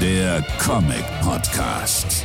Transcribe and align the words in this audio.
der 0.00 0.42
Comic 0.58 1.04
Podcast. 1.22 2.24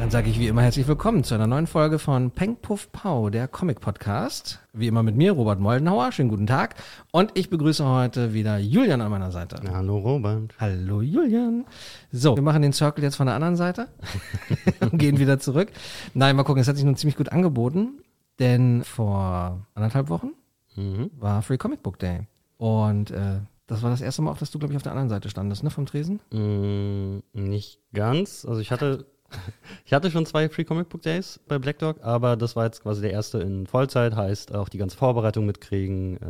Dann 0.00 0.10
sage 0.10 0.28
ich 0.28 0.38
wie 0.38 0.48
immer 0.48 0.62
herzlich 0.62 0.86
willkommen 0.86 1.24
zu 1.24 1.34
einer 1.34 1.46
neuen 1.46 1.66
Folge 1.66 1.98
von 1.98 2.30
Peng 2.30 2.56
Puff 2.56 2.90
Pau, 2.92 3.30
der 3.30 3.48
Comic 3.48 3.80
Podcast. 3.80 4.60
Wie 4.72 4.86
immer 4.86 5.02
mit 5.02 5.16
mir, 5.16 5.32
Robert 5.32 5.60
Moldenhauer. 5.60 6.12
Schönen 6.12 6.28
guten 6.28 6.46
Tag. 6.46 6.74
Und 7.10 7.30
ich 7.34 7.48
begrüße 7.50 7.86
heute 7.88 8.34
wieder 8.34 8.58
Julian 8.58 9.00
an 9.00 9.10
meiner 9.10 9.30
Seite. 9.32 9.60
Hallo 9.72 9.98
Robert. 9.98 10.54
Hallo 10.58 11.00
Julian. 11.00 11.64
So, 12.12 12.36
wir 12.36 12.42
machen 12.42 12.62
den 12.62 12.72
Circle 12.72 13.02
jetzt 13.04 13.16
von 13.16 13.26
der 13.26 13.36
anderen 13.36 13.56
Seite 13.56 13.88
und 14.80 14.98
gehen 14.98 15.18
wieder 15.18 15.38
zurück. 15.38 15.70
Nein, 16.12 16.36
mal 16.36 16.42
gucken, 16.42 16.60
es 16.60 16.68
hat 16.68 16.76
sich 16.76 16.84
nun 16.84 16.96
ziemlich 16.96 17.16
gut 17.16 17.30
angeboten, 17.32 18.00
denn 18.38 18.84
vor 18.84 19.66
anderthalb 19.74 20.08
Wochen 20.08 20.30
Mhm. 20.76 21.12
war 21.20 21.40
Free 21.42 21.56
Comic 21.56 21.84
Book 21.84 22.00
Day. 22.00 22.26
Und 22.58 23.12
äh, 23.12 23.38
das 23.66 23.82
war 23.82 23.90
das 23.90 24.00
erste 24.00 24.22
Mal 24.22 24.30
auch, 24.32 24.38
dass 24.38 24.50
du, 24.50 24.58
glaube 24.58 24.72
ich, 24.72 24.76
auf 24.76 24.82
der 24.82 24.92
anderen 24.92 25.08
Seite 25.08 25.28
standest, 25.28 25.62
ne, 25.64 25.70
vom 25.70 25.86
Tresen? 25.86 26.20
Mm, 26.32 27.22
nicht 27.32 27.80
ganz. 27.92 28.44
Also 28.44 28.60
ich 28.60 28.70
hatte, 28.70 29.06
ich 29.86 29.92
hatte 29.94 30.10
schon 30.10 30.26
zwei 30.26 30.48
Free 30.48 30.64
Comic 30.64 30.88
Book 30.90 31.02
Days 31.02 31.40
bei 31.48 31.58
Black 31.58 31.78
Dog, 31.78 31.96
aber 32.02 32.36
das 32.36 32.54
war 32.56 32.66
jetzt 32.66 32.82
quasi 32.82 33.00
der 33.00 33.10
erste 33.12 33.38
in 33.38 33.66
Vollzeit, 33.66 34.14
heißt 34.14 34.54
auch 34.54 34.68
die 34.68 34.78
ganze 34.78 34.96
Vorbereitung 34.96 35.46
mitkriegen, 35.46 36.18
äh, 36.18 36.20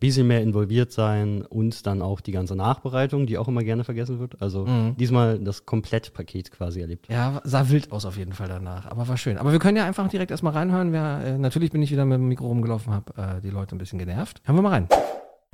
bisschen 0.00 0.26
mehr 0.28 0.40
involviert 0.40 0.92
sein 0.92 1.42
und 1.42 1.84
dann 1.86 2.00
auch 2.00 2.20
die 2.20 2.32
ganze 2.32 2.54
Nachbereitung, 2.56 3.26
die 3.26 3.38
auch 3.38 3.48
immer 3.48 3.62
gerne 3.64 3.84
vergessen 3.84 4.18
wird. 4.20 4.40
Also 4.40 4.64
Mhm. 4.66 4.96
diesmal 4.96 5.38
das 5.40 5.66
Komplettpaket 5.66 6.52
quasi 6.52 6.80
erlebt. 6.80 7.08
Ja, 7.08 7.40
sah 7.44 7.68
wild 7.70 7.90
aus 7.92 8.04
auf 8.06 8.16
jeden 8.16 8.32
Fall 8.32 8.48
danach, 8.48 8.86
aber 8.86 9.08
war 9.08 9.16
schön. 9.16 9.36
Aber 9.36 9.50
wir 9.52 9.58
können 9.58 9.76
ja 9.76 9.84
einfach 9.84 10.06
direkt 10.08 10.30
erstmal 10.30 10.52
reinhören. 10.52 10.92
Wer, 10.92 11.22
äh, 11.24 11.38
natürlich 11.38 11.72
bin 11.72 11.82
ich 11.82 11.90
wieder 11.90 12.04
mit 12.04 12.18
dem 12.18 12.28
Mikro 12.28 12.46
rumgelaufen, 12.46 12.92
habe 12.94 13.12
äh, 13.20 13.40
die 13.42 13.50
Leute 13.50 13.74
ein 13.74 13.78
bisschen 13.78 13.98
genervt. 13.98 14.40
Hören 14.44 14.56
wir 14.56 14.62
mal 14.62 14.70
rein. 14.70 14.88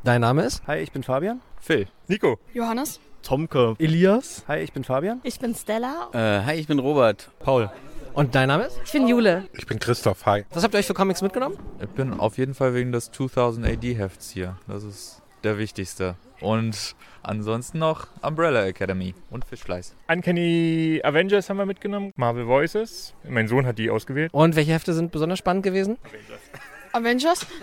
Dein 0.02 0.22
Name 0.22 0.44
ist? 0.44 0.62
Hi, 0.66 0.78
ich 0.78 0.92
bin 0.92 1.02
Fabian. 1.02 1.42
Phil. 1.60 1.86
Nico. 2.08 2.38
Johannes. 2.54 3.00
Tomke. 3.22 3.74
Elias. 3.78 4.44
Hi, 4.48 4.60
ich 4.60 4.72
bin 4.72 4.82
Fabian. 4.82 5.20
Ich 5.24 5.38
bin 5.38 5.54
Stella. 5.54 6.08
Äh, 6.14 6.46
hi, 6.46 6.54
ich 6.54 6.66
bin 6.66 6.78
Robert. 6.78 7.30
Paul. 7.38 7.70
Und 8.14 8.34
dein 8.34 8.48
Name 8.48 8.64
ist? 8.64 8.80
Ich 8.82 8.92
bin 8.92 9.06
Jule. 9.06 9.44
Ich 9.52 9.66
bin 9.66 9.78
Christoph, 9.78 10.24
hi. 10.24 10.44
Was 10.54 10.64
habt 10.64 10.74
ihr 10.74 10.78
euch 10.78 10.86
für 10.86 10.94
Comics 10.94 11.20
mitgenommen? 11.20 11.58
Ich 11.82 11.88
bin 11.90 12.18
auf 12.18 12.38
jeden 12.38 12.54
Fall 12.54 12.72
wegen 12.72 12.92
des 12.92 13.10
2000 13.10 13.66
AD 13.66 13.92
Hefts 13.92 14.30
hier. 14.30 14.56
Das 14.66 14.84
ist 14.84 15.20
der 15.44 15.58
wichtigste. 15.58 16.16
Und 16.40 16.96
ansonsten 17.22 17.78
noch 17.78 18.06
Umbrella 18.22 18.64
Academy 18.64 19.14
und 19.28 19.44
Fischfleiß. 19.44 19.94
Uncanny 20.08 21.02
Avengers 21.04 21.50
haben 21.50 21.58
wir 21.58 21.66
mitgenommen. 21.66 22.14
Marvel 22.16 22.46
Voices. 22.46 23.12
Mein 23.28 23.48
Sohn 23.48 23.66
hat 23.66 23.76
die 23.76 23.90
ausgewählt. 23.90 24.32
Und 24.32 24.56
welche 24.56 24.72
Hefte 24.72 24.94
sind 24.94 25.12
besonders 25.12 25.38
spannend 25.38 25.62
gewesen? 25.62 25.98
Avengers. 26.92 27.46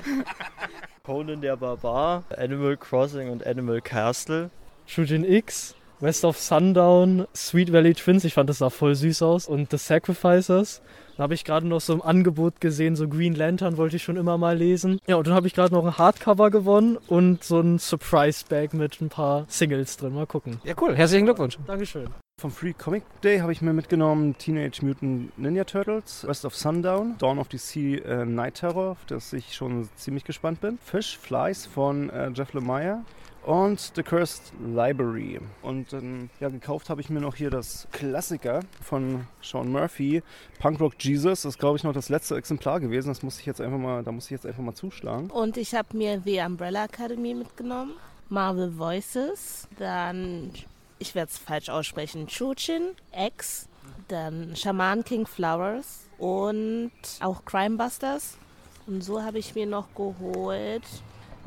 Conan 1.07 1.39
der 1.39 1.55
Barbar, 1.55 2.25
Animal 2.35 2.75
Crossing 2.75 3.29
und 3.29 3.47
Animal 3.47 3.79
Castle. 3.79 4.49
Shujin 4.87 5.23
X, 5.23 5.73
West 6.01 6.25
of 6.25 6.37
Sundown, 6.37 7.27
Sweet 7.33 7.71
Valley 7.71 7.93
Twins, 7.93 8.25
ich 8.25 8.33
fand 8.33 8.49
das 8.49 8.57
sah 8.57 8.69
voll 8.69 8.93
süß 8.93 9.21
aus. 9.21 9.47
Und 9.47 9.71
The 9.71 9.77
Sacrificers. 9.77 10.81
Dann 11.15 11.23
habe 11.23 11.33
ich 11.33 11.45
gerade 11.45 11.65
noch 11.65 11.79
so 11.79 11.93
im 11.93 12.01
Angebot 12.01 12.59
gesehen, 12.59 12.97
so 12.97 13.07
Green 13.07 13.35
Lantern 13.35 13.77
wollte 13.77 13.95
ich 13.95 14.03
schon 14.03 14.17
immer 14.17 14.37
mal 14.37 14.57
lesen. 14.57 14.99
Ja, 15.07 15.15
und 15.15 15.25
dann 15.25 15.33
habe 15.33 15.47
ich 15.47 15.53
gerade 15.53 15.73
noch 15.73 15.85
ein 15.85 15.97
Hardcover 15.97 16.51
gewonnen 16.51 16.97
und 17.07 17.41
so 17.41 17.61
ein 17.61 17.79
Surprise-Bag 17.79 18.73
mit 18.73 18.99
ein 18.99 19.07
paar 19.07 19.45
Singles 19.47 19.95
drin. 19.95 20.13
Mal 20.13 20.27
gucken. 20.27 20.59
Ja, 20.65 20.73
cool. 20.81 20.93
Herzlichen 20.93 21.23
Glückwunsch. 21.23 21.57
Dankeschön. 21.65 22.09
Vom 22.39 22.51
Free 22.51 22.73
Comic 22.73 23.01
Day 23.23 23.39
habe 23.39 23.51
ich 23.51 23.63
mir 23.63 23.73
mitgenommen 23.73 24.37
Teenage 24.37 24.85
Mutant 24.85 25.35
Ninja 25.39 25.63
Turtles, 25.63 26.23
West 26.27 26.45
of 26.45 26.55
Sundown, 26.55 27.15
Dawn 27.17 27.39
of 27.39 27.47
the 27.49 27.57
Sea 27.57 27.97
äh, 28.05 28.25
Night 28.25 28.59
Terror, 28.59 28.91
auf 28.91 29.05
das 29.07 29.33
ich 29.33 29.55
schon 29.55 29.89
ziemlich 29.95 30.23
gespannt 30.23 30.61
bin. 30.61 30.77
Fish 30.77 31.17
Flies 31.17 31.65
von 31.65 32.11
äh, 32.11 32.29
Jeff 32.35 32.53
Lemire 32.53 33.03
und 33.43 33.93
The 33.95 34.03
Cursed 34.03 34.53
Library. 34.63 35.39
Und 35.63 35.93
ähm, 35.93 36.29
ja, 36.39 36.49
gekauft 36.49 36.91
habe 36.91 37.01
ich 37.01 37.09
mir 37.09 37.21
noch 37.21 37.33
hier 37.33 37.49
das 37.49 37.87
Klassiker 37.91 38.59
von 38.83 39.25
Sean 39.41 39.71
Murphy, 39.71 40.21
Punk 40.59 40.79
Rock 40.79 40.93
Jesus. 40.99 41.41
Das 41.41 41.55
ist, 41.55 41.59
glaube 41.59 41.77
ich, 41.77 41.83
noch 41.83 41.93
das 41.93 42.09
letzte 42.09 42.35
Exemplar 42.35 42.79
gewesen. 42.79 43.07
Das 43.07 43.23
muss 43.23 43.39
ich 43.39 43.47
jetzt 43.47 43.61
einfach 43.61 43.79
mal, 43.79 44.03
da 44.03 44.11
muss 44.11 44.25
ich 44.25 44.31
jetzt 44.31 44.45
einfach 44.45 44.61
mal 44.61 44.75
zuschlagen. 44.75 45.31
Und 45.31 45.57
ich 45.57 45.73
habe 45.73 45.97
mir 45.97 46.21
The 46.23 46.41
Umbrella 46.41 46.85
Academy 46.85 47.33
mitgenommen. 47.33 47.93
Marvel 48.29 48.77
Voices. 48.77 49.67
Dann, 49.79 50.51
ich 50.99 51.15
werde 51.15 51.29
es 51.31 51.37
falsch 51.37 51.69
aussprechen, 51.69 52.27
Chuchin, 52.27 52.95
X. 53.11 53.67
Dann 54.07 54.55
Shaman 54.55 55.03
King 55.03 55.25
Flowers. 55.25 56.07
Und 56.17 56.91
auch 57.19 57.45
Crime 57.45 57.77
Busters. 57.77 58.37
Und 58.85 59.03
so 59.03 59.21
habe 59.21 59.39
ich 59.39 59.53
mir 59.55 59.65
noch 59.65 59.93
geholt 59.95 60.83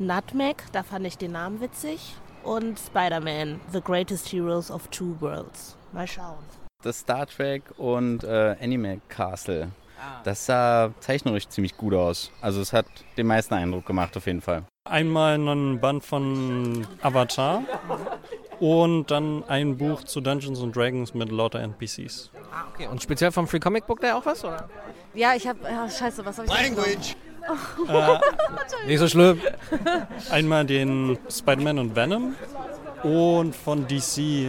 Nutmeg, 0.01 0.63
da 0.71 0.81
fand 0.81 1.05
ich 1.05 1.17
den 1.17 1.33
Namen 1.33 1.61
witzig. 1.61 2.15
Und 2.43 2.79
Spider-Man, 2.79 3.61
The 3.71 3.81
Greatest 3.81 4.31
Heroes 4.31 4.71
of 4.71 4.87
Two 4.87 5.15
Worlds. 5.19 5.77
Mal 5.91 6.07
schauen. 6.07 6.43
Das 6.81 7.01
Star 7.01 7.27
Trek 7.27 7.63
und 7.77 8.23
äh, 8.23 8.55
Anime 8.59 9.01
Castle. 9.07 9.69
Das 10.23 10.47
sah 10.47 10.91
zeichnerisch 10.99 11.47
ziemlich 11.47 11.77
gut 11.77 11.93
aus. 11.93 12.31
Also 12.41 12.61
es 12.61 12.73
hat 12.73 12.87
den 13.17 13.27
meisten 13.27 13.53
Eindruck 13.53 13.85
gemacht 13.85 14.17
auf 14.17 14.25
jeden 14.25 14.41
Fall. 14.41 14.63
Einmal 14.89 15.35
einen 15.35 15.79
Band 15.79 16.03
von 16.03 16.87
Avatar 17.03 17.63
und 18.61 19.09
dann 19.09 19.43
ein 19.47 19.75
Buch 19.75 20.03
zu 20.03 20.21
Dungeons 20.21 20.61
and 20.61 20.75
Dragons 20.75 21.15
mit 21.15 21.31
lauter 21.31 21.59
NPCs. 21.59 22.29
Ah, 22.51 22.65
okay. 22.71 22.87
Und 22.87 23.01
speziell 23.01 23.31
vom 23.31 23.47
Free 23.47 23.59
Comic 23.59 23.87
Book 23.87 23.99
Day 24.01 24.11
auch 24.11 24.25
was, 24.25 24.45
oder? 24.45 24.69
Ja, 25.15 25.33
ich 25.35 25.47
habe. 25.47 25.59
Ja, 25.63 25.89
scheiße, 25.89 26.23
was 26.23 26.37
habe 26.37 26.47
ich 26.47 26.53
Language. 26.53 27.15
Nicht 28.85 28.99
so 28.99 29.07
schlimm. 29.07 29.41
Einmal 30.29 30.65
den 30.65 31.17
Spider-Man 31.27 31.79
und 31.79 31.95
Venom 31.95 32.35
und 33.01 33.55
von 33.55 33.87
DC. 33.87 34.45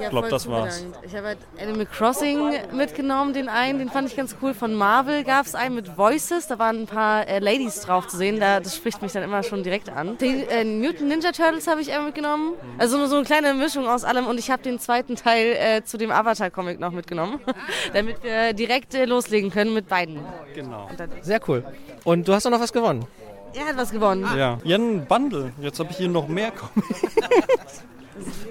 Ich 0.00 0.08
glaub, 0.10 0.28
das 0.28 0.48
war's. 0.48 0.84
Ich 1.02 1.14
habe 1.14 1.28
halt 1.28 1.38
Animal 1.60 1.86
Crossing 1.86 2.52
mitgenommen, 2.72 3.32
den 3.32 3.48
einen, 3.48 3.78
den 3.78 3.88
fand 3.88 4.08
ich 4.08 4.16
ganz 4.16 4.36
cool. 4.42 4.54
Von 4.54 4.74
Marvel 4.74 5.24
gab 5.24 5.46
es 5.46 5.54
einen 5.54 5.74
mit 5.76 5.96
Voices, 5.96 6.46
da 6.46 6.58
waren 6.58 6.82
ein 6.82 6.86
paar 6.86 7.26
äh, 7.28 7.38
Ladies 7.38 7.80
drauf 7.80 8.08
zu 8.08 8.16
sehen, 8.16 8.40
da, 8.40 8.60
das 8.60 8.76
spricht 8.76 9.02
mich 9.02 9.12
dann 9.12 9.22
immer 9.22 9.42
schon 9.42 9.62
direkt 9.62 9.88
an. 9.88 10.18
Die 10.18 10.44
äh, 10.48 10.64
Mutant 10.64 11.08
Ninja 11.08 11.32
Turtles 11.32 11.66
habe 11.66 11.80
ich 11.80 11.90
einmal 11.90 12.06
mitgenommen, 12.06 12.54
also 12.78 12.98
nur 12.98 13.08
so 13.08 13.16
eine 13.16 13.24
kleine 13.24 13.54
Mischung 13.54 13.86
aus 13.86 14.04
allem 14.04 14.26
und 14.26 14.38
ich 14.38 14.50
habe 14.50 14.62
den 14.62 14.78
zweiten 14.78 15.16
Teil 15.16 15.56
äh, 15.58 15.84
zu 15.84 15.96
dem 15.96 16.10
Avatar-Comic 16.10 16.80
noch 16.80 16.92
mitgenommen, 16.92 17.40
damit 17.92 18.22
wir 18.22 18.52
direkt 18.52 18.94
äh, 18.94 19.04
loslegen 19.04 19.50
können 19.50 19.74
mit 19.74 19.88
beiden. 19.88 20.20
Genau. 20.54 20.88
Sehr 21.22 21.40
cool. 21.48 21.64
Und 22.04 22.26
du 22.26 22.34
hast 22.34 22.46
doch 22.46 22.50
noch 22.50 22.60
was 22.60 22.72
gewonnen. 22.72 23.06
er 23.54 23.66
hat 23.66 23.76
was 23.76 23.90
gewonnen. 23.90 24.26
Ja, 24.36 24.58
ja 24.64 24.76
ein 24.76 25.06
Bundle. 25.06 25.52
Jetzt 25.60 25.78
habe 25.78 25.90
ich 25.90 25.98
hier 25.98 26.08
noch 26.08 26.28
mehr 26.28 26.50
Comics. 26.50 27.02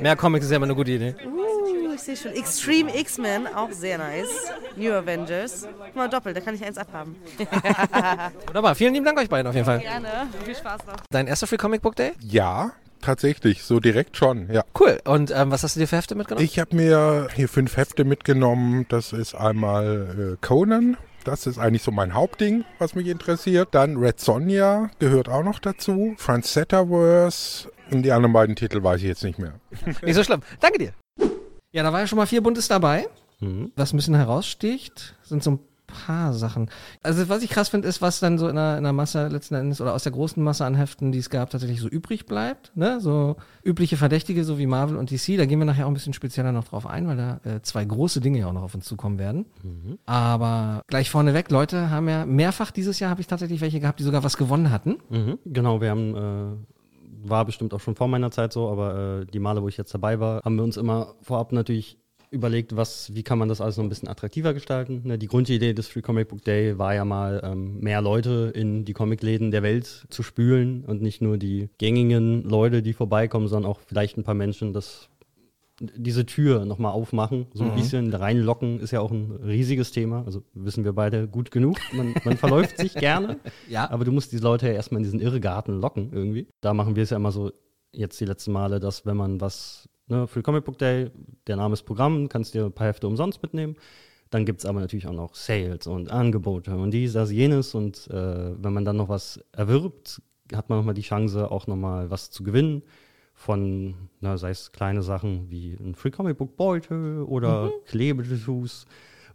Mehr 0.02 0.16
Comics 0.16 0.46
ist 0.46 0.52
ja 0.52 0.58
immer 0.58 0.66
eine 0.66 0.76
gute 0.76 0.92
Idee. 0.92 1.16
Uh, 1.26 1.94
ich 1.94 2.02
sehe 2.02 2.18
schon. 2.18 2.32
Extreme 2.32 2.96
X-Men, 2.98 3.48
auch 3.48 3.72
sehr 3.72 3.98
nice. 3.98 4.52
New 4.76 4.92
Avengers. 4.92 5.68
Mal 5.94 6.10
doppelt, 6.10 6.36
da 6.36 6.42
kann 6.42 6.56
ich 6.56 6.64
eins 6.64 6.78
abhaben. 6.78 7.16
Wunderbar. 8.48 8.76
Vielen 8.76 8.94
lieben 8.94 9.06
Dank 9.06 9.20
euch 9.20 9.30
beiden 9.30 9.48
auf 9.48 9.56
jeden 9.56 9.66
Fall. 9.66 9.80
Gerne. 9.80 10.28
Viel 10.44 10.56
Spaß 10.56 10.86
noch. 10.88 10.96
Dein 11.10 11.28
erster 11.28 11.48
Free 11.48 11.58
Comic 11.58 11.82
Book 11.82 11.96
Day? 11.96 12.14
Ja, 12.20 12.72
tatsächlich, 13.02 13.64
so 13.64 13.80
direkt 13.80 14.18
schon, 14.18 14.52
ja. 14.52 14.64
Cool. 14.80 15.00
Und 15.06 15.32
ähm, 15.32 15.52
was 15.52 15.64
hast 15.64 15.76
du 15.76 15.80
dir 15.80 15.88
für 15.88 15.98
Hefte 15.98 16.16
mitgenommen? 16.16 16.46
Ich 16.46 16.60
habe 16.60 16.76
mir 16.76 17.28
hier 17.36 17.48
fünf 17.48 17.78
Hefte 17.78 18.06
mitgenommen. 18.06 18.86
Das 18.90 19.14
ist 19.14 19.36
einmal 19.36 20.36
äh, 20.42 20.46
Conan. 20.46 20.98
Das 21.24 21.48
ist 21.48 21.58
eigentlich 21.58 21.84
so 21.84 21.92
mein 21.92 22.14
Hauptding, 22.14 22.66
was 22.80 22.96
mich 22.96 23.08
interessiert. 23.08 23.70
Dann 23.72 23.96
Red 23.96 24.20
Sonja 24.20 24.90
gehört 25.00 25.30
auch 25.30 25.44
noch 25.44 25.60
dazu. 25.60 26.16
Francettaverse. 26.18 27.70
Und 27.70 27.73
die 27.92 28.12
anderen 28.12 28.34
beiden 28.34 28.56
Titel 28.56 28.84
weiß 28.84 29.02
ich 29.02 29.08
jetzt 29.08 29.24
nicht 29.24 29.40
mehr. 29.40 29.54
Nicht 30.02 30.16
so 30.16 30.24
schlimm. 30.24 30.42
Danke 30.60 30.80
dir. 30.80 30.94
Ja, 31.72 31.84
da 31.84 31.92
war 31.92 32.00
ja 32.00 32.08
schon 32.08 32.18
mal 32.18 32.26
vier 32.26 32.42
Buntes 32.42 32.68
dabei. 32.68 33.08
Mhm. 33.40 33.72
Was 33.76 33.94
ein 33.94 33.98
bisschen 33.98 34.16
heraussticht, 34.16 35.16
sind 35.24 35.44
so 35.44 35.52
ein 35.52 35.60
paar 35.94 36.34
Sachen. 36.34 36.70
Also 37.02 37.30
was 37.30 37.44
ich 37.44 37.50
krass 37.50 37.70
finde, 37.70 37.88
ist, 37.88 38.02
was 38.02 38.20
dann 38.20 38.38
so 38.38 38.48
in 38.48 38.56
der, 38.56 38.78
in 38.78 38.84
der 38.84 38.94
Masse 38.94 39.28
letzten 39.28 39.56
Endes 39.56 39.80
oder 39.80 39.94
aus 39.94 40.04
der 40.04 40.12
großen 40.12 40.44
Masse 40.44 40.66
an 40.66 40.76
Heften, 40.76 41.12
die 41.12 41.20
es 41.20 41.30
gab, 41.30 41.50
tatsächlich 41.50 41.80
so 41.80 41.88
übrig 41.88 42.26
bleibt. 42.26 42.76
Ne? 42.76 43.00
So 43.00 43.36
übliche 43.64 43.98
Verdächtige, 43.98 44.44
so 44.44 44.58
wie 44.58 44.66
Marvel 44.66 44.98
und 44.98 45.12
DC. 45.12 45.38
Da 45.38 45.46
gehen 45.46 45.60
wir 45.60 45.66
nachher 45.66 45.86
auch 45.86 45.92
ein 45.92 45.94
bisschen 45.94 46.14
spezieller 46.14 46.52
noch 46.52 46.66
drauf 46.66 46.88
ein, 46.88 47.08
weil 47.08 47.18
da 47.18 47.40
äh, 47.44 47.62
zwei 47.62 47.86
große 47.86 48.22
Dinge 48.22 48.40
ja 48.40 48.48
auch 48.48 48.54
noch 48.54 48.64
auf 48.64 48.76
uns 48.76 48.86
zukommen 48.86 49.20
werden. 49.20 49.46
Aber 50.06 50.82
gleich 50.88 51.10
vorneweg, 51.10 51.52
Leute 51.52 51.90
haben 51.90 52.10
ja 52.10 52.26
mehrfach 52.26 52.72
dieses 52.72 53.00
Jahr 53.00 53.12
habe 53.12 53.22
ich 53.22 53.28
tatsächlich 53.28 53.62
welche 53.62 53.80
gehabt, 53.80 54.00
die 54.00 54.04
sogar 54.04 54.24
was 54.24 54.38
gewonnen 54.38 54.72
hatten. 54.72 54.98
Mhm. 55.10 55.40
Genau, 55.46 55.82
wir 55.82 55.90
haben, 55.90 56.16
äh, 56.16 56.73
war 57.30 57.46
bestimmt 57.46 57.74
auch 57.74 57.80
schon 57.80 57.96
vor 57.96 58.08
meiner 58.08 58.32
Zeit 58.32 58.54
so, 58.54 58.70
aber 58.70 59.22
äh, 59.22 59.26
die 59.26 59.40
Male, 59.40 59.62
wo 59.62 59.68
ich 59.68 59.78
jetzt 59.78 59.94
dabei 59.94 60.20
war, 60.20 60.42
haben 60.44 60.56
wir 60.56 60.64
uns 60.64 60.78
immer 60.78 61.16
vorab 61.22 61.52
natürlich 61.52 61.98
überlegt, 62.34 62.76
was, 62.76 63.14
wie 63.14 63.24
kann 63.24 63.38
man 63.38 63.48
das 63.48 63.62
alles 63.62 63.78
noch 63.78 63.84
ein 63.84 63.90
bisschen 63.90 64.10
attraktiver 64.10 64.54
gestalten. 64.54 65.02
Ne, 65.06 65.18
die 65.18 65.28
Grundidee 65.28 65.74
des 65.74 65.88
Free 65.88 66.02
Comic 66.02 66.30
Book 66.30 66.44
Day 66.44 66.78
war 66.80 66.96
ja 66.96 67.06
mal, 67.06 67.42
ähm, 67.44 67.80
mehr 67.80 68.02
Leute 68.02 68.52
in 68.54 68.86
die 68.86 68.94
Comicläden 68.94 69.52
der 69.52 69.62
Welt 69.62 70.08
zu 70.10 70.24
spülen 70.24 70.84
und 70.84 71.02
nicht 71.02 71.22
nur 71.22 71.38
die 71.38 71.70
gängigen 71.78 72.44
Leute, 72.44 72.82
die 72.82 72.94
vorbeikommen, 72.94 73.48
sondern 73.48 73.72
auch 73.72 73.80
vielleicht 73.80 74.18
ein 74.18 74.24
paar 74.24 74.34
Menschen, 74.34 74.74
das 74.74 75.10
diese 75.96 76.26
Tür 76.26 76.66
nochmal 76.66 76.92
aufmachen, 76.94 77.48
so 77.54 77.64
ein 77.64 77.72
Mhm. 77.72 77.76
bisschen 77.76 78.14
reinlocken, 78.14 78.80
ist 78.80 78.92
ja 78.92 79.00
auch 79.02 79.12
ein 79.12 79.32
riesiges 79.44 79.92
Thema. 79.92 80.24
Also 80.26 80.44
wissen 80.54 80.84
wir 80.86 80.94
beide 80.94 81.28
gut 81.28 81.52
genug. 81.52 81.78
Man, 81.94 82.14
man 82.24 82.38
verläuft 82.38 82.78
sich 82.78 82.94
gerne, 82.94 83.38
Ja. 83.70 83.90
aber 83.92 84.06
du 84.06 84.12
musst 84.12 84.32
diese 84.32 84.44
Leute 84.44 84.68
ja 84.68 84.74
erstmal 84.74 85.00
in 85.00 85.04
diesen 85.04 85.20
Irrgarten 85.20 85.80
locken 85.82 86.10
irgendwie. 86.14 86.48
Da 86.62 86.74
machen 86.74 86.96
wir 86.96 87.04
es 87.04 87.10
ja 87.10 87.18
immer 87.18 87.32
so, 87.32 87.52
jetzt 87.92 88.20
die 88.20 88.26
letzten 88.26 88.52
Male, 88.54 88.80
dass 88.80 89.06
wenn 89.06 89.18
man 89.18 89.40
was, 89.42 89.88
ne, 90.08 90.26
Free 90.28 90.42
Comic 90.42 90.66
Book 90.66 90.78
Day, 90.78 91.12
der 91.48 91.58
Name 91.58 91.74
ist 91.74 91.84
Programm, 91.84 92.30
kannst 92.30 92.54
dir 92.54 92.66
ein 92.66 92.72
paar 92.72 92.88
Hefte 92.88 93.08
umsonst 93.08 93.42
mitnehmen. 93.44 93.76
Dann 94.30 94.46
gibt 94.46 94.60
es 94.62 94.66
aber 94.66 94.80
natürlich 94.80 95.06
auch 95.08 95.14
noch 95.14 95.36
Sales 95.36 95.86
und 95.86 96.10
Angebote 96.10 96.76
und 96.76 96.90
dies, 96.92 97.14
das, 97.14 97.32
jenes. 97.32 97.76
Und 97.76 98.08
äh, 98.10 98.52
wenn 98.64 98.74
man 98.74 98.84
dann 98.84 98.98
noch 98.98 99.10
was 99.10 99.40
erwirbt, 99.52 100.22
hat 100.56 100.70
man 100.70 100.80
nochmal 100.80 100.96
die 100.96 101.02
Chance, 101.04 101.52
auch 101.52 101.68
nochmal 101.68 102.10
was 102.10 102.32
zu 102.32 102.44
gewinnen. 102.44 102.82
Von, 103.34 103.96
na, 104.22 104.38
sei 104.38 104.52
es 104.52 104.72
kleine 104.72 105.02
Sachen 105.02 105.50
wie 105.50 105.74
ein 105.74 105.96
Free 105.96 106.12
Comic 106.12 106.38
Book 106.38 106.56
Beutel 106.56 107.24
oder 107.24 107.66
Mhm. 107.66 107.70
Klebetattoos, 107.88 108.86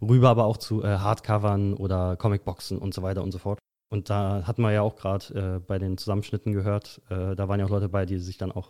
rüber 0.01 0.29
aber 0.29 0.45
auch 0.45 0.57
zu 0.57 0.83
äh, 0.83 0.97
Hardcovern 0.97 1.73
oder 1.73 2.15
Comicboxen 2.15 2.77
und 2.79 2.93
so 2.93 3.01
weiter 3.03 3.21
und 3.23 3.31
so 3.31 3.37
fort. 3.37 3.59
Und 3.91 4.09
da 4.09 4.43
hatten 4.45 4.61
wir 4.61 4.71
ja 4.71 4.81
auch 4.81 4.95
gerade 4.95 5.57
äh, 5.57 5.59
bei 5.59 5.79
den 5.79 5.97
Zusammenschnitten 5.97 6.53
gehört, 6.53 7.01
äh, 7.09 7.35
da 7.35 7.47
waren 7.47 7.59
ja 7.59 7.65
auch 7.65 7.69
Leute 7.71 7.89
bei, 7.89 8.05
die 8.05 8.17
sich 8.17 8.37
dann 8.37 8.51
auch 8.51 8.69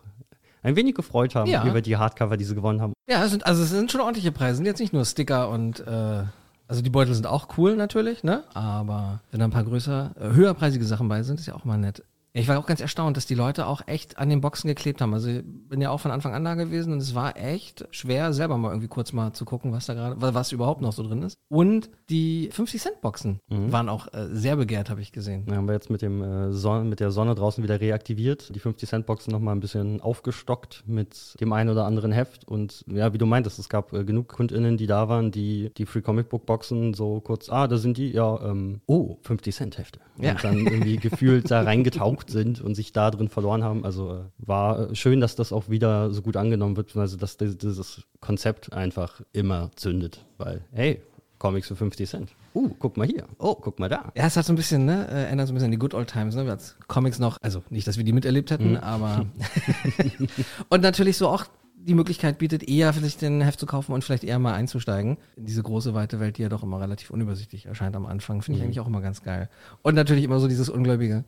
ein 0.64 0.76
wenig 0.76 0.96
gefreut 0.96 1.36
haben 1.36 1.50
Ja. 1.50 1.66
über 1.66 1.82
die 1.82 1.96
Hardcover, 1.98 2.36
die 2.36 2.44
sie 2.44 2.56
gewonnen 2.56 2.82
haben. 2.82 2.94
Ja, 3.10 3.24
es 3.24 3.32
sind, 3.32 3.46
also 3.46 3.64
es 3.64 3.70
sind 3.70 3.92
schon 3.92 4.02
ordentliche 4.02 4.32
Preise. 4.32 4.58
Sind 4.58 4.66
jetzt 4.66 4.80
nicht 4.80 4.94
nur 4.94 5.06
Sticker 5.06 5.50
und 5.50 5.80
äh, 5.88 6.24
also 6.68 6.82
die 6.82 6.90
Beutel 6.90 7.14
sind 7.16 7.28
auch 7.28 7.58
cool 7.58 7.76
natürlich, 7.76 8.24
ne? 8.24 8.44
Aber 8.54 9.22
wenn 9.32 9.40
da 9.40 9.46
ein 9.48 9.52
paar 9.52 9.64
größer, 9.64 10.12
äh, 10.20 10.30
höherpreisige 10.34 10.86
Sachen 10.86 11.08
bei 11.08 11.24
sind, 11.24 11.40
ist 11.40 11.46
ja 11.46 11.56
auch 11.56 11.66
mal 11.66 11.78
nett. 11.78 12.04
Ja, 12.34 12.42
Ich 12.42 12.48
war 12.48 12.60
auch 12.60 12.66
ganz 12.68 12.80
erstaunt, 12.82 13.18
dass 13.18 13.26
die 13.26 13.34
Leute 13.36 13.66
auch 13.66 13.82
echt 13.88 14.18
an 14.20 14.30
den 14.30 14.40
Boxen 14.42 14.68
geklebt 14.68 15.02
haben. 15.02 15.14
Also 15.14 15.30
ich 15.30 15.44
bin 15.44 15.82
ja 15.82 15.90
auch 15.90 16.00
von 16.00 16.12
Anfang 16.12 16.34
an 16.34 16.44
da 16.46 16.54
gewesen 16.56 16.94
und 16.94 17.00
es 17.00 17.16
war 17.16 17.36
echt 17.38 17.88
schwer, 17.92 18.34
selber 18.34 18.58
mal 18.58 18.70
irgendwie 18.70 18.88
kurz 18.88 19.14
mal 19.14 19.34
zu 19.34 19.46
gucken, 19.46 19.72
was 19.72 19.88
da 19.88 19.94
gerade, 19.96 20.22
wa- 20.22 20.34
was 20.34 20.52
überhaupt 20.52 20.82
noch 20.82 20.94
so 20.94 21.04
drin 21.04 21.24
ist. 21.24 21.36
Und 21.50 21.90
die 22.10 22.50
50-Cent-Boxen 22.52 23.40
Mhm. 23.50 23.72
waren 23.72 23.90
auch 23.90 24.14
äh, 24.14 24.28
sehr 24.32 24.56
begehrt, 24.56 24.90
habe 24.90 25.02
ich 25.02 25.12
gesehen. 25.12 25.46
Ja, 25.50 25.56
haben 25.56 25.68
wir 25.68 25.74
jetzt 25.74 25.90
mit, 25.90 26.02
dem, 26.02 26.22
äh, 26.22 26.52
Son 26.54 26.88
mit 26.90 27.00
der 27.00 27.12
Sonne 27.12 27.34
draußen 27.36 27.64
wieder 27.64 27.82
reaktiviert, 27.82 28.54
die 28.56 28.60
50-Cent-Boxen 28.60 29.32
nochmal 29.32 29.56
ein 29.56 29.60
bisschen 29.60 30.00
aufgestockt 30.02 30.84
mit 30.86 31.36
dem 31.42 31.52
einen 31.54 31.70
oder 31.70 31.86
anderen 31.86 32.12
Heft. 32.12 32.48
Und 32.48 32.84
ja, 32.88 33.12
wie 33.14 33.18
du 33.18 33.26
meintest, 33.26 33.58
es 33.60 33.70
gab 33.70 33.92
äh, 33.94 34.04
genug 34.04 34.28
KundInnen, 34.30 34.78
die 34.78 34.88
da 34.88 35.10
waren, 35.10 35.32
die 35.32 35.72
die 35.78 35.86
Free 35.86 36.02
Comic 36.02 36.30
Book 36.30 36.46
Boxen 36.46 36.94
so 36.94 37.20
kurz, 37.22 37.50
ah, 37.50 37.68
da 37.68 37.78
sind 37.78 37.98
die, 37.98 38.12
ja, 38.12 38.40
ähm, 38.44 38.82
oh, 38.86 39.18
50-Cent-Hefte. 39.28 40.00
Ja. 40.22 40.32
Und 40.32 40.44
dann 40.44 40.58
irgendwie 40.60 40.98
gefühlt 40.98 41.50
da 41.50 41.62
reingetaucht 41.70 42.19
sind 42.28 42.62
und 42.62 42.76
sich 42.76 42.92
da 42.92 43.12
drin 43.12 43.30
verloren 43.30 43.64
haben. 43.64 43.86
Also 43.86 44.14
äh, 44.14 44.18
war 44.38 44.90
äh, 44.92 44.96
schön, 44.96 45.22
dass 45.22 45.36
das 45.36 45.52
auch 45.54 45.70
wieder 45.70 46.12
so 46.14 46.22
gut 46.22 46.36
angenommen 46.38 46.76
wird, 46.78 46.96
also 46.96 47.18
dass 47.18 47.38
dieses, 47.38 47.58
dieses 47.58 48.04
Konzept 48.20 48.74
einfach 48.74 49.22
immer 49.34 49.72
zündet. 49.76 50.26
Weil, 50.38 50.62
hey, 50.72 51.02
Comics 51.38 51.68
für 51.70 51.76
50 51.76 52.10
Cent. 52.10 52.30
Uh, 52.54 52.70
guck 52.80 52.98
mal 52.98 53.08
hier. 53.08 53.26
Oh, 53.38 53.56
guck 53.56 53.80
mal 53.80 53.88
da. 53.88 54.12
Ja, 54.16 54.26
es 54.26 54.36
hat 54.36 54.46
so 54.46 54.52
ein 54.52 54.58
bisschen, 54.58 54.86
ne, 54.86 55.08
äh, 55.10 55.24
erinnert 55.26 55.48
so 55.48 55.54
ein 55.54 55.56
bisschen 55.56 55.68
an 55.68 55.72
die 55.72 55.78
Good 55.78 55.94
Old 55.94 56.10
Times, 56.12 56.36
ne, 56.36 56.42
als 56.50 56.76
Comics 56.88 57.20
noch, 57.20 57.38
also 57.42 57.64
nicht, 57.70 57.88
dass 57.88 57.96
wir 57.98 58.04
die 58.04 58.12
miterlebt 58.12 58.52
hätten, 58.52 58.72
Mhm. 58.72 58.78
aber 58.78 59.26
und 60.70 60.82
natürlich 60.82 61.18
so 61.18 61.28
auch 61.30 61.46
die 61.82 61.94
Möglichkeit 61.94 62.40
bietet, 62.40 62.68
eher 62.68 62.92
vielleicht 62.92 63.22
den 63.22 63.40
Heft 63.42 63.60
zu 63.60 63.66
kaufen 63.66 63.94
und 63.94 64.04
vielleicht 64.04 64.26
eher 64.26 64.38
mal 64.38 64.54
einzusteigen 64.54 65.18
in 65.38 65.46
diese 65.46 65.64
große 65.64 65.94
weite 65.94 66.20
Welt, 66.20 66.38
die 66.38 66.42
ja 66.42 66.50
doch 66.50 66.62
immer 66.62 66.82
relativ 66.82 67.10
unübersichtlich 67.10 67.68
erscheint 67.68 67.96
am 67.96 68.06
Anfang. 68.06 68.42
Finde 68.42 68.58
ich 68.58 68.62
Mhm. 68.62 68.66
eigentlich 68.68 68.80
auch 68.82 68.88
immer 68.88 69.00
ganz 69.02 69.24
geil. 69.24 69.50
Und 69.82 69.96
natürlich 69.96 70.26
immer 70.26 70.40
so 70.40 70.48
dieses 70.50 70.70
Ungläubige. 70.70 71.24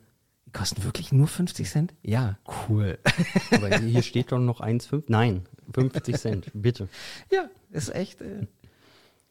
Die 0.46 0.50
kosten 0.52 0.84
wirklich 0.84 1.12
nur 1.12 1.28
50 1.28 1.68
Cent? 1.68 1.94
Ja, 2.02 2.38
cool. 2.68 2.98
Aber 3.50 3.78
hier 3.78 4.02
steht 4.02 4.32
doch 4.32 4.38
noch 4.38 4.60
1,5. 4.60 5.04
Nein, 5.08 5.42
50 5.72 6.16
Cent, 6.16 6.50
bitte. 6.52 6.88
Ja, 7.30 7.48
ist 7.70 7.94
echt 7.94 8.20
äh, 8.20 8.46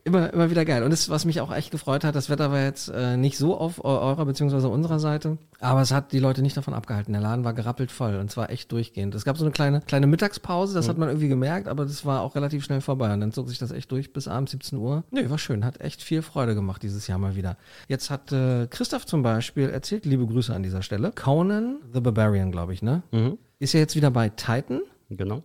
immer, 0.03 0.33
immer 0.33 0.49
wieder 0.49 0.65
geil. 0.65 0.83
Und 0.83 0.91
das, 0.91 1.09
was 1.09 1.25
mich 1.25 1.41
auch 1.41 1.51
echt 1.53 1.71
gefreut 1.71 2.03
hat, 2.03 2.15
das 2.15 2.29
Wetter 2.29 2.51
war 2.51 2.59
jetzt 2.61 2.89
äh, 2.89 3.17
nicht 3.17 3.37
so 3.37 3.57
auf 3.57 3.83
eu- 3.83 3.87
eurer 3.87 4.25
beziehungsweise 4.25 4.67
unserer 4.69 4.99
Seite, 4.99 5.37
aber 5.59 5.81
es 5.81 5.91
hat 5.91 6.11
die 6.11 6.19
Leute 6.19 6.41
nicht 6.41 6.57
davon 6.57 6.73
abgehalten. 6.73 7.13
Der 7.13 7.21
Laden 7.21 7.43
war 7.45 7.53
gerappelt 7.53 7.91
voll 7.91 8.15
und 8.15 8.31
zwar 8.31 8.49
echt 8.49 8.71
durchgehend. 8.71 9.13
Es 9.15 9.25
gab 9.25 9.37
so 9.37 9.43
eine 9.45 9.51
kleine, 9.51 9.81
kleine 9.81 10.07
Mittagspause, 10.07 10.73
das 10.73 10.85
Mhm. 10.85 10.89
hat 10.89 10.97
man 10.97 11.09
irgendwie 11.09 11.27
gemerkt, 11.27 11.67
aber 11.67 11.85
das 11.85 12.05
war 12.05 12.21
auch 12.21 12.35
relativ 12.35 12.63
schnell 12.63 12.81
vorbei 12.81 13.13
und 13.13 13.19
dann 13.21 13.31
zog 13.31 13.47
sich 13.49 13.57
das 13.59 13.71
echt 13.71 13.91
durch 13.91 14.11
bis 14.13 14.27
abends 14.27 14.51
17 14.51 14.77
Uhr. 14.79 15.03
Nee, 15.11 15.29
war 15.29 15.37
schön, 15.37 15.63
hat 15.65 15.81
echt 15.81 16.01
viel 16.01 16.21
Freude 16.21 16.55
gemacht 16.55 16.81
dieses 16.83 17.07
Jahr 17.07 17.19
mal 17.19 17.35
wieder. 17.35 17.57
Jetzt 17.87 18.09
hat 18.09 18.31
äh, 18.31 18.67
Christoph 18.67 19.05
zum 19.05 19.21
Beispiel 19.23 19.69
erzählt, 19.69 20.05
liebe 20.05 20.25
Grüße 20.25 20.53
an 20.53 20.63
dieser 20.63 20.81
Stelle, 20.81 21.11
Conan 21.11 21.77
the 21.93 21.99
Barbarian, 22.01 22.51
glaube 22.51 22.73
ich, 22.73 22.81
ne? 22.81 23.03
Mhm. 23.11 23.37
Ist 23.59 23.73
ja 23.73 23.79
jetzt 23.79 23.95
wieder 23.95 24.09
bei 24.11 24.29
Titan, 24.29 24.81
Genau. 25.09 25.43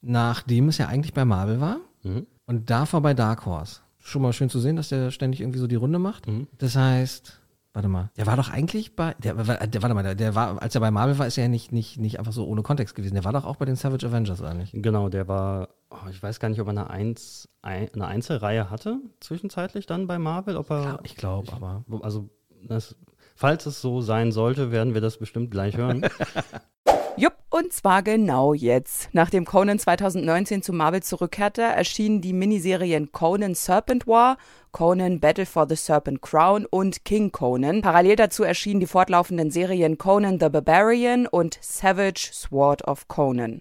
nachdem 0.00 0.68
es 0.68 0.78
ja 0.78 0.86
eigentlich 0.86 1.14
bei 1.14 1.24
Marvel 1.24 1.60
war. 1.60 1.78
Mhm. 2.04 2.26
Und 2.46 2.70
davor 2.70 3.00
bei 3.00 3.12
Dark 3.14 3.44
Horse. 3.46 3.80
Schon 4.06 4.22
mal 4.22 4.32
schön 4.32 4.48
zu 4.48 4.60
sehen, 4.60 4.76
dass 4.76 4.88
der 4.88 5.10
ständig 5.10 5.40
irgendwie 5.40 5.58
so 5.58 5.66
die 5.66 5.74
Runde 5.74 5.98
macht. 5.98 6.28
Mhm. 6.28 6.46
Das 6.58 6.76
heißt, 6.76 7.40
warte 7.72 7.88
mal, 7.88 8.10
der 8.16 8.28
war 8.28 8.36
doch 8.36 8.48
eigentlich 8.48 8.94
bei, 8.94 9.14
der, 9.18 9.34
der 9.34 9.82
warte 9.82 9.94
mal, 9.94 10.04
der, 10.04 10.14
der 10.14 10.36
war, 10.36 10.62
als 10.62 10.76
er 10.76 10.80
bei 10.80 10.92
Marvel 10.92 11.18
war, 11.18 11.26
ist 11.26 11.38
er 11.38 11.44
ja 11.44 11.48
nicht, 11.48 11.72
nicht, 11.72 11.98
nicht 11.98 12.20
einfach 12.20 12.32
so 12.32 12.46
ohne 12.46 12.62
Kontext 12.62 12.94
gewesen. 12.94 13.14
Der 13.14 13.24
war 13.24 13.32
doch 13.32 13.44
auch 13.44 13.56
bei 13.56 13.64
den 13.64 13.74
Savage 13.74 14.06
Avengers, 14.06 14.40
nicht? 14.54 14.72
Genau, 14.74 15.08
der 15.08 15.26
war, 15.26 15.70
oh, 15.90 16.08
ich 16.08 16.22
weiß 16.22 16.38
gar 16.38 16.50
nicht, 16.50 16.60
ob 16.60 16.68
er 16.68 16.70
eine, 16.70 16.88
Eins, 16.88 17.48
ein, 17.62 17.88
eine 17.94 18.06
Einzelreihe 18.06 18.70
hatte, 18.70 19.00
zwischenzeitlich 19.18 19.86
dann 19.86 20.06
bei 20.06 20.20
Marvel. 20.20 20.56
Ob 20.56 20.70
er, 20.70 21.00
Ich 21.02 21.16
glaube, 21.16 21.52
aber. 21.52 21.84
Also, 22.02 22.30
das, 22.62 22.94
falls 23.34 23.66
es 23.66 23.80
so 23.80 24.02
sein 24.02 24.30
sollte, 24.30 24.70
werden 24.70 24.94
wir 24.94 25.00
das 25.00 25.18
bestimmt 25.18 25.50
gleich 25.50 25.76
hören. 25.76 26.06
Jupp, 27.18 27.32
und 27.48 27.72
zwar 27.72 28.02
genau 28.02 28.52
jetzt. 28.52 29.08
Nachdem 29.12 29.46
Conan 29.46 29.78
2019 29.78 30.60
zu 30.60 30.74
Marvel 30.74 31.02
zurückkehrte, 31.02 31.62
erschienen 31.62 32.20
die 32.20 32.34
Miniserien 32.34 33.10
Conan 33.10 33.54
Serpent 33.54 34.06
War, 34.06 34.36
Conan 34.72 35.18
Battle 35.18 35.46
for 35.46 35.66
the 35.66 35.76
Serpent 35.76 36.20
Crown 36.20 36.66
und 36.66 37.06
King 37.06 37.32
Conan. 37.32 37.80
Parallel 37.80 38.16
dazu 38.16 38.44
erschienen 38.44 38.80
die 38.80 38.86
fortlaufenden 38.86 39.50
Serien 39.50 39.96
Conan 39.96 40.38
the 40.38 40.50
Barbarian 40.50 41.26
und 41.26 41.58
Savage 41.62 42.28
Sword 42.34 42.86
of 42.86 43.08
Conan. 43.08 43.60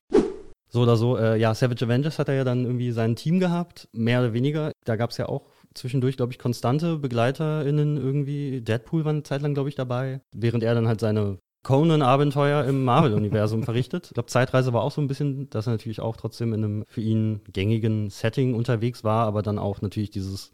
So 0.68 0.82
oder 0.82 0.98
so, 0.98 1.18
äh, 1.18 1.38
ja, 1.38 1.54
Savage 1.54 1.86
Avengers 1.86 2.20
hat 2.20 2.28
er 2.28 2.36
ja 2.36 2.44
dann 2.44 2.66
irgendwie 2.66 2.92
sein 2.92 3.16
Team 3.16 3.40
gehabt, 3.40 3.88
mehr 3.94 4.20
oder 4.20 4.34
weniger. 4.34 4.74
Da 4.84 4.98
gab 4.98 5.12
es 5.12 5.18
ja 5.18 5.30
auch 5.30 5.44
zwischendurch, 5.74 6.18
glaube 6.18 6.34
ich, 6.34 6.40
konstante 6.40 6.98
BegleiterInnen 6.98 7.96
irgendwie. 7.96 8.60
Deadpool 8.60 9.06
war 9.06 9.14
eine 9.14 9.24
Zeit 9.24 9.42
lang, 9.42 9.54
glaube 9.54 9.70
ich, 9.70 9.76
dabei. 9.76 10.20
Während 10.34 10.64
er 10.64 10.76
dann 10.76 10.90
halt 10.90 11.00
seine 11.00 11.38
Conan-Abenteuer 11.66 12.64
im 12.64 12.86
Marvel-Universum 12.86 13.64
verrichtet. 13.66 14.08
Ich 14.08 14.14
glaube, 14.14 14.28
Zeitreise 14.28 14.72
war 14.72 14.84
auch 14.84 14.92
so 14.92 15.02
ein 15.02 15.08
bisschen, 15.08 15.50
dass 15.50 15.68
er 15.68 15.72
natürlich 15.72 16.00
auch 16.00 16.16
trotzdem 16.16 16.54
in 16.54 16.64
einem 16.64 16.86
für 16.88 17.02
ihn 17.02 17.42
gängigen 17.52 18.10
Setting 18.10 18.54
unterwegs 18.54 19.04
war, 19.04 19.26
aber 19.26 19.42
dann 19.42 19.60
auch 19.60 19.82
natürlich 19.82 20.12
dieses 20.12 20.52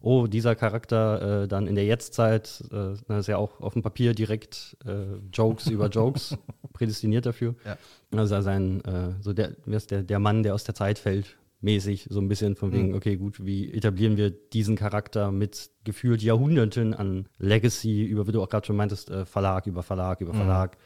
oh, 0.00 0.26
dieser 0.26 0.54
Charakter 0.54 1.42
äh, 1.42 1.48
dann 1.48 1.66
in 1.66 1.74
der 1.74 1.84
Jetztzeit, 1.84 2.62
äh, 2.70 2.94
na, 3.08 3.18
ist 3.18 3.26
ja 3.26 3.38
auch 3.38 3.60
auf 3.60 3.72
dem 3.72 3.82
Papier 3.82 4.14
direkt 4.14 4.76
äh, 4.86 5.16
Jokes 5.32 5.66
über 5.68 5.88
Jokes, 5.88 6.36
prädestiniert 6.72 7.26
dafür. 7.26 7.54
Ja. 7.64 7.76
Also 8.16 8.40
sein, 8.40 8.84
äh, 8.84 9.20
so 9.20 9.32
der, 9.32 9.52
der, 9.66 10.02
der 10.02 10.18
Mann, 10.18 10.42
der 10.42 10.54
aus 10.54 10.64
der 10.64 10.74
Zeit 10.74 10.98
fällt, 10.98 11.36
mäßig, 11.60 12.06
so 12.10 12.20
ein 12.20 12.28
bisschen 12.28 12.54
von 12.56 12.72
wegen, 12.72 12.88
Mhm. 12.90 12.94
okay, 12.94 13.16
gut, 13.16 13.44
wie 13.44 13.72
etablieren 13.72 14.16
wir 14.16 14.30
diesen 14.30 14.76
Charakter 14.76 15.32
mit 15.32 15.70
gefühlt 15.84 16.22
Jahrhunderten 16.22 16.94
an 16.94 17.28
Legacy, 17.38 18.04
über, 18.04 18.26
wie 18.26 18.32
du 18.32 18.42
auch 18.42 18.48
gerade 18.48 18.66
schon 18.66 18.76
meintest, 18.76 19.10
äh, 19.10 19.24
Verlag 19.24 19.66
über 19.66 19.82
Verlag 19.82 20.20
über 20.20 20.32
Mhm. 20.32 20.36
Verlag. 20.36 20.76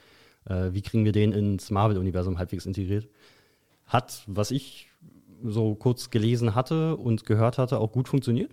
Äh, 0.47 0.73
wie 0.73 0.83
kriegen 0.83 1.05
wir 1.05 1.13
den 1.13 1.33
ins 1.33 1.71
Marvel-Universum 1.71 2.39
halbwegs 2.39 2.67
integriert? 2.67 3.09
Hat, 3.87 4.23
was 4.27 4.51
ich 4.53 4.89
so 5.43 5.75
kurz 5.75 6.11
gelesen 6.11 6.55
hatte 6.55 6.97
und 6.97 7.27
gehört 7.27 7.59
hatte, 7.59 7.79
auch 7.79 7.93
gut 7.93 8.09
funktioniert. 8.09 8.53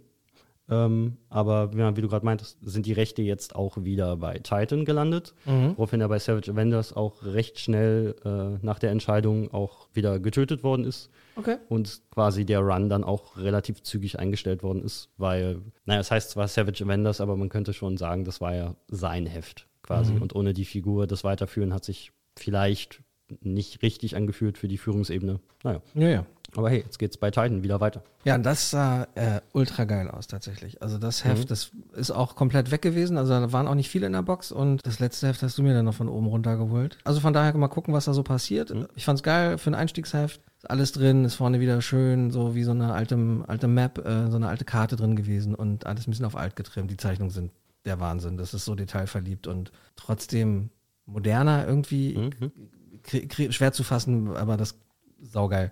Ähm, 0.69 1.17
aber 1.29 1.71
ja, 1.77 1.95
wie 1.95 2.01
du 2.01 2.09
gerade 2.09 2.25
meintest, 2.25 2.57
sind 2.61 2.85
die 2.85 2.91
Rechte 2.93 3.21
jetzt 3.21 3.55
auch 3.55 3.77
wieder 3.83 4.17
bei 4.17 4.39
Titan 4.39 4.83
gelandet, 4.83 5.33
Mhm. 5.45 5.73
woraufhin 5.77 6.01
er 6.01 6.09
bei 6.09 6.19
Savage 6.19 6.51
Avengers 6.51 6.91
auch 6.93 7.23
recht 7.23 7.59
schnell 7.59 8.15
äh, 8.25 8.63
nach 8.65 8.77
der 8.79 8.91
Entscheidung 8.91 9.53
auch 9.53 9.87
wieder 9.93 10.19
getötet 10.19 10.63
worden 10.63 10.83
ist. 10.85 11.09
Okay. 11.37 11.57
Und 11.69 12.01
quasi 12.11 12.45
der 12.45 12.59
Run 12.59 12.89
dann 12.89 13.03
auch 13.05 13.37
relativ 13.37 13.81
zügig 13.83 14.19
eingestellt 14.19 14.61
worden 14.63 14.83
ist, 14.83 15.09
weil, 15.17 15.61
naja, 15.85 16.01
es 16.01 16.11
heißt 16.11 16.31
zwar 16.31 16.47
Savage 16.47 16.83
Avengers, 16.83 17.21
aber 17.21 17.37
man 17.37 17.47
könnte 17.49 17.73
schon 17.73 17.95
sagen, 17.97 18.25
das 18.25 18.41
war 18.41 18.53
ja 18.55 18.75
sein 18.89 19.25
Heft 19.25 19.67
quasi. 19.83 20.13
Mhm. 20.13 20.21
Und 20.21 20.35
ohne 20.35 20.53
die 20.53 20.65
Figur 20.65 21.07
das 21.07 21.23
Weiterführen 21.23 21.73
hat 21.73 21.85
sich 21.85 22.11
vielleicht 22.35 23.01
nicht 23.41 23.81
richtig 23.81 24.15
angefühlt 24.15 24.57
für 24.57 24.67
die 24.67 24.77
Führungsebene. 24.77 25.39
Naja. 25.63 25.81
Ja, 25.95 26.09
ja. 26.09 26.25
Aber 26.57 26.69
hey, 26.69 26.79
jetzt 26.83 26.97
geht's 26.99 27.17
bei 27.17 27.29
Titan 27.31 27.63
wieder 27.63 27.79
weiter. 27.79 28.03
Ja, 28.25 28.35
und 28.35 28.43
das 28.43 28.71
sah 28.71 29.03
äh, 29.15 29.41
ultra 29.53 29.85
geil 29.85 30.09
aus 30.09 30.27
tatsächlich. 30.27 30.81
Also 30.81 30.97
das 30.97 31.23
Heft, 31.23 31.43
Mhm. 31.45 31.47
das 31.47 31.71
ist 31.93 32.11
auch 32.11 32.35
komplett 32.35 32.71
weg 32.71 32.81
gewesen. 32.81 33.17
Also 33.17 33.31
da 33.33 33.51
waren 33.53 33.67
auch 33.67 33.75
nicht 33.75 33.89
viele 33.89 34.07
in 34.07 34.13
der 34.13 34.23
Box 34.23 34.51
und 34.51 34.85
das 34.85 34.99
letzte 34.99 35.27
Heft 35.27 35.41
hast 35.43 35.57
du 35.57 35.63
mir 35.63 35.73
dann 35.73 35.85
noch 35.85 35.93
von 35.93 36.09
oben 36.09 36.27
runter 36.27 36.57
geholt. 36.57 36.97
Also 37.03 37.19
von 37.19 37.31
daher 37.31 37.55
mal 37.55 37.67
gucken, 37.67 37.93
was 37.93 38.05
da 38.05 38.13
so 38.13 38.23
passiert. 38.23 38.73
Mhm. 38.73 38.87
Ich 38.95 39.05
fand's 39.05 39.23
geil 39.23 39.57
für 39.57 39.69
ein 39.69 39.75
Einstiegsheft. 39.75 40.41
Ist 40.57 40.69
alles 40.69 40.91
drin, 40.91 41.23
ist 41.25 41.35
vorne 41.35 41.59
wieder 41.59 41.79
schön, 41.81 42.31
so 42.31 42.55
wie 42.55 42.63
so 42.63 42.71
eine 42.71 42.91
alte, 42.93 43.15
alte 43.47 43.67
Map, 43.67 43.99
äh, 44.05 44.29
so 44.31 44.37
eine 44.37 44.47
alte 44.47 44.65
Karte 44.65 44.95
drin 44.95 45.15
gewesen 45.15 45.53
und 45.53 45.85
alles 45.85 46.07
ein 46.07 46.11
bisschen 46.11 46.25
auf 46.25 46.35
alt 46.35 46.55
getrimmt. 46.55 46.89
Die 46.89 46.97
Zeichnungen 46.97 47.29
sind 47.31 47.51
der 47.85 47.99
Wahnsinn. 47.99 48.35
Das 48.37 48.53
ist 48.55 48.65
so 48.65 48.73
detailverliebt 48.73 49.45
und 49.45 49.71
trotzdem 49.95 50.71
moderner 51.05 51.67
irgendwie. 51.67 52.17
Mhm. 52.17 53.51
Schwer 53.53 53.71
zu 53.71 53.83
fassen, 53.83 54.35
aber 54.35 54.57
das 54.57 54.75
saugeil. 55.21 55.71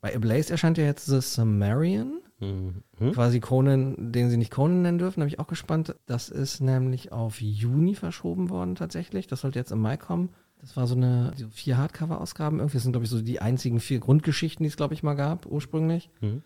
Bei 0.00 0.14
Ablaze 0.14 0.52
erscheint 0.52 0.78
ja 0.78 0.84
jetzt 0.84 1.06
The 1.06 1.20
Sumerian. 1.20 2.20
Mhm. 2.40 3.12
Quasi 3.12 3.40
Conan, 3.40 4.12
den 4.12 4.30
sie 4.30 4.38
nicht 4.38 4.50
Conan 4.50 4.82
nennen 4.82 4.98
dürfen, 4.98 5.20
da 5.20 5.24
bin 5.24 5.32
ich 5.32 5.38
auch 5.38 5.46
gespannt. 5.46 5.94
Das 6.06 6.30
ist 6.30 6.60
nämlich 6.60 7.12
auf 7.12 7.40
Juni 7.40 7.94
verschoben 7.94 8.48
worden 8.48 8.76
tatsächlich. 8.76 9.26
Das 9.26 9.42
sollte 9.42 9.58
jetzt 9.58 9.72
im 9.72 9.80
Mai 9.80 9.98
kommen. 9.98 10.30
Das 10.60 10.76
war 10.76 10.86
so 10.86 10.94
eine 10.94 11.32
so 11.36 11.48
vier 11.50 11.78
Hardcover-Ausgaben 11.78 12.58
irgendwie. 12.58 12.76
Das 12.76 12.82
sind, 12.82 12.92
glaube 12.92 13.04
ich, 13.04 13.10
so 13.10 13.20
die 13.20 13.40
einzigen 13.40 13.80
vier 13.80 13.98
Grundgeschichten, 13.98 14.64
die 14.64 14.68
es, 14.68 14.76
glaube 14.76 14.94
ich, 14.94 15.02
mal 15.02 15.14
gab, 15.14 15.46
ursprünglich. 15.46 16.10
Mhm. 16.20 16.42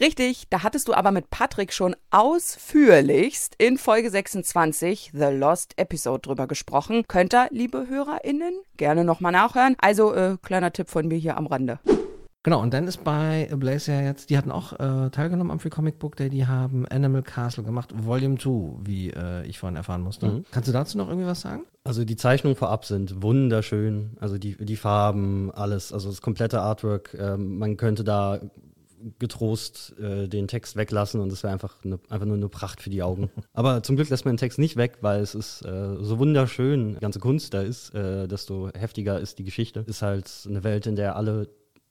Richtig, 0.00 0.44
da 0.48 0.62
hattest 0.62 0.86
du 0.86 0.94
aber 0.94 1.10
mit 1.10 1.28
Patrick 1.30 1.72
schon 1.72 1.96
ausführlichst 2.10 3.56
in 3.58 3.78
Folge 3.78 4.10
26 4.10 5.10
The 5.12 5.30
Lost 5.32 5.74
Episode 5.76 6.20
drüber 6.20 6.46
gesprochen. 6.46 7.02
Könnt 7.08 7.34
ihr, 7.34 7.48
liebe 7.50 7.88
HörerInnen, 7.88 8.54
gerne 8.76 9.02
nochmal 9.02 9.32
nachhören. 9.32 9.74
Also, 9.80 10.14
äh, 10.14 10.36
kleiner 10.40 10.72
Tipp 10.72 10.88
von 10.88 11.08
mir 11.08 11.18
hier 11.18 11.36
am 11.36 11.48
Rande. 11.48 11.80
Genau, 12.48 12.62
und 12.62 12.72
dann 12.72 12.88
ist 12.88 13.04
bei 13.04 13.46
Blaze 13.54 13.92
ja 13.92 14.00
jetzt, 14.00 14.30
die 14.30 14.38
hatten 14.38 14.50
auch 14.50 14.72
äh, 14.72 15.10
teilgenommen 15.10 15.50
am 15.50 15.60
Free 15.60 15.68
Comic 15.68 15.98
Book 15.98 16.16
Day, 16.16 16.30
die 16.30 16.46
haben 16.46 16.86
Animal 16.86 17.22
Castle 17.22 17.62
gemacht, 17.62 17.92
Volume 17.94 18.38
2, 18.38 18.86
wie 18.86 19.10
äh, 19.10 19.44
ich 19.44 19.58
vorhin 19.58 19.76
erfahren 19.76 20.00
musste. 20.00 20.28
Mhm. 20.28 20.44
Kannst 20.50 20.66
du 20.66 20.72
dazu 20.72 20.96
noch 20.96 21.08
irgendwie 21.08 21.26
was 21.26 21.42
sagen? 21.42 21.66
Also 21.84 22.06
die 22.06 22.16
Zeichnungen 22.16 22.56
vorab 22.56 22.86
sind 22.86 23.22
wunderschön, 23.22 24.16
also 24.18 24.38
die, 24.38 24.56
die 24.56 24.76
Farben, 24.76 25.50
alles, 25.50 25.92
also 25.92 26.08
das 26.08 26.22
komplette 26.22 26.62
Artwork. 26.62 27.14
Ähm, 27.20 27.58
man 27.58 27.76
könnte 27.76 28.02
da 28.02 28.40
getrost 29.18 29.94
äh, 29.98 30.26
den 30.26 30.48
Text 30.48 30.74
weglassen 30.76 31.20
und 31.20 31.30
es 31.30 31.42
wäre 31.42 31.52
einfach, 31.52 31.84
eine, 31.84 31.98
einfach 32.08 32.26
nur 32.26 32.36
eine 32.36 32.48
Pracht 32.48 32.80
für 32.80 32.88
die 32.88 33.02
Augen. 33.02 33.30
Aber 33.52 33.82
zum 33.82 33.96
Glück 33.96 34.08
lässt 34.08 34.24
man 34.24 34.36
den 34.36 34.38
Text 34.38 34.58
nicht 34.58 34.76
weg, 34.76 34.98
weil 35.02 35.20
es 35.20 35.34
ist 35.34 35.66
äh, 35.66 35.96
so 36.00 36.18
wunderschön, 36.18 36.94
die 36.94 37.00
ganze 37.00 37.20
Kunst 37.20 37.52
da 37.52 37.60
ist, 37.60 37.94
äh, 37.94 38.26
desto 38.26 38.70
heftiger 38.72 39.20
ist 39.20 39.38
die 39.38 39.44
Geschichte. 39.44 39.84
Ist 39.86 40.00
halt 40.00 40.30
eine 40.48 40.64
Welt, 40.64 40.86
in 40.86 40.96
der 40.96 41.14
alle 41.14 41.48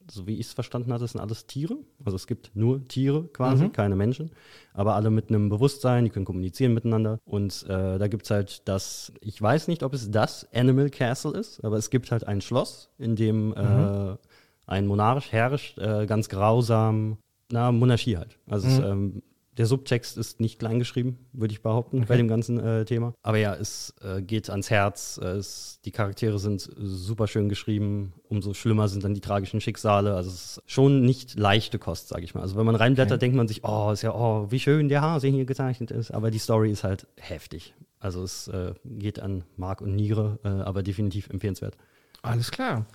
so 0.09 0.25
wie 0.27 0.35
ich 0.35 0.47
es 0.47 0.53
verstanden 0.53 0.93
hatte, 0.93 1.07
sind 1.07 1.19
alles 1.21 1.45
Tiere. 1.47 1.77
Also 2.05 2.15
es 2.15 2.27
gibt 2.27 2.51
nur 2.55 2.87
Tiere 2.87 3.23
quasi, 3.33 3.65
Mhm. 3.65 3.71
keine 3.73 3.95
Menschen. 3.95 4.31
Aber 4.73 4.95
alle 4.95 5.09
mit 5.09 5.29
einem 5.29 5.49
Bewusstsein, 5.49 6.03
die 6.05 6.09
können 6.09 6.25
kommunizieren 6.25 6.73
miteinander. 6.73 7.19
Und 7.25 7.63
äh, 7.67 7.97
da 7.97 8.07
gibt 8.07 8.23
es 8.25 8.31
halt 8.31 8.67
das, 8.67 9.11
ich 9.21 9.41
weiß 9.41 9.67
nicht, 9.67 9.83
ob 9.83 9.93
es 9.93 10.09
das 10.11 10.47
Animal 10.53 10.89
Castle 10.89 11.37
ist, 11.37 11.63
aber 11.63 11.77
es 11.77 11.89
gibt 11.89 12.11
halt 12.11 12.25
ein 12.27 12.41
Schloss, 12.41 12.89
in 12.97 13.15
dem 13.15 13.53
äh, 13.53 13.63
Mhm. 14.11 14.17
ein 14.65 14.85
Monarch 14.87 15.31
herrscht, 15.31 15.77
äh, 15.77 16.05
ganz 16.05 16.29
grausam, 16.29 17.17
na, 17.51 17.71
Monarchie 17.71 18.17
halt. 18.17 18.37
Also 18.47 18.67
es, 18.67 18.77
Mhm. 18.79 18.83
ähm, 18.85 19.23
der 19.57 19.65
Subtext 19.65 20.17
ist 20.17 20.39
nicht 20.39 20.59
kleingeschrieben, 20.59 21.17
würde 21.33 21.51
ich 21.53 21.61
behaupten, 21.61 21.99
bei 21.99 22.03
Okay. 22.05 22.17
dem 22.17 22.27
ganzen 22.27 22.59
äh, 22.59 22.85
Thema. 22.85 23.13
Aber 23.23 23.37
ja, 23.37 23.53
es 23.55 23.93
äh, 24.01 24.21
geht 24.21 24.49
ans 24.49 24.69
Herz. 24.69 25.19
äh, 25.21 25.27
Es, 25.37 25.79
die 25.85 25.91
Charaktere 25.91 26.39
sind 26.39 26.69
super 26.77 27.27
schön 27.27 27.49
geschrieben. 27.49 28.13
Umso 28.29 28.53
schlimmer 28.53 28.87
sind 28.87 29.03
dann 29.03 29.13
die 29.13 29.21
tragischen 29.21 29.59
Schicksale. 29.61 30.15
Also 30.15 30.29
es 30.29 30.57
ist 30.57 30.61
schon 30.65 31.01
nicht 31.01 31.37
leichte 31.39 31.79
Kost, 31.79 32.07
sage 32.09 32.23
ich 32.23 32.35
mal. 32.35 32.41
Also 32.41 32.55
wenn 32.55 32.65
man 32.65 32.75
reinblättert, 32.75 33.13
Okay. 33.13 33.19
denkt 33.19 33.37
man 33.37 33.47
sich, 33.47 33.63
oh, 33.63 33.91
ist 33.91 34.01
ja, 34.03 34.13
oh, 34.13 34.47
wie 34.51 34.59
schön 34.59 34.89
der 34.89 35.01
Hase 35.01 35.27
hier 35.27 35.45
gezeichnet 35.45 35.91
ist. 35.91 36.11
Aber 36.11 36.29
die 36.31 36.39
Story 36.39 36.71
ist 36.71 36.83
halt 36.83 37.07
heftig. 37.17 37.73
Also 37.99 38.23
es 38.23 38.47
äh, 38.49 38.73
geht 38.85 39.19
an 39.19 39.43
Mark 39.55 39.81
und 39.81 39.95
Niere, 39.95 40.37
äh, 40.43 40.49
aber 40.49 40.83
definitiv 40.83 41.29
empfehlenswert. 41.29 41.75
Alles 42.21 42.51
klar. 42.51 42.85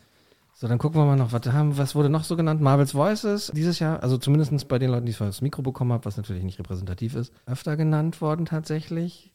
So, 0.55 0.69
dann 0.69 0.79
gucken 0.79 1.01
wir 1.01 1.07
mal 1.07 1.17
noch, 1.17 1.33
was, 1.33 1.45
haben, 1.53 1.77
was 1.77 1.95
wurde 1.95 2.09
noch 2.09 2.25
so 2.25 2.37
genannt? 2.37 2.61
Marvel's 2.61 2.95
Voices 2.95 3.51
dieses 3.55 3.79
Jahr, 3.79 4.03
also 4.03 4.17
zumindest 4.19 4.69
bei 4.69 4.79
den 4.79 4.91
Leuten, 4.91 5.07
die 5.07 5.13
es 5.13 5.19
das 5.19 5.41
Mikro 5.41 5.63
bekommen 5.63 5.93
haben, 5.93 6.05
was 6.05 6.17
natürlich 6.17 6.45
nicht 6.45 6.59
repräsentativ 6.59 7.15
ist, 7.17 7.33
öfter 7.47 7.77
genannt 7.77 8.21
worden 8.21 8.47
tatsächlich. 8.47 9.33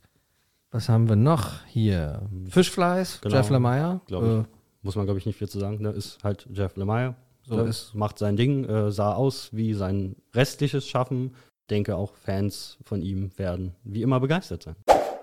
Was 0.71 0.89
haben 0.89 1.09
wir 1.09 1.15
noch 1.15 1.65
hier? 1.65 2.21
Fishflies, 2.49 3.19
Genau, 3.21 3.35
Jeff 3.35 3.49
Lemire. 3.49 4.01
ich. 4.07 4.13
Äh, 4.13 4.43
Muss 4.83 4.95
man, 4.95 5.05
glaube 5.05 5.19
ich, 5.19 5.25
nicht 5.25 5.37
viel 5.37 5.49
zu 5.49 5.59
sagen. 5.59 5.81
Ne? 5.81 5.89
Ist 5.89 6.19
halt 6.23 6.47
Jeff 6.51 6.75
Lemire. 6.77 7.15
So 7.43 7.55
So 7.57 7.63
ist- 7.63 7.95
macht 7.95 8.19
sein 8.19 8.37
Ding, 8.37 8.65
äh, 8.65 8.91
sah 8.91 9.13
aus 9.13 9.49
wie 9.53 9.73
sein 9.73 10.15
restliches 10.33 10.87
Schaffen. 10.87 11.33
Denke 11.69 11.95
auch 11.95 12.13
Fans 12.15 12.77
von 12.83 13.01
ihm 13.01 13.31
werden 13.37 13.73
wie 13.83 14.01
immer 14.01 14.19
begeistert 14.19 14.63
sein. 14.63 14.75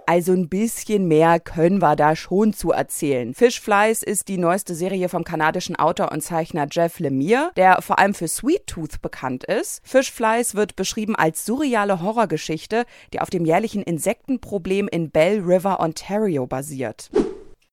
Also 0.07 0.33
ein 0.33 0.49
bisschen 0.51 1.09
mehr 1.09 1.41
können 1.41 1.81
wir 1.81 1.97
da 1.97 2.15
schon 2.15 2.53
zu 2.53 2.73
erzählen. 2.73 3.33
Fishflies 3.33 4.03
ist 4.03 4.29
die 4.29 4.37
neueste 4.37 4.75
Serie 4.75 5.09
vom 5.09 5.25
kanadischen 5.25 5.77
Autor 5.77 6.13
und 6.13 6.21
Zeichner 6.21 6.67
Jeff 6.71 6.99
Lemire, 6.99 7.51
der 7.57 7.81
vor 7.81 7.99
allem 7.99 8.13
für 8.13 8.29
Sweet 8.29 8.67
Tooth 8.67 9.01
bekannt 9.01 9.45
ist. 9.45 9.81
Fishflies 9.87 10.55
wird 10.55 10.77
beschrieben 10.77 11.17
als 11.17 11.47
surreale 11.47 12.03
Horrorgeschichte, 12.03 12.85
die 13.15 13.21
auf 13.21 13.31
dem 13.31 13.47
jährlichen 13.47 13.83
Insektenproblem 13.83 14.89
in 14.89 15.11
Bell 15.11 15.41
River, 15.41 15.81
Ontario 15.81 16.47
basiert. 16.47 17.11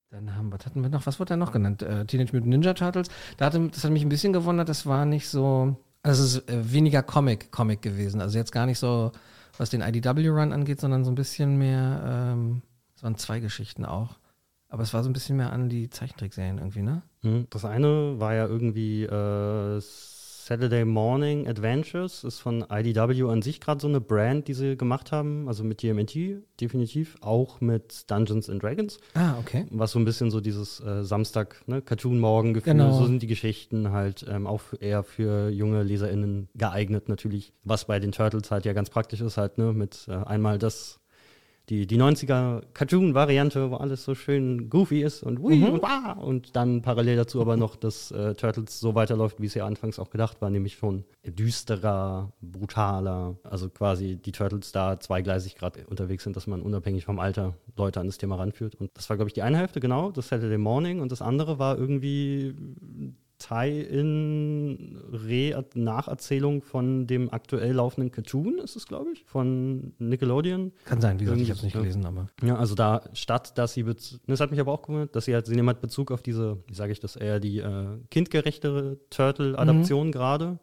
Dann 0.10 0.36
haben, 0.36 0.52
was 0.54 0.66
hatten 0.66 0.82
wir 0.82 0.90
noch? 0.90 1.06
Was 1.06 1.20
wurde 1.20 1.30
da 1.30 1.38
noch 1.38 1.52
genannt? 1.52 1.82
Äh, 1.82 2.06
Teenage 2.06 2.34
Mutant 2.34 2.48
Ninja 2.48 2.74
Turtles. 2.74 3.08
Da 3.38 3.46
hatte, 3.46 3.70
das 3.70 3.84
hat 3.84 3.92
mich 3.92 4.04
ein 4.04 4.10
bisschen 4.10 4.32
gewundert, 4.32 4.70
das 4.70 4.86
war 4.86 5.06
nicht 5.06 5.28
so. 5.28 5.76
Also 6.04 6.24
es 6.24 6.36
ist 6.36 6.50
äh, 6.50 6.72
weniger 6.72 7.04
Comic, 7.04 7.52
Comic 7.52 7.82
gewesen. 7.82 8.22
Also 8.22 8.38
jetzt 8.38 8.52
gar 8.52 8.66
nicht 8.66 8.80
so, 8.80 9.12
was 9.58 9.70
den 9.70 9.82
IDW-Run 9.82 10.54
angeht, 10.54 10.80
sondern 10.80 11.04
so 11.04 11.12
ein 11.12 11.16
bisschen 11.16 11.58
mehr, 11.58 12.34
ähm, 12.34 12.62
es 12.96 13.04
waren 13.04 13.18
zwei 13.18 13.40
Geschichten 13.40 13.86
auch. 13.86 14.18
Aber 14.70 14.84
es 14.84 14.94
war 14.94 15.04
so 15.04 15.10
ein 15.10 15.14
bisschen 15.14 15.36
mehr 15.36 15.52
an 15.52 15.68
die 15.68 15.90
Zeichentrickserien 15.90 16.58
irgendwie, 16.58 16.82
ne? 16.82 17.02
Mhm. 17.24 17.48
Das 17.50 17.66
eine 17.66 18.20
war 18.20 18.34
ja 18.34 18.48
irgendwie 18.48 19.04
äh, 19.04 19.82
Saturday 20.46 20.86
Morning 20.86 21.48
Adventures, 21.48 22.24
ist 22.24 22.40
von 22.40 22.66
IDW 22.72 23.30
an 23.30 23.42
sich 23.42 23.60
gerade 23.60 23.82
so 23.82 23.88
eine 23.88 24.02
Brand, 24.02 24.48
die 24.48 24.54
sie 24.54 24.78
gemacht 24.78 25.12
haben, 25.12 25.48
also 25.48 25.64
mit 25.64 25.80
TMNT 25.80 26.42
definitiv, 26.60 27.16
auch 27.22 27.60
mit 27.62 28.10
Dungeons 28.10 28.50
and 28.50 28.62
Dragons. 28.64 29.00
Ah, 29.14 29.36
okay. 29.40 29.66
Was 29.72 29.92
so 29.92 30.00
ein 30.00 30.06
bisschen 30.06 30.32
so 30.32 30.40
dieses 30.42 30.80
äh, 30.80 31.04
Samstag, 31.04 31.62
ne, 31.68 31.82
Cartoon-Morgen-Gefühl, 31.82 32.74
Genau. 32.74 32.98
so 32.98 33.06
sind 33.06 33.22
die 33.22 33.28
Geschichten 33.28 33.92
halt 33.92 34.26
ähm, 34.30 34.48
auch 34.48 34.62
eher 34.80 35.04
für 35.04 35.50
junge 35.50 35.84
LeserInnen 35.84 36.50
geeignet 36.56 37.10
natürlich. 37.10 37.52
Was 37.64 37.86
bei 37.86 38.00
den 38.00 38.12
Turtles 38.12 38.50
halt 38.52 38.66
ja 38.66 38.74
ganz 38.74 38.90
praktisch 38.90 39.22
ist, 39.22 39.38
halt, 39.38 39.58
ne, 39.58 39.74
mit 39.74 40.06
äh, 40.08 40.14
einmal 40.14 40.58
das, 40.60 41.00
die, 41.72 41.88
die 41.88 41.98
90er 41.98 42.62
Cartoon-Variante, 42.74 43.72
wo 43.72 43.76
alles 43.76 44.04
so 44.04 44.14
schön 44.14 44.70
goofy 44.70 45.02
ist 45.02 45.24
und 45.24 45.40
hui 45.40 45.56
Mhm. 45.56 45.70
und 45.70 45.82
wah 45.82 46.12
und 46.12 46.56
dann 46.58 46.82
parallel 46.82 47.16
dazu 47.16 47.40
aber 47.40 47.56
noch, 47.56 47.78
dass 47.78 48.12
äh, 48.12 48.36
Turtles 48.36 48.80
so 48.82 48.94
weiterläuft, 48.94 49.40
wie 49.40 49.46
es 49.46 49.54
ja 49.54 49.66
anfangs 49.66 49.98
auch 49.98 50.10
gedacht 50.10 50.42
war, 50.42 50.50
nämlich 50.50 50.76
schon 50.76 51.06
düsterer, 51.26 52.34
brutaler, 52.42 53.38
also 53.44 53.70
quasi 53.70 54.18
die 54.18 54.34
Turtles 54.34 54.74
da 54.74 55.00
zweigleisig 55.00 55.56
gerade 55.56 55.86
unterwegs 55.88 56.26
sind, 56.26 56.36
dass 56.36 56.46
man 56.46 56.62
unabhängig 56.62 57.06
vom 57.06 57.20
Alter 57.20 57.56
Leute 57.78 58.02
an 58.02 58.08
das 58.08 58.18
Thema 58.18 58.36
ranführt. 58.36 58.76
Und 58.76 58.92
das 58.94 59.10
war, 59.10 59.16
glaube 59.16 59.30
ich, 59.30 59.34
die 59.34 59.42
eine 59.42 59.58
Hälfte, 59.58 59.80
genau, 59.80 60.12
das 60.12 60.28
Saturday 60.28 60.58
Morning 60.58 61.00
und 61.00 61.12
das 61.14 61.22
andere 61.22 61.58
war 61.58 61.78
irgendwie 61.78 62.54
Tie-in, 63.42 64.98
Re-Nacherzählung 65.12 66.62
von 66.62 67.08
dem 67.08 67.32
aktuell 67.34 67.74
laufenden 67.74 68.12
Cartoon, 68.12 68.60
ist 68.60 68.76
es, 68.76 68.88
glaube 68.88 69.12
ich, 69.14 69.24
von 69.26 69.94
Nickelodeon. 70.00 70.72
Kann 70.86 71.02
sein, 71.02 71.20
wie 71.20 71.26
gesagt, 71.26 71.42
ich 71.42 71.50
habe 71.50 71.58
es 71.58 71.64
nicht 71.64 71.74
gelesen, 71.74 72.06
aber. 72.06 72.28
Ja, 72.44 72.56
also 72.58 72.76
da, 72.76 73.02
statt 73.14 73.58
dass 73.58 73.74
sie, 73.74 73.84
das 73.84 74.40
hat 74.40 74.52
mich 74.52 74.60
aber 74.60 74.72
auch 74.72 74.82
gewundert, 74.84 75.16
dass 75.16 75.26
sie 75.26 75.34
halt, 75.34 75.46
sie 75.48 75.56
nehmen 75.56 75.68
halt 75.68 75.82
Bezug 75.82 76.12
auf 76.12 76.22
diese, 76.22 76.58
wie 76.68 76.74
sage 76.74 76.92
ich 76.92 77.00
das, 77.00 77.16
eher 77.16 77.40
die 77.40 77.60
äh, 77.60 77.98
kindgerechtere 78.10 78.98
Turtle-Adaption 79.10 80.08
Mhm. 80.08 80.12
gerade 80.12 80.60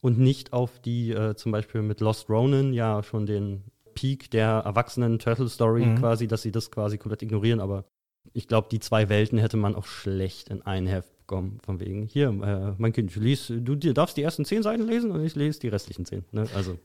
und 0.00 0.18
nicht 0.18 0.52
auf 0.52 0.78
die 0.80 1.10
äh, 1.12 1.34
zum 1.34 1.52
Beispiel 1.52 1.82
mit 1.82 2.00
Lost 2.00 2.28
Ronin 2.28 2.72
ja 2.72 3.02
schon 3.02 3.26
den 3.26 3.62
Peak 3.94 4.30
der 4.30 4.62
erwachsenen 4.64 5.18
Turtle-Story 5.18 5.84
Mhm. 5.86 5.94
quasi, 5.96 6.26
dass 6.26 6.42
sie 6.42 6.52
das 6.52 6.70
quasi 6.70 6.98
komplett 6.98 7.22
ignorieren, 7.22 7.60
aber 7.60 7.84
ich 8.32 8.48
glaube, 8.48 8.68
die 8.70 8.80
zwei 8.80 9.08
Welten 9.08 9.38
hätte 9.38 9.56
man 9.56 9.74
auch 9.76 9.84
schlecht 9.86 10.48
in 10.48 10.62
ein 10.62 10.86
Heft 10.86 11.13
bekommen, 11.26 11.58
von 11.64 11.80
wegen, 11.80 12.06
hier, 12.06 12.28
äh, 12.28 12.74
mein 12.78 12.92
Kind, 12.92 13.14
lies, 13.16 13.46
du 13.48 13.74
dir 13.76 13.94
darfst 13.94 14.16
die 14.16 14.22
ersten 14.22 14.44
zehn 14.44 14.62
Seiten 14.62 14.86
lesen 14.86 15.10
und 15.10 15.24
ich 15.24 15.34
lese 15.34 15.60
die 15.60 15.68
restlichen 15.68 16.04
zehn. 16.04 16.24
Ne? 16.32 16.46
Also, 16.54 16.78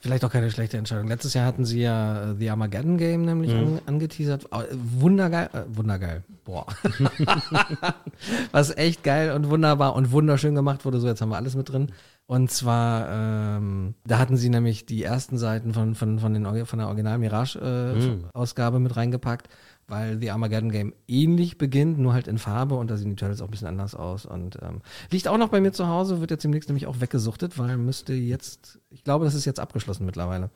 Vielleicht 0.00 0.24
auch 0.24 0.32
keine 0.32 0.50
schlechte 0.50 0.76
Entscheidung. 0.78 1.06
Letztes 1.06 1.32
Jahr 1.34 1.46
hatten 1.46 1.64
sie 1.64 1.80
ja 1.82 2.32
äh, 2.32 2.34
The 2.36 2.50
Armageddon 2.50 2.98
Game 2.98 3.24
nämlich 3.24 3.52
Mhm. 3.52 3.58
an, 3.58 3.80
angeteasert. 3.86 4.52
Au- 4.52 4.64
Wundergeil, 4.98 5.48
äh, 5.52 5.62
wundergeil. 5.76 6.24
Boah. 6.44 6.66
Was 8.52 8.76
echt 8.76 9.04
geil 9.04 9.30
und 9.32 9.48
wunderbar 9.48 9.94
und 9.94 10.10
wunderschön 10.10 10.54
gemacht 10.56 10.84
wurde. 10.84 10.98
So, 11.00 11.06
jetzt 11.06 11.20
haben 11.20 11.28
wir 11.30 11.36
alles 11.36 11.54
mit 11.54 11.68
drin. 11.70 11.92
Und 12.26 12.50
zwar, 12.50 13.08
ähm, 13.10 13.94
da 14.04 14.18
hatten 14.18 14.36
sie 14.36 14.48
nämlich 14.48 14.86
die 14.86 15.02
ersten 15.02 15.38
Seiten 15.38 15.74
von, 15.74 15.94
von, 15.94 16.18
von, 16.18 16.32
den, 16.32 16.66
von 16.66 16.78
der 16.78 16.88
Original. 16.88 17.18
Mirage-Ausgabe 17.18 18.78
mit 18.78 18.96
reingepackt, 18.96 19.48
weil 19.88 20.18
The 20.20 20.30
Armageddon 20.30 20.70
Game 20.70 20.94
ähnlich 21.08 21.58
beginnt, 21.58 21.98
nur 21.98 22.14
halt 22.14 22.28
in 22.28 22.38
Farbe 22.38 22.76
und 22.76 22.90
da 22.90 22.96
sehen 22.96 23.10
die 23.10 23.16
Turtles 23.16 23.42
auch 23.42 23.48
ein 23.48 23.50
bisschen 23.50 23.68
anders 23.68 23.94
aus. 23.94 24.24
Und 24.24 24.58
ähm, 24.62 24.80
liegt 25.10 25.28
auch 25.28 25.36
noch 25.36 25.48
bei 25.48 25.60
mir 25.60 25.72
zu 25.72 25.88
Hause, 25.88 26.20
wird 26.20 26.30
jetzt 26.30 26.44
demnächst 26.44 26.68
nämlich 26.68 26.86
auch 26.86 27.00
weggesuchtet, 27.00 27.58
weil 27.58 27.76
müsste 27.76 28.14
jetzt, 28.14 28.78
ich 28.90 29.04
glaube, 29.04 29.24
das 29.24 29.34
ist 29.34 29.44
jetzt 29.44 29.60
abgeschlossen 29.60 30.06
mittlerweile. 30.06 30.50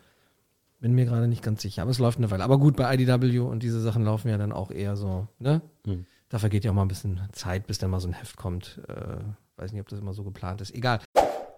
Bin 0.81 0.93
mir 0.93 1.05
gerade 1.05 1.27
nicht 1.27 1.43
ganz 1.43 1.63
sicher, 1.63 1.83
aber 1.83 1.91
es 1.91 1.99
läuft 1.99 2.19
eine 2.19 2.31
Weile. 2.31 2.45
Aber 2.45 2.59
gut, 2.59 2.77
bei 2.77 2.95
IDW 2.95 3.41
und 3.41 3.63
diese 3.63 3.81
Sachen 3.81 4.05
laufen 4.05 4.29
ja 4.29 4.39
dann 4.39 4.53
auch 4.53 4.71
eher 4.71 4.97
so, 4.97 5.27
ne? 5.39 5.63
Mhm. 5.85 6.07
Da 6.29 6.39
vergeht 6.39 6.65
ja 6.65 6.71
auch 6.71 6.75
mal 6.75 6.83
ein 6.83 6.89
bisschen 6.89 7.21
Zeit, 7.33 7.67
bis 7.67 7.79
dann 7.79 7.91
mal 7.91 8.01
so 8.01 8.09
ein 8.09 8.13
Heft 8.13 8.37
kommt. 8.37 8.81
Äh, 8.89 9.19
weiß 9.57 9.73
nicht, 9.73 9.81
ob 9.81 9.89
das 9.89 10.01
immer 10.01 10.13
so 10.13 10.25
geplant 10.25 10.61
ist. 10.61 10.75
Egal. 10.75 11.01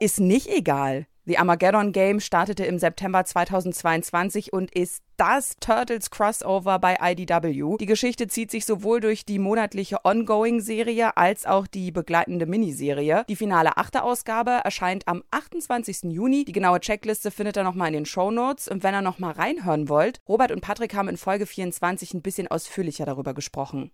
Ist 0.01 0.21
nicht 0.21 0.47
egal. 0.47 1.07
The 1.25 1.39
Armageddon 1.39 1.91
Game 1.91 2.21
startete 2.21 2.65
im 2.65 2.79
September 2.79 3.25
2022 3.25 4.53
und 4.53 4.71
ist 4.71 5.03
das 5.17 5.57
Turtles 5.59 6.11
Crossover 6.11 6.79
bei 6.79 6.97
IDW. 7.03 7.77
Die 7.79 7.87
Geschichte 7.87 8.29
zieht 8.29 8.53
sich 8.53 8.65
sowohl 8.65 9.01
durch 9.01 9.27
die 9.27 9.41
monatliche 9.41 10.05
Ongoing-Serie 10.05 11.17
als 11.17 11.47
auch 11.47 11.67
die 11.67 11.91
begleitende 11.91 12.47
Miniserie. 12.47 13.25
Die 13.29 13.37
finale 13.37 13.77
achte 13.77 14.05
Ausgabe 14.05 14.53
erscheint 14.53 15.09
am 15.09 15.25
28. 15.33 16.05
Juni. 16.05 16.45
Die 16.45 16.53
genaue 16.53 16.79
Checkliste 16.79 17.33
findet 17.33 17.57
ihr 17.59 17.65
nochmal 17.65 17.89
in 17.89 17.95
den 17.95 18.07
Shownotes. 18.07 18.69
Und 18.69 18.85
wenn 18.85 18.95
ihr 18.95 19.03
nochmal 19.03 19.33
reinhören 19.33 19.89
wollt, 19.89 20.21
Robert 20.29 20.53
und 20.53 20.61
Patrick 20.61 20.95
haben 20.95 21.09
in 21.09 21.17
Folge 21.17 21.45
24 21.45 22.15
ein 22.15 22.23
bisschen 22.23 22.47
ausführlicher 22.47 23.05
darüber 23.05 23.35
gesprochen. 23.35 23.91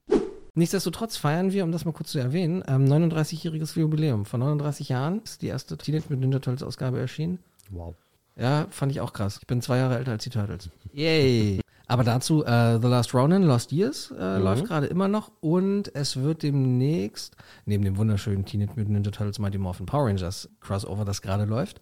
Nichtsdestotrotz 0.54 1.16
feiern 1.16 1.52
wir, 1.52 1.64
um 1.64 1.72
das 1.72 1.84
mal 1.84 1.92
kurz 1.92 2.10
zu 2.12 2.18
erwähnen, 2.18 2.62
ähm, 2.68 2.84
39-jähriges 2.86 3.78
Jubiläum. 3.78 4.24
Vor 4.24 4.38
39 4.38 4.88
Jahren 4.88 5.20
ist 5.22 5.42
die 5.42 5.48
erste 5.48 5.76
Teenage 5.76 6.04
Mutant 6.04 6.20
Ninja 6.20 6.38
Turtles 6.38 6.62
Ausgabe 6.62 7.00
erschienen. 7.00 7.38
Wow. 7.70 7.94
Ja, 8.36 8.66
fand 8.70 8.92
ich 8.92 9.00
auch 9.00 9.12
krass. 9.12 9.38
Ich 9.40 9.46
bin 9.46 9.62
zwei 9.62 9.78
Jahre 9.78 9.96
älter 9.98 10.12
als 10.12 10.24
die 10.24 10.30
Turtles. 10.30 10.70
Yay! 10.92 11.60
Aber 11.86 12.02
dazu, 12.02 12.44
äh, 12.44 12.78
The 12.80 12.86
Last 12.88 13.14
Ronin, 13.14 13.42
Lost 13.42 13.70
Years, 13.72 14.12
äh, 14.18 14.38
Mhm. 14.38 14.44
läuft 14.44 14.64
gerade 14.64 14.86
immer 14.86 15.06
noch 15.08 15.30
und 15.40 15.94
es 15.94 16.16
wird 16.16 16.42
demnächst, 16.42 17.36
neben 17.66 17.84
dem 17.84 17.96
wunderschönen 17.96 18.44
Teenage 18.44 18.70
Mutant 18.72 18.90
Ninja 18.90 19.10
Turtles 19.10 19.38
Mighty 19.38 19.58
Morphin 19.58 19.86
Power 19.86 20.06
Rangers 20.06 20.48
Crossover, 20.60 21.04
das 21.04 21.20
gerade 21.20 21.44
läuft, 21.44 21.80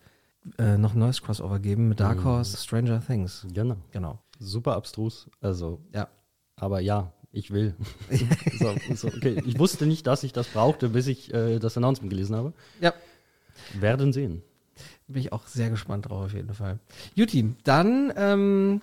äh, 0.58 0.76
noch 0.76 0.94
ein 0.94 0.98
neues 0.98 1.22
Crossover 1.22 1.58
geben 1.60 1.88
mit 1.88 2.00
Dark 2.00 2.18
Mhm. 2.18 2.24
Horse 2.24 2.56
Stranger 2.56 3.00
Things. 3.06 3.46
Genau. 3.52 3.76
Genau. 3.92 4.18
Super 4.40 4.74
abstrus. 4.74 5.30
Also, 5.40 5.78
ja. 5.94 6.08
Aber 6.56 6.80
ja, 6.80 7.12
ich 7.32 7.50
will. 7.50 7.74
so, 8.58 8.74
so, 8.94 9.08
okay. 9.08 9.42
Ich 9.46 9.58
wusste 9.58 9.86
nicht, 9.86 10.06
dass 10.06 10.22
ich 10.22 10.32
das 10.32 10.48
brauchte, 10.48 10.90
bis 10.90 11.06
ich 11.06 11.32
äh, 11.32 11.58
das 11.58 11.76
Announcement 11.76 12.10
gelesen 12.10 12.36
habe. 12.36 12.52
Ja. 12.80 12.92
Werden 13.74 14.12
sehen. 14.12 14.42
Bin 15.08 15.20
ich 15.20 15.32
auch 15.32 15.46
sehr 15.46 15.70
gespannt 15.70 16.08
drauf, 16.08 16.26
auf 16.26 16.32
jeden 16.34 16.54
Fall. 16.54 16.78
Juti, 17.14 17.54
dann, 17.64 18.12
ähm, 18.16 18.82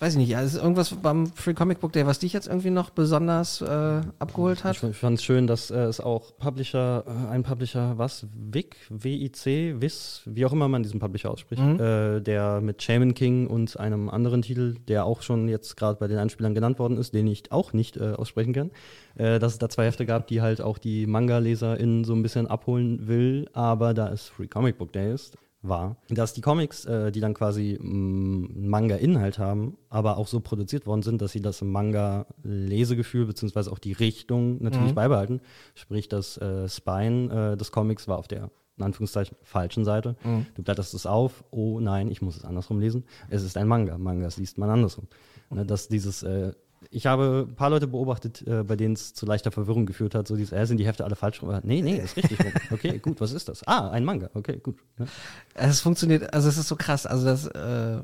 weiß 0.00 0.12
ich 0.14 0.18
nicht, 0.18 0.36
also 0.36 0.56
ist 0.56 0.62
irgendwas 0.62 0.94
beim 0.94 1.26
Free 1.26 1.54
Comic 1.54 1.80
Book 1.80 1.92
Day, 1.92 2.06
was 2.06 2.18
dich 2.20 2.32
jetzt 2.32 2.46
irgendwie 2.46 2.70
noch 2.70 2.90
besonders 2.90 3.60
äh, 3.60 4.00
abgeholt 4.18 4.62
hat? 4.62 4.80
Ich 4.82 4.96
fand 4.96 5.18
es 5.18 5.24
schön, 5.24 5.46
dass 5.46 5.70
äh, 5.70 5.78
es 5.80 6.00
auch 6.00 6.36
Publisher, 6.38 7.04
äh, 7.06 7.30
ein 7.32 7.42
Publisher, 7.42 7.98
was? 7.98 8.26
WIC, 8.32 8.76
W-I-C, 8.90 9.76
WIS, 9.80 10.22
wie 10.26 10.46
auch 10.46 10.52
immer 10.52 10.68
man 10.68 10.82
diesen 10.82 11.00
Publisher 11.00 11.30
ausspricht, 11.30 11.62
Mhm. 11.62 11.80
äh, 11.80 12.20
der 12.20 12.60
mit 12.60 12.80
Shaman 12.82 13.14
King 13.14 13.48
und 13.48 13.78
einem 13.80 14.08
anderen 14.08 14.42
Titel, 14.42 14.76
der 14.86 15.04
auch 15.04 15.22
schon 15.22 15.48
jetzt 15.48 15.76
gerade 15.76 15.98
bei 15.98 16.06
den 16.06 16.18
Einspielern 16.18 16.54
genannt 16.54 16.78
worden 16.78 16.96
ist, 16.96 17.12
den 17.14 17.26
ich 17.26 17.50
auch 17.50 17.72
nicht 17.72 17.96
äh, 17.96 18.12
aussprechen 18.12 18.52
kann, 18.52 18.70
äh, 19.16 19.38
dass 19.40 19.52
es 19.54 19.58
da 19.58 19.68
zwei 19.68 19.86
Hefte 19.86 20.06
gab, 20.06 20.28
die 20.28 20.40
halt 20.40 20.60
auch 20.60 20.78
die 20.78 21.06
Manga-LeserInnen 21.06 22.04
so 22.04 22.14
ein 22.14 22.22
bisschen 22.22 22.46
abholen 22.46 23.08
will, 23.08 23.48
aber 23.52 23.94
da 23.94 24.12
es 24.12 24.28
Free 24.28 24.46
Comic 24.46 24.78
Book 24.78 24.92
Day 24.92 25.12
ist, 25.12 25.36
war, 25.68 25.96
dass 26.08 26.32
die 26.34 26.40
Comics, 26.40 26.84
äh, 26.84 27.10
die 27.12 27.20
dann 27.20 27.34
quasi 27.34 27.78
mm, 27.80 28.68
Manga-Inhalt 28.68 29.38
haben, 29.38 29.76
aber 29.88 30.16
auch 30.18 30.26
so 30.26 30.40
produziert 30.40 30.86
worden 30.86 31.02
sind, 31.02 31.20
dass 31.22 31.32
sie 31.32 31.40
das 31.40 31.62
Manga-Lesegefühl 31.62 33.26
beziehungsweise 33.26 33.70
auch 33.72 33.78
die 33.78 33.92
Richtung 33.92 34.62
natürlich 34.62 34.90
Mhm. 34.90 34.94
beibehalten. 34.94 35.40
Sprich, 35.74 36.08
das 36.08 36.36
äh, 36.38 36.68
Spine 36.68 37.52
äh, 37.52 37.56
des 37.56 37.72
Comics 37.72 38.08
war 38.08 38.18
auf 38.18 38.28
der 38.28 38.50
in 38.76 38.84
Anführungszeichen 38.84 39.36
falschen 39.42 39.84
Seite. 39.84 40.14
Mhm. 40.22 40.46
Du 40.54 40.62
blätterst 40.62 40.94
es 40.94 41.04
auf, 41.04 41.42
oh 41.50 41.80
nein, 41.80 42.08
ich 42.12 42.22
muss 42.22 42.36
es 42.36 42.44
andersrum 42.44 42.78
lesen. 42.78 43.02
Es 43.28 43.42
ist 43.42 43.56
ein 43.56 43.66
Manga. 43.66 43.98
Mangas 43.98 44.36
liest 44.36 44.56
man 44.56 44.70
andersrum. 44.70 45.08
Ne, 45.50 45.66
dass 45.66 45.88
dieses 45.88 46.22
äh, 46.22 46.52
ich 46.90 47.06
habe 47.06 47.46
ein 47.48 47.54
paar 47.54 47.70
Leute 47.70 47.86
beobachtet, 47.86 48.46
äh, 48.46 48.62
bei 48.64 48.76
denen 48.76 48.94
es 48.94 49.14
zu 49.14 49.26
leichter 49.26 49.50
Verwirrung 49.50 49.86
geführt 49.86 50.14
hat. 50.14 50.28
So 50.28 50.36
dieses, 50.36 50.52
äh, 50.52 50.66
sind 50.66 50.78
die 50.78 50.86
Hefte 50.86 51.04
alle 51.04 51.16
falsch 51.16 51.42
rum? 51.42 51.52
Nee, 51.62 51.82
nee, 51.82 51.96
ist 51.98 52.16
richtig 52.16 52.38
rum. 52.40 52.52
Okay, 52.70 52.98
gut, 52.98 53.20
was 53.20 53.32
ist 53.32 53.48
das? 53.48 53.66
Ah, 53.66 53.90
ein 53.90 54.04
Manga. 54.04 54.30
Okay, 54.34 54.58
gut. 54.62 54.76
Ja. 54.98 55.06
Es 55.54 55.80
funktioniert, 55.80 56.32
also 56.32 56.48
es 56.48 56.58
ist 56.58 56.68
so 56.68 56.76
krass, 56.76 57.06
also 57.06 57.24
das, 57.26 57.46
äh, 57.46 58.02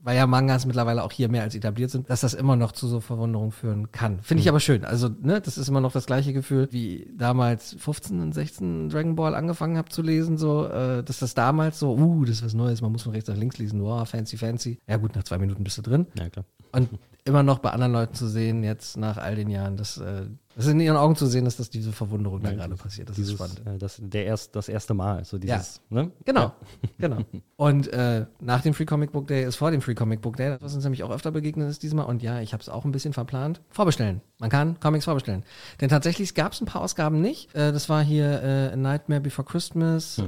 weil 0.00 0.16
ja 0.16 0.28
Mangas 0.28 0.64
mittlerweile 0.64 1.02
auch 1.02 1.10
hier 1.10 1.28
mehr 1.28 1.42
als 1.42 1.56
etabliert 1.56 1.90
sind, 1.90 2.08
dass 2.08 2.20
das 2.20 2.32
immer 2.32 2.54
noch 2.54 2.70
zu 2.70 2.86
so 2.86 3.00
Verwunderung 3.00 3.50
führen 3.50 3.90
kann. 3.90 4.20
Finde 4.22 4.40
ich 4.40 4.46
Mhm. 4.46 4.50
aber 4.50 4.60
schön. 4.60 4.84
Also, 4.84 5.08
ne, 5.08 5.40
das 5.40 5.58
ist 5.58 5.68
immer 5.68 5.80
noch 5.80 5.90
das 5.92 6.06
gleiche 6.06 6.32
Gefühl, 6.32 6.68
wie 6.70 7.10
damals 7.16 7.74
15 7.80 8.20
und 8.20 8.32
16 8.32 8.90
Dragon 8.90 9.16
Ball 9.16 9.34
angefangen 9.34 9.76
habe 9.76 9.88
zu 9.88 10.02
lesen, 10.02 10.38
so, 10.38 10.66
äh, 10.66 11.02
dass 11.02 11.18
das 11.18 11.34
damals 11.34 11.80
so, 11.80 11.96
uh, 11.96 12.24
das 12.24 12.36
ist 12.36 12.44
was 12.44 12.54
Neues, 12.54 12.80
man 12.80 12.92
muss 12.92 13.02
von 13.02 13.12
rechts 13.12 13.28
nach 13.28 13.36
links 13.36 13.58
lesen, 13.58 13.82
wow, 13.82 14.08
fancy, 14.08 14.36
fancy. 14.36 14.78
Ja 14.86 14.98
gut, 14.98 15.16
nach 15.16 15.24
zwei 15.24 15.38
Minuten 15.38 15.64
bist 15.64 15.78
du 15.78 15.82
drin. 15.82 16.06
Ja, 16.16 16.28
klar. 16.30 16.44
Und 16.72 16.88
immer 17.28 17.42
noch 17.44 17.60
bei 17.60 17.70
anderen 17.70 17.92
Leuten 17.92 18.14
zu 18.14 18.26
sehen, 18.26 18.64
jetzt 18.64 18.96
nach 18.96 19.16
all 19.18 19.36
den 19.36 19.48
Jahren, 19.50 19.76
dass, 19.76 19.98
äh, 19.98 20.22
das 20.56 20.66
in 20.66 20.80
ihren 20.80 20.96
Augen 20.96 21.14
zu 21.14 21.26
sehen, 21.26 21.44
dass 21.44 21.56
das 21.56 21.70
diese 21.70 21.92
Verwunderung 21.92 22.40
da 22.40 22.50
Ja, 22.50 22.56
gerade 22.56 22.74
passiert. 22.74 23.08
Das 23.08 23.14
dieses, 23.14 23.34
ist 23.34 23.36
spannend. 23.38 23.62
Äh, 23.64 23.78
das, 23.78 24.00
der 24.02 24.24
erst, 24.26 24.56
das 24.56 24.68
erste 24.68 24.92
Mal. 24.94 25.24
So 25.24 25.38
dieses, 25.38 25.80
ne? 25.88 26.10
Genau, 26.24 26.40
Ja. 26.40 26.54
genau. 26.98 27.18
Und 27.56 27.86
äh, 27.92 28.26
nach 28.40 28.62
dem 28.62 28.74
Free 28.74 28.84
Comic 28.86 29.12
Book 29.12 29.28
Day 29.28 29.44
ist 29.44 29.54
vor 29.56 29.70
dem 29.70 29.80
Free 29.80 29.94
Comic 29.94 30.20
Book 30.20 30.36
Day, 30.36 30.56
was 30.60 30.74
uns 30.74 30.82
nämlich 30.82 31.04
auch 31.04 31.10
öfter 31.10 31.30
begegnet 31.30 31.70
ist 31.70 31.82
diesmal. 31.84 32.06
Und 32.06 32.22
ja, 32.22 32.40
ich 32.40 32.52
habe 32.52 32.60
es 32.60 32.68
auch 32.68 32.84
ein 32.84 32.90
bisschen 32.90 33.12
verplant. 33.12 33.60
Vorbestellen. 33.70 34.20
Man 34.40 34.50
kann 34.50 34.80
Comics 34.80 35.04
vorbestellen. 35.04 35.44
Denn 35.80 35.88
tatsächlich 35.90 36.34
gab 36.34 36.52
es 36.52 36.60
ein 36.60 36.66
paar 36.66 36.82
Ausgaben 36.82 37.20
nicht. 37.20 37.54
Äh, 37.54 37.70
das 37.72 37.88
war 37.88 38.02
hier 38.02 38.42
äh, 38.42 38.72
A 38.72 38.76
Nightmare 38.76 39.20
Before 39.20 39.46
Christmas, 39.46 40.18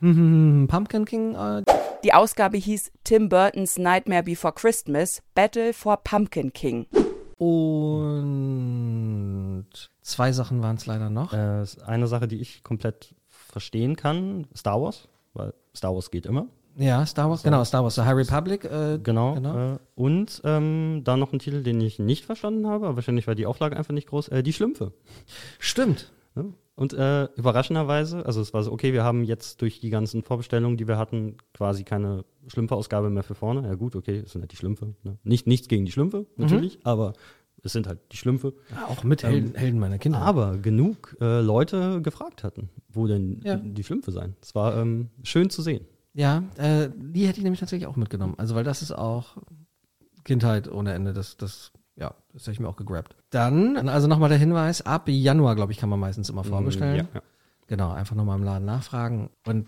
Mhm. 0.00 0.64
äh, 0.64 0.66
Pumpkin 0.66 1.04
King. 1.06 1.34
Äh, 1.34 1.62
Die 2.04 2.12
Ausgabe 2.14 2.56
hieß 2.58 2.92
Tim 3.04 3.28
Burtons 3.28 3.76
Nightmare 3.78 4.22
Before 4.22 4.52
Christmas 4.54 5.20
Battle 5.34 5.72
for 5.72 5.96
Pumpkin 5.96 6.47
King. 6.52 6.86
und 7.38 9.66
zwei 10.02 10.32
Sachen 10.32 10.62
waren 10.62 10.76
es 10.76 10.86
leider 10.86 11.10
noch. 11.10 11.32
Äh, 11.32 11.62
ist 11.62 11.82
eine 11.82 12.06
Sache, 12.06 12.28
die 12.28 12.40
ich 12.40 12.62
komplett 12.62 13.14
verstehen 13.28 13.96
kann, 13.96 14.46
Star 14.56 14.80
Wars, 14.80 15.08
weil 15.34 15.52
Star 15.74 15.94
Wars 15.94 16.10
geht 16.10 16.26
immer. 16.26 16.46
Ja, 16.76 17.04
Star 17.06 17.28
Wars, 17.28 17.42
genau, 17.42 17.64
Star 17.64 17.82
Wars, 17.82 17.96
The 17.96 18.02
High 18.02 18.14
Republic. 18.16 18.64
Äh, 18.64 18.98
Genau. 19.02 19.34
genau. 19.34 19.74
Äh, 19.74 19.78
und 19.96 20.40
ähm, 20.44 21.02
dann 21.04 21.18
noch 21.18 21.32
ein 21.32 21.40
Titel, 21.40 21.62
den 21.64 21.80
ich 21.80 21.98
nicht 21.98 22.24
verstanden 22.24 22.68
habe, 22.68 22.86
aber 22.86 22.96
wahrscheinlich 22.96 23.26
war 23.26 23.34
die 23.34 23.46
Auflage 23.46 23.76
einfach 23.76 23.92
nicht 23.94 24.08
groß, 24.08 24.28
äh, 24.28 24.42
die 24.44 24.52
Schlümpfe. 24.52 24.92
Stimmt. 25.58 26.12
Ja? 26.36 26.44
Und 26.78 26.92
äh, 26.92 27.24
überraschenderweise, 27.36 28.24
also 28.24 28.40
es 28.40 28.54
war 28.54 28.62
so, 28.62 28.70
okay, 28.70 28.92
wir 28.92 29.02
haben 29.02 29.24
jetzt 29.24 29.60
durch 29.62 29.80
die 29.80 29.90
ganzen 29.90 30.22
Vorbestellungen, 30.22 30.76
die 30.76 30.86
wir 30.86 30.96
hatten, 30.96 31.36
quasi 31.52 31.82
keine 31.82 32.24
Schlümpfe-Ausgabe 32.46 33.10
mehr 33.10 33.24
für 33.24 33.34
vorne. 33.34 33.66
Ja 33.66 33.74
gut, 33.74 33.96
okay, 33.96 34.22
es 34.24 34.30
sind 34.32 34.42
halt 34.42 34.52
die 34.52 34.56
Schlümpfe. 34.56 34.94
Ne? 35.02 35.18
Nicht, 35.24 35.48
nichts 35.48 35.66
gegen 35.66 35.84
die 35.86 35.90
Schlümpfe, 35.90 36.26
natürlich, 36.36 36.78
aber 36.84 37.14
es 37.64 37.72
sind 37.72 37.88
halt 37.88 37.98
die 38.12 38.16
Schlümpfe. 38.16 38.54
Ja, 38.70 38.86
auch 38.86 39.02
mit 39.02 39.24
Helden, 39.24 39.56
Helden 39.56 39.80
meiner 39.80 39.98
Kinder. 39.98 40.20
Aber 40.20 40.56
genug 40.58 41.16
äh, 41.20 41.40
Leute 41.40 42.00
gefragt 42.00 42.44
hatten, 42.44 42.68
wo 42.88 43.08
denn 43.08 43.40
Ja. 43.42 43.56
die 43.56 43.82
Schlümpfe 43.82 44.12
seien. 44.12 44.36
Es 44.40 44.54
war 44.54 44.76
ähm, 44.76 45.08
schön 45.24 45.50
zu 45.50 45.62
sehen. 45.62 45.84
Ja, 46.14 46.44
äh, 46.58 46.90
die 46.96 47.26
hätte 47.26 47.38
ich 47.38 47.42
nämlich 47.44 47.58
tatsächlich 47.58 47.88
auch 47.88 47.96
mitgenommen. 47.96 48.34
Also, 48.38 48.54
weil 48.54 48.62
das 48.64 48.82
ist 48.82 48.92
auch 48.92 49.36
Kindheit 50.24 50.70
ohne 50.70 50.92
Ende. 50.94 51.12
Das, 51.12 51.36
das, 51.36 51.72
ja, 51.98 52.14
das 52.32 52.42
hätte 52.42 52.52
ich 52.52 52.60
mir 52.60 52.68
auch 52.68 52.76
gegrabt. 52.76 53.16
Dann, 53.30 53.88
also 53.88 54.06
nochmal 54.06 54.28
der 54.28 54.38
Hinweis, 54.38 54.82
ab 54.82 55.08
Januar, 55.08 55.56
glaube 55.56 55.72
ich, 55.72 55.78
kann 55.78 55.88
man 55.88 55.98
meistens 55.98 56.28
immer 56.28 56.44
vorbestellen. 56.44 56.96
ja, 56.96 57.08
ja. 57.14 57.22
Genau, 57.66 57.90
einfach 57.90 58.16
nochmal 58.16 58.38
im 58.38 58.44
Laden 58.44 58.64
nachfragen. 58.64 59.30
Und 59.46 59.66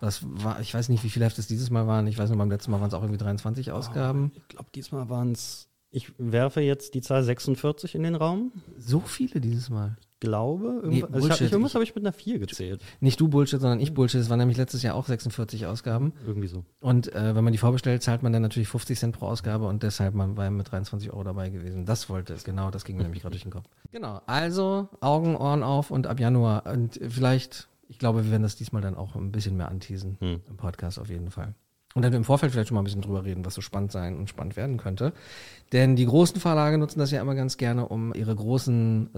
das 0.00 0.24
war, 0.24 0.60
ich 0.60 0.72
weiß 0.72 0.88
nicht, 0.88 1.04
wie 1.04 1.10
viele 1.10 1.26
Hefte 1.26 1.40
es 1.40 1.46
dieses 1.48 1.70
Mal 1.70 1.86
waren. 1.86 2.06
Ich 2.06 2.18
weiß 2.18 2.30
nur, 2.30 2.38
beim 2.38 2.50
letzten 2.50 2.70
Mal 2.70 2.80
waren 2.80 2.88
es 2.88 2.94
auch 2.94 3.02
irgendwie 3.02 3.18
23 3.18 3.72
Ausgaben. 3.72 4.32
Ich 4.34 4.48
glaube, 4.48 4.70
diesmal 4.74 5.08
waren 5.10 5.32
es, 5.32 5.68
ich 5.90 6.12
werfe 6.18 6.60
jetzt 6.60 6.94
die 6.94 7.02
Zahl 7.02 7.22
46 7.22 7.94
in 7.94 8.04
den 8.04 8.14
Raum. 8.14 8.52
So 8.78 9.00
viele 9.00 9.40
dieses 9.40 9.68
Mal. 9.68 9.96
Ich 10.22 10.28
glaube, 10.28 10.82
Nee, 10.84 11.00
irgendwas, 11.00 11.14
also 11.14 11.26
ich 11.26 11.32
hab, 11.32 11.40
ich, 11.40 11.52
irgendwas 11.52 11.74
habe 11.74 11.82
ich 11.82 11.94
mit 11.96 12.04
einer 12.04 12.12
4 12.12 12.38
gezählt. 12.38 12.80
Nicht 13.00 13.18
du 13.20 13.26
Bullshit, 13.26 13.60
sondern 13.60 13.80
ich 13.80 13.92
Bullshit. 13.92 14.20
Es 14.20 14.30
waren 14.30 14.38
nämlich 14.38 14.56
letztes 14.56 14.84
Jahr 14.84 14.94
auch 14.94 15.06
46 15.08 15.66
Ausgaben. 15.66 16.12
Irgendwie 16.24 16.46
so. 16.46 16.64
Und 16.80 17.12
äh, 17.12 17.34
wenn 17.34 17.42
man 17.42 17.52
die 17.52 17.58
vorbestellt, 17.58 18.04
zahlt 18.04 18.22
man 18.22 18.32
dann 18.32 18.40
natürlich 18.42 18.68
50 18.68 18.96
Cent 18.96 19.18
pro 19.18 19.26
Ausgabe 19.26 19.66
und 19.66 19.82
deshalb 19.82 20.14
man 20.14 20.36
war 20.36 20.48
mit 20.50 20.70
23 20.70 21.10
Euro 21.12 21.24
dabei 21.24 21.50
gewesen. 21.50 21.86
Das 21.86 22.08
wollte 22.08 22.34
es, 22.34 22.44
genau, 22.44 22.70
das 22.70 22.84
ging 22.84 22.96
mir 22.98 23.02
nämlich 23.02 23.22
gerade 23.22 23.32
durch 23.32 23.42
den 23.42 23.50
Kopf. 23.50 23.66
Genau, 23.90 24.20
also 24.26 24.88
Augen, 25.00 25.36
Ohren 25.36 25.64
auf 25.64 25.90
und 25.90 26.06
ab 26.06 26.20
Januar. 26.20 26.66
Und 26.66 27.00
vielleicht, 27.08 27.68
ich 27.88 27.98
glaube, 27.98 28.24
wir 28.24 28.30
werden 28.30 28.44
das 28.44 28.54
diesmal 28.54 28.80
dann 28.80 28.94
auch 28.94 29.16
ein 29.16 29.32
bisschen 29.32 29.56
mehr 29.56 29.68
anteasen 29.70 30.18
Hm. 30.20 30.40
im 30.48 30.56
Podcast 30.56 31.00
auf 31.00 31.08
jeden 31.10 31.32
Fall. 31.32 31.54
Und 31.94 32.02
dann 32.02 32.12
im 32.14 32.24
Vorfeld 32.24 32.52
vielleicht 32.52 32.68
schon 32.68 32.74
mal 32.76 32.80
ein 32.80 32.84
bisschen 32.84 33.02
drüber 33.02 33.24
reden, 33.24 33.44
was 33.44 33.54
so 33.54 33.60
spannend 33.60 33.92
sein 33.92 34.16
und 34.16 34.28
spannend 34.30 34.56
werden 34.56 34.78
könnte. 34.78 35.12
Denn 35.72 35.94
die 35.94 36.06
großen 36.06 36.40
Verlage 36.40 36.78
nutzen 36.78 36.98
das 36.98 37.10
ja 37.10 37.20
immer 37.20 37.34
ganz 37.34 37.58
gerne, 37.58 37.86
um 37.88 38.14
ihre 38.14 38.34
großen 38.34 39.10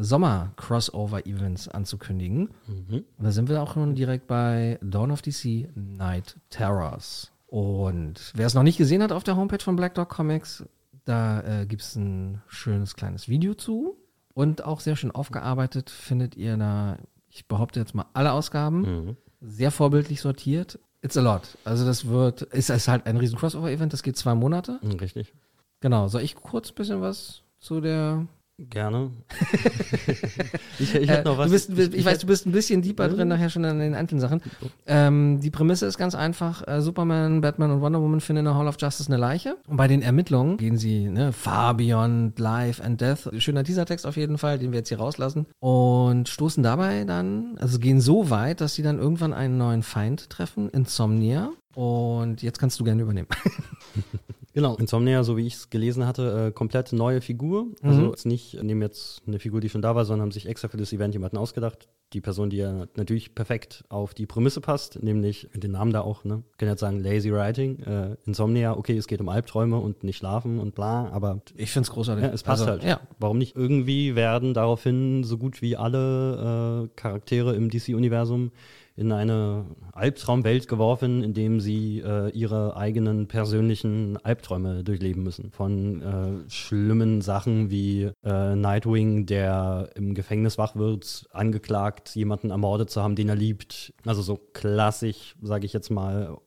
Sommer-Crossover-Events 0.65 1.69
anzukündigen. 1.69 2.51
Mhm. 2.67 3.05
Und 3.19 3.25
da 3.25 3.31
sind 3.33 3.49
wir 3.49 3.63
auch 3.63 3.75
schon 3.75 3.95
direkt 3.95 4.27
bei 4.27 4.79
Dawn 4.83 5.11
of 5.11 5.23
DC 5.23 5.69
Night 5.75 6.37
Terrors. 6.51 7.31
Und 7.47 8.33
wer 8.35 8.47
es 8.47 8.55
noch 8.55 8.63
nicht 8.63 8.79
gesehen 8.79 9.03
hat 9.03 9.13
auf 9.13 9.25
der 9.25 9.37
Homepage 9.37 9.63
von 9.63 9.77
Black 9.77 9.95
Dog 9.95 10.09
Comics, 10.09 10.65
da 11.05 11.41
äh, 11.63 11.67
gibt 11.67 11.83
es 11.83 11.95
ein 11.97 12.43
schönes 12.49 12.97
kleines 12.97 13.29
Video 13.29 13.55
zu. 13.55 13.97
Und 14.33 14.65
auch 14.65 14.81
sehr 14.81 14.97
schön 14.97 15.13
aufgearbeitet 15.13 15.91
findet 15.91 16.35
ihr 16.37 16.57
da, 16.57 16.97
ich 17.31 17.47
behaupte 17.47 17.79
jetzt 17.79 17.95
mal 17.95 18.07
alle 18.15 18.33
Ausgaben, 18.33 18.81
Mhm. 18.81 19.17
sehr 19.41 19.71
vorbildlich 19.71 20.21
sortiert. 20.21 20.81
It's 21.05 21.19
a 21.19 21.21
lot. 21.21 21.43
Also 21.65 21.85
das 21.85 22.07
wird, 22.07 22.43
ist, 22.43 22.71
ist 22.71 22.89
halt 22.89 23.05
ein 23.05 23.19
riesen 23.19 23.39
Crossover-Event, 23.39 23.93
das 23.93 24.03
geht 24.03 24.17
zwei 24.17 24.35
Monate. 24.35 24.79
Mhm, 24.81 24.93
Richtig. 24.93 25.35
Genau, 25.81 26.09
soll 26.09 26.23
ich 26.23 26.35
kurz 26.35 26.71
ein 26.71 26.75
bisschen 26.77 27.03
was 27.03 27.43
zu 27.59 27.83
der 27.83 28.27
Gerne. 28.57 29.11
ich 30.79 30.95
ich 30.95 31.09
hätte 31.09 31.29
noch 31.29 31.39
was. 31.39 31.49
Äh, 31.49 31.51
bist, 31.51 31.71
ich, 31.71 31.95
ich- 31.95 32.05
weiß, 32.05 32.21
du 32.21 32.27
bist 32.29 32.47
ein 32.47 32.53
bisschen 32.53 32.83
deeper 32.83 33.09
drin 33.09 33.27
nachher 33.27 33.51
schon 33.51 33.65
in 33.65 33.81
den 33.81 33.95
einzelnen 33.95 34.21
Sachen. 34.21 34.41
Ähm, 34.87 35.41
die 35.41 35.51
Prämisse 35.51 35.87
ist 35.87 35.99
ganz 35.99 36.15
einfach. 36.15 36.67
Äh, 36.69 36.81
Superman, 36.81 37.41
Batman 37.41 37.73
und 37.73 37.81
Wonder 37.81 38.01
Woman 38.01 38.21
finden 38.21 38.41
in 38.41 38.45
der 38.45 38.55
Hall 38.55 38.69
of 38.69 38.77
Justice 38.79 39.09
eine 39.11 39.17
Leiche. 39.21 39.57
Und 39.67 39.77
bei 39.77 39.89
den 39.89 40.03
Ermittlungen 40.03 40.57
gehen 40.57 40.77
sie 40.79 41.09
ne, 41.09 41.33
far 41.33 41.75
beyond 41.77 42.39
life 42.39 42.81
and 42.83 43.01
death. 43.01 43.29
Schöner 43.39 43.65
Teasertext 43.65 44.07
auf 44.07 44.17
jeden 44.17 44.39
Fall, 44.39 44.61
den 44.61 44.71
wir 44.71 44.79
jetzt 44.79 44.89
hier 44.89 44.99
rauslassen. 44.99 45.47
Und 45.59 46.29
stoßen 46.29 46.63
dabei 46.63 47.03
dann, 47.05 47.59
also 47.59 47.81
gehen 47.81 48.01
so 48.01 48.31
weit, 48.31 48.61
dass 48.61 48.75
sie 48.75 48.83
dann 48.83 49.01
irgendwann 49.01 49.33
einen 49.33 49.59
neuen 49.59 49.83
Feind 49.83 50.31
treffen, 50.31 50.69
Insomnia. 50.71 51.51
Und 51.75 52.41
jetzt 52.43 52.61
kannst 52.61 52.79
du 52.79 52.85
gerne 52.85 53.03
übernehmen. 53.03 53.27
Genau, 54.55 54.77
Insomnia, 54.77 55.25
so 55.25 55.37
wie 55.37 55.47
ich 55.47 55.55
es 55.55 55.71
gelesen 55.71 56.07
hatte, 56.07 56.47
äh, 56.49 56.53
komplett 56.53 56.93
neue 56.93 57.21
Figur. 57.21 57.67
Also 57.83 58.03
Mhm. 58.03 58.07
jetzt 58.11 58.25
nicht, 58.25 58.63
nehmen 58.63 58.83
jetzt 58.83 59.23
eine 59.27 59.41
Figur, 59.41 59.61
die 59.61 59.69
schon 59.69 59.83
da 59.83 59.95
war, 59.97 60.05
sondern 60.05 60.23
haben 60.23 60.31
sich 60.31 60.47
extra 60.47 60.69
für 60.69 60.77
das 60.77 60.93
Event 60.93 61.13
jemanden 61.13 61.37
ausgedacht. 61.39 61.89
Die 62.13 62.21
Person, 62.21 62.51
die 62.51 62.59
ja 62.59 62.87
natürlich 62.97 63.35
perfekt 63.35 63.83
auf 63.89 64.15
die 64.15 64.27
Prämisse 64.27 64.61
passt, 64.61 65.03
nämlich 65.03 65.49
den 65.55 65.73
Namen 65.73 65.93
da 65.93 66.03
auch, 66.03 66.23
ne? 66.23 66.45
Ich 66.53 66.59
kann 66.59 66.69
jetzt 66.69 66.79
sagen, 66.79 67.01
Lazy 67.03 67.33
Writing, 67.33 67.81
äh, 67.81 68.17
Insomnia, 68.25 68.77
okay, 68.77 68.97
es 68.97 69.09
geht 69.09 69.21
um 69.21 69.29
Albträume 69.29 69.79
und 69.79 70.05
nicht 70.05 70.19
schlafen 70.19 70.61
und 70.61 70.77
bla, 70.77 71.09
aber 71.11 71.41
Ich 71.57 71.73
find's 71.73 71.91
großartig. 71.91 72.25
ja, 72.25 72.31
es 72.31 72.45
passt 72.45 72.61
Also, 72.63 72.71
halt. 72.73 72.85
ja. 72.85 73.01
Warum 73.19 73.39
nicht? 73.39 73.57
Irgendwie 73.57 74.15
werden 74.15 74.55
daraufhin 74.55 75.25
so 75.25 75.37
gut 75.37 75.61
wie 75.63 75.77
alle 75.77 76.85
äh, 76.85 76.89
Charaktere 76.95 77.57
im 77.57 77.69
DC-Universum 77.71 78.53
in 78.97 79.11
eine 79.11 79.67
Albtraumwelt 79.93 80.69
geworfen, 80.69 81.23
in 81.25 81.35
dem 81.35 81.61
sie 81.61 81.99
äh, 82.01 82.31
ihre 82.31 82.77
eigenen 82.77 83.27
persönlichen 83.27 84.17
Albträume 84.25 84.85
durchleben 84.85 85.25
müssen. 85.25 85.51
Von 85.51 86.01
äh, 86.01 86.51
schlimmen 86.51 87.21
Sachen 87.21 87.71
wie 87.71 88.11
äh, 88.25 88.55
Nightwing, 88.55 89.27
der 89.27 89.91
im 89.97 90.15
Gefängnis 90.15 90.59
wach 90.59 90.77
wird, 90.77 91.27
angeklagt, 91.33 92.15
jemanden 92.15 92.51
ermordet 92.51 92.91
zu 92.91 93.03
haben, 93.03 93.17
den 93.17 93.29
er 93.29 93.37
liebt. 93.37 93.93
Also 94.07 94.23
so 94.23 94.37
klassisch, 94.37 95.35
sage 95.43 95.67
ich 95.67 95.73
jetzt 95.73 95.91
mal, 95.91 96.39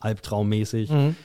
albtraummäßig. 0.00 0.90
Mhm. 0.90 1.16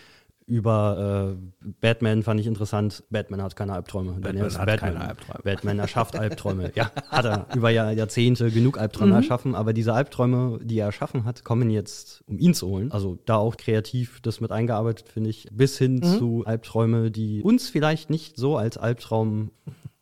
Über 0.49 1.35
äh, 1.63 1.71
Batman 1.79 2.23
fand 2.23 2.39
ich 2.39 2.47
interessant. 2.47 3.03
Batman 3.11 3.41
hat 3.43 3.55
keine 3.55 3.73
Albträume. 3.73 4.13
Batman 4.13 4.45
hat 4.45 4.53
Batman. 4.65 4.77
keine 4.79 5.01
Albträume. 5.01 5.39
Batman 5.43 5.79
erschafft 5.85 6.17
Albträume. 6.17 6.71
ja, 6.75 6.91
hat 7.09 7.25
er 7.25 7.45
über 7.55 7.69
Jahr, 7.69 7.91
Jahrzehnte 7.91 8.49
genug 8.49 8.79
Albträume 8.79 9.11
Mhm. 9.11 9.17
erschaffen, 9.17 9.53
aber 9.55 9.73
diese 9.73 9.93
Albträume, 9.93 10.59
die 10.63 10.79
er 10.79 10.87
erschaffen 10.87 11.23
hat, 11.25 11.43
kommen 11.43 11.69
jetzt, 11.69 12.23
um 12.27 12.39
ihn 12.39 12.55
zu 12.55 12.67
holen. 12.67 12.91
Also 12.91 13.19
da 13.25 13.35
auch 13.37 13.57
kreativ 13.57 14.21
das 14.21 14.41
mit 14.41 14.51
eingearbeitet, 14.51 15.07
finde 15.07 15.29
ich, 15.29 15.47
bis 15.51 15.77
hin 15.77 15.95
Mhm. 15.97 16.17
zu 16.17 16.43
Albträume, 16.45 17.11
die 17.11 17.43
uns 17.43 17.69
vielleicht 17.69 18.09
nicht 18.09 18.35
so 18.35 18.57
als 18.57 18.77
Albtraum 18.77 19.51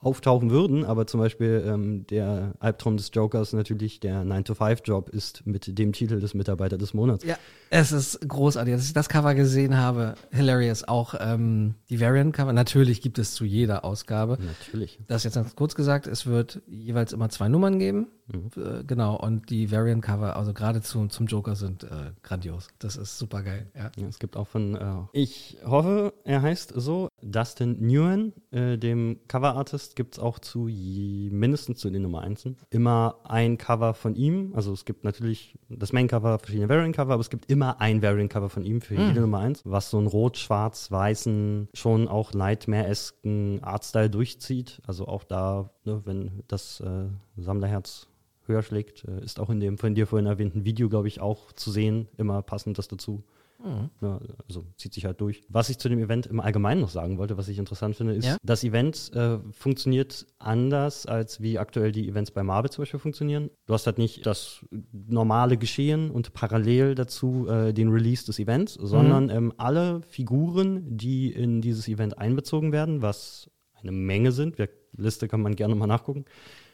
auftauchen 0.07 0.49
würden, 0.51 0.85
aber 0.85 1.05
zum 1.05 1.19
Beispiel 1.19 1.65
ähm, 1.67 2.07
der 2.07 2.53
Albtraum 2.59 2.95
des 2.95 3.11
Jokers 3.13 3.51
natürlich 3.51 3.99
der 3.99 4.23
9-to-5-Job 4.23 5.09
ist 5.09 5.45
mit 5.45 5.77
dem 5.77 5.91
Titel 5.91 6.21
des 6.21 6.33
Mitarbeiter 6.33 6.77
des 6.77 6.93
Monats. 6.93 7.25
Ja, 7.25 7.35
es 7.69 7.91
ist 7.91 8.25
großartig. 8.25 8.73
Als 8.73 8.87
ich 8.87 8.93
das 8.93 9.09
Cover 9.09 9.35
gesehen 9.35 9.75
habe, 9.75 10.15
hilarious. 10.31 10.85
Auch 10.87 11.13
ähm, 11.19 11.75
die 11.89 11.99
Variant-Cover, 11.99 12.53
natürlich 12.53 13.01
gibt 13.01 13.19
es 13.19 13.33
zu 13.33 13.43
jeder 13.43 13.83
Ausgabe. 13.83 14.37
Natürlich. 14.39 14.97
Das 15.07 15.25
jetzt 15.25 15.33
ganz 15.33 15.55
kurz 15.57 15.75
gesagt, 15.75 16.07
es 16.07 16.25
wird 16.25 16.61
jeweils 16.67 17.11
immer 17.11 17.27
zwei 17.27 17.49
Nummern 17.49 17.79
geben. 17.79 18.07
Mhm. 18.27 18.51
Äh, 18.55 18.83
genau, 18.85 19.17
und 19.17 19.49
die 19.49 19.71
Variant-Cover, 19.71 20.37
also 20.37 20.53
gerade 20.53 20.81
zu, 20.81 21.07
zum 21.07 21.27
Joker, 21.27 21.57
sind 21.57 21.83
äh, 21.83 22.11
grandios. 22.23 22.69
Das 22.79 22.95
ist 22.95 23.17
super 23.17 23.43
geil. 23.43 23.67
Ja. 23.75 23.91
Ja, 23.97 24.07
es 24.07 24.19
gibt 24.19 24.37
auch 24.37 24.47
von, 24.47 24.75
äh, 24.75 24.95
ich 25.11 25.57
hoffe, 25.65 26.13
er 26.23 26.41
heißt 26.41 26.73
so, 26.75 27.09
Dustin 27.31 27.77
Nguyen, 27.85 28.33
äh, 28.51 28.77
dem 28.77 29.19
Coverartist, 29.27 29.95
gibt 29.95 30.15
es 30.15 30.19
auch 30.19 30.39
zu 30.39 30.67
je, 30.67 31.29
mindestens 31.29 31.79
zu 31.79 31.89
den 31.89 32.01
Nummer 32.03 32.21
1 32.21 32.49
immer 32.69 33.19
ein 33.23 33.57
Cover 33.57 33.93
von 33.93 34.15
ihm. 34.15 34.53
Also 34.55 34.71
es 34.73 34.85
gibt 34.85 35.03
natürlich 35.03 35.57
das 35.69 35.93
Main-Cover, 35.93 36.39
verschiedene 36.39 36.69
Variant-Cover, 36.69 37.13
aber 37.13 37.21
es 37.21 37.29
gibt 37.29 37.49
immer 37.51 37.81
ein 37.81 38.01
Variant-Cover 38.01 38.49
von 38.49 38.63
ihm 38.63 38.81
für 38.81 38.93
Mhm. 38.95 39.07
jede 39.07 39.21
Nummer 39.21 39.39
1, 39.39 39.61
was 39.65 39.89
so 39.89 39.97
einen 39.97 40.07
rot-schwarz-weißen, 40.07 41.69
schon 41.73 42.07
auch 42.07 42.33
Nightmare-esken 42.33 43.63
Artstyle 43.63 44.09
durchzieht. 44.09 44.81
Also 44.85 45.07
auch 45.07 45.23
da, 45.23 45.69
ne, 45.85 46.01
wenn 46.05 46.43
das 46.47 46.79
äh, 46.81 47.05
Sammlerherz 47.35 48.07
höher 48.45 48.61
schlägt, 48.63 49.03
äh, 49.05 49.23
ist 49.23 49.39
auch 49.39 49.49
in 49.49 49.59
dem 49.59 49.77
von 49.77 49.93
dir 49.95 50.07
vorhin 50.07 50.25
erwähnten 50.25 50.63
Video, 50.65 50.89
glaube 50.89 51.07
ich, 51.07 51.19
auch 51.19 51.51
zu 51.51 51.71
sehen, 51.71 52.07
immer 52.17 52.41
passend 52.41 52.77
das 52.77 52.87
dazu. 52.87 53.23
Mhm. 53.63 53.89
Ja, 54.01 54.19
also 54.47 54.65
zieht 54.77 54.93
sich 54.93 55.05
halt 55.05 55.19
durch. 55.19 55.43
Was 55.49 55.69
ich 55.69 55.77
zu 55.79 55.89
dem 55.89 55.99
Event 55.99 56.27
im 56.27 56.39
Allgemeinen 56.39 56.81
noch 56.81 56.89
sagen 56.89 57.17
wollte, 57.17 57.37
was 57.37 57.47
ich 57.47 57.57
interessant 57.57 57.95
finde, 57.95 58.13
ist, 58.13 58.25
Ja? 58.25 58.37
das 58.43 58.63
Event 58.63 59.11
äh, 59.15 59.39
funktioniert 59.51 60.27
anders, 60.37 61.05
als 61.05 61.41
wie 61.41 61.57
aktuell 61.57 61.91
die 61.91 62.07
Events 62.07 62.31
bei 62.31 62.43
Marvel 62.43 62.69
zum 62.69 62.83
Beispiel 62.83 62.99
funktionieren. 62.99 63.49
Du 63.65 63.73
hast 63.73 63.87
halt 63.87 63.97
nicht 63.97 64.25
das 64.25 64.65
normale 64.91 65.57
Geschehen 65.57 66.11
und 66.11 66.33
parallel 66.33 66.93
dazu 66.95 67.47
äh, 67.49 67.73
den 67.73 67.89
Release 67.89 68.25
des 68.25 68.39
Events, 68.39 68.75
sondern 68.75 69.29
ähm, 69.29 69.53
alle 69.57 70.01
Figuren, 70.03 70.97
die 70.97 71.31
in 71.31 71.61
dieses 71.61 71.87
Event 71.87 72.17
einbezogen 72.17 72.71
werden, 72.71 73.01
was 73.01 73.49
eine 73.73 73.91
Menge 73.91 74.31
sind, 74.31 74.57
wir, 74.57 74.69
Liste 74.95 75.27
kann 75.27 75.41
man 75.41 75.55
gerne 75.55 75.75
mal 75.75 75.85
nachgucken. 75.87 76.25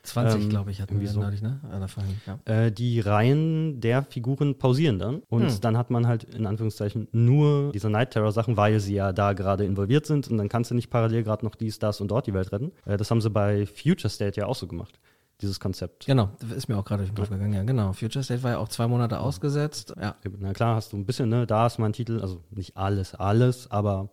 20, 0.03 0.43
Ähm, 0.43 0.49
glaube 0.49 0.69
ich, 0.71 0.81
hatten 0.81 0.99
wir 0.99 1.07
so. 1.07 1.21
neulich, 1.21 1.41
ne? 1.41 1.59
Davon, 1.79 2.03
ja. 2.27 2.37
Äh, 2.65 2.71
die 2.71 2.99
Reihen 2.99 3.79
der 3.79 4.03
Figuren 4.03 4.57
pausieren 4.57 4.99
dann. 4.99 5.21
Und 5.29 5.49
Hm. 5.49 5.61
dann 5.61 5.77
hat 5.77 5.89
man 5.91 6.07
halt 6.07 6.25
in 6.25 6.45
Anführungszeichen 6.45 7.07
nur 7.13 7.71
diese 7.71 7.89
Night 7.89 8.11
Terror-Sachen, 8.11 8.57
weil 8.57 8.79
sie 8.81 8.95
ja 8.95 9.13
da 9.13 9.31
gerade 9.33 9.63
involviert 9.65 10.05
sind. 10.05 10.29
Und 10.29 10.37
dann 10.37 10.49
kannst 10.49 10.71
du 10.71 10.75
nicht 10.75 10.89
parallel 10.89 11.23
gerade 11.23 11.45
noch 11.45 11.55
dies, 11.55 11.79
das 11.79 12.01
und 12.01 12.09
dort 12.11 12.27
die 12.27 12.33
Welt 12.33 12.51
retten. 12.51 12.73
Äh, 12.85 12.97
das 12.97 13.09
haben 13.11 13.21
sie 13.21 13.29
bei 13.29 13.65
Future 13.65 14.09
State 14.09 14.39
ja 14.39 14.45
auch 14.47 14.55
so 14.55 14.67
gemacht. 14.67 14.99
Dieses 15.41 15.59
Konzept. 15.59 16.05
Genau, 16.05 16.29
ist 16.55 16.67
mir 16.69 16.77
auch 16.77 16.85
gerade 16.85 17.01
durch 17.03 17.09
den 17.11 17.15
Kopf 17.17 17.29
gegangen. 17.29 17.53
Ja, 17.53 17.63
genau. 17.63 17.91
Future 17.93 18.23
State 18.23 18.43
war 18.43 18.51
ja 18.51 18.57
auch 18.59 18.67
zwei 18.69 18.87
Monate 18.87 19.19
ausgesetzt. 19.19 19.93
Ja. 19.99 20.15
Na 20.39 20.53
klar, 20.53 20.75
hast 20.75 20.93
du 20.93 20.97
ein 20.97 21.05
bisschen, 21.05 21.27
ne, 21.29 21.47
da 21.47 21.65
ist 21.67 21.79
mal 21.79 21.87
ein 21.87 21.93
Titel, 21.93 22.19
also 22.21 22.41
nicht 22.51 22.77
alles, 22.77 23.15
alles, 23.15 23.69
aber 23.71 24.09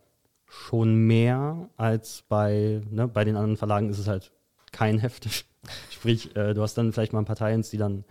schon 0.47 0.95
mehr 1.07 1.69
als 1.77 2.25
bei, 2.29 2.81
ne, 2.91 3.07
bei 3.07 3.25
den 3.25 3.37
anderen 3.37 3.57
Verlagen 3.57 3.89
ist 3.91 3.99
es 3.99 4.09
halt 4.09 4.33
kein 4.73 4.99
Heft. 4.99 5.29
Sprich, 5.91 6.35
äh, 6.37 6.55
du 6.55 6.63
hast 6.63 6.75
dann 6.79 6.93
vielleicht 6.93 7.13
mal 7.13 7.19
ein 7.21 7.25
paar 7.27 7.37
Teils, 7.37 7.71
die 7.71 7.77
dann 7.79 8.05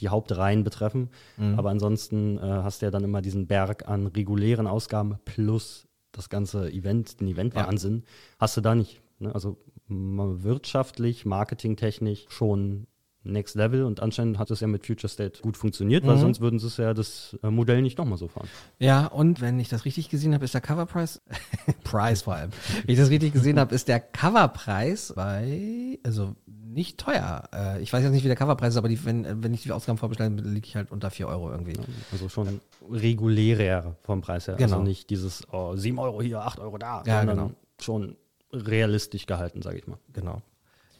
die 0.00 0.08
Hauptreihen 0.08 0.64
betreffen, 0.64 1.10
Mhm. 1.36 1.58
aber 1.58 1.70
ansonsten 1.70 2.36
äh, 2.38 2.40
hast 2.40 2.82
du 2.82 2.86
ja 2.86 2.90
dann 2.90 3.04
immer 3.04 3.22
diesen 3.22 3.46
Berg 3.46 3.88
an 3.88 4.06
regulären 4.08 4.66
Ausgaben 4.66 5.18
plus 5.24 5.86
das 6.10 6.28
ganze 6.28 6.70
Event, 6.72 7.20
den 7.20 7.28
Event-Wahnsinn, 7.28 8.04
hast 8.38 8.56
du 8.56 8.60
da 8.60 8.74
nicht. 8.74 9.00
Ne? 9.18 9.32
Also 9.34 9.58
wirtschaftlich, 9.88 11.24
marketingtechnisch 11.24 12.26
schon 12.28 12.86
Next 13.24 13.54
Level 13.54 13.84
und 13.84 14.00
anscheinend 14.00 14.38
hat 14.38 14.50
es 14.50 14.60
ja 14.60 14.66
mit 14.66 14.84
Future 14.86 15.08
State 15.08 15.42
gut 15.42 15.56
funktioniert, 15.56 16.06
weil 16.06 16.16
Mhm. 16.16 16.20
sonst 16.20 16.40
würden 16.40 16.58
sie 16.58 16.66
es 16.66 16.76
ja 16.76 16.92
das 16.94 17.36
äh, 17.42 17.50
Modell 17.50 17.80
nicht 17.82 17.98
nochmal 17.98 18.18
so 18.18 18.28
fahren. 18.28 18.48
Ja, 18.78 19.06
und 19.06 19.40
wenn 19.40 19.60
ich 19.60 19.68
das 19.68 19.84
richtig 19.84 20.08
gesehen 20.08 20.34
habe, 20.34 20.44
ist 20.44 20.54
der 20.54 20.60
Coverpreis, 20.60 21.22
Preis 21.84 22.22
vor 22.22 22.34
allem, 22.34 22.50
wenn 22.84 22.92
ich 22.94 22.98
das 22.98 23.10
richtig 23.10 23.32
gesehen 23.32 23.58
habe, 23.60 23.74
ist 23.74 23.86
der 23.88 24.00
Coverpreis 24.00 25.12
bei, 25.14 25.98
also 26.04 26.34
nicht 26.46 26.98
teuer. 26.98 27.42
Äh, 27.54 27.82
ich 27.82 27.92
weiß 27.92 28.02
jetzt 28.02 28.12
nicht, 28.12 28.24
wie 28.24 28.28
der 28.28 28.36
Coverpreis 28.36 28.70
ist, 28.74 28.78
aber 28.78 28.88
die, 28.88 29.04
wenn, 29.04 29.42
wenn 29.42 29.52
ich 29.54 29.62
die 29.62 29.72
Ausgaben 29.72 29.98
vorbestelle, 29.98 30.34
liege 30.40 30.66
ich 30.66 30.74
halt 30.74 30.90
unter 30.90 31.10
4 31.10 31.28
Euro 31.28 31.50
irgendwie. 31.50 31.74
Also 32.10 32.28
schon 32.28 32.60
regulärer 32.90 33.96
vom 34.02 34.20
Preis 34.20 34.46
her. 34.48 34.56
Genau. 34.56 34.76
Also 34.76 34.82
nicht 34.84 35.10
dieses 35.10 35.46
oh, 35.52 35.76
7 35.76 35.98
Euro 35.98 36.22
hier, 36.22 36.40
8 36.40 36.58
Euro 36.60 36.78
da, 36.78 37.02
Ja, 37.06 37.18
sondern 37.18 37.36
genau. 37.36 37.50
schon 37.80 38.16
realistisch 38.52 39.26
gehalten, 39.26 39.62
sage 39.62 39.78
ich 39.78 39.86
mal. 39.86 39.98
Genau. 40.12 40.40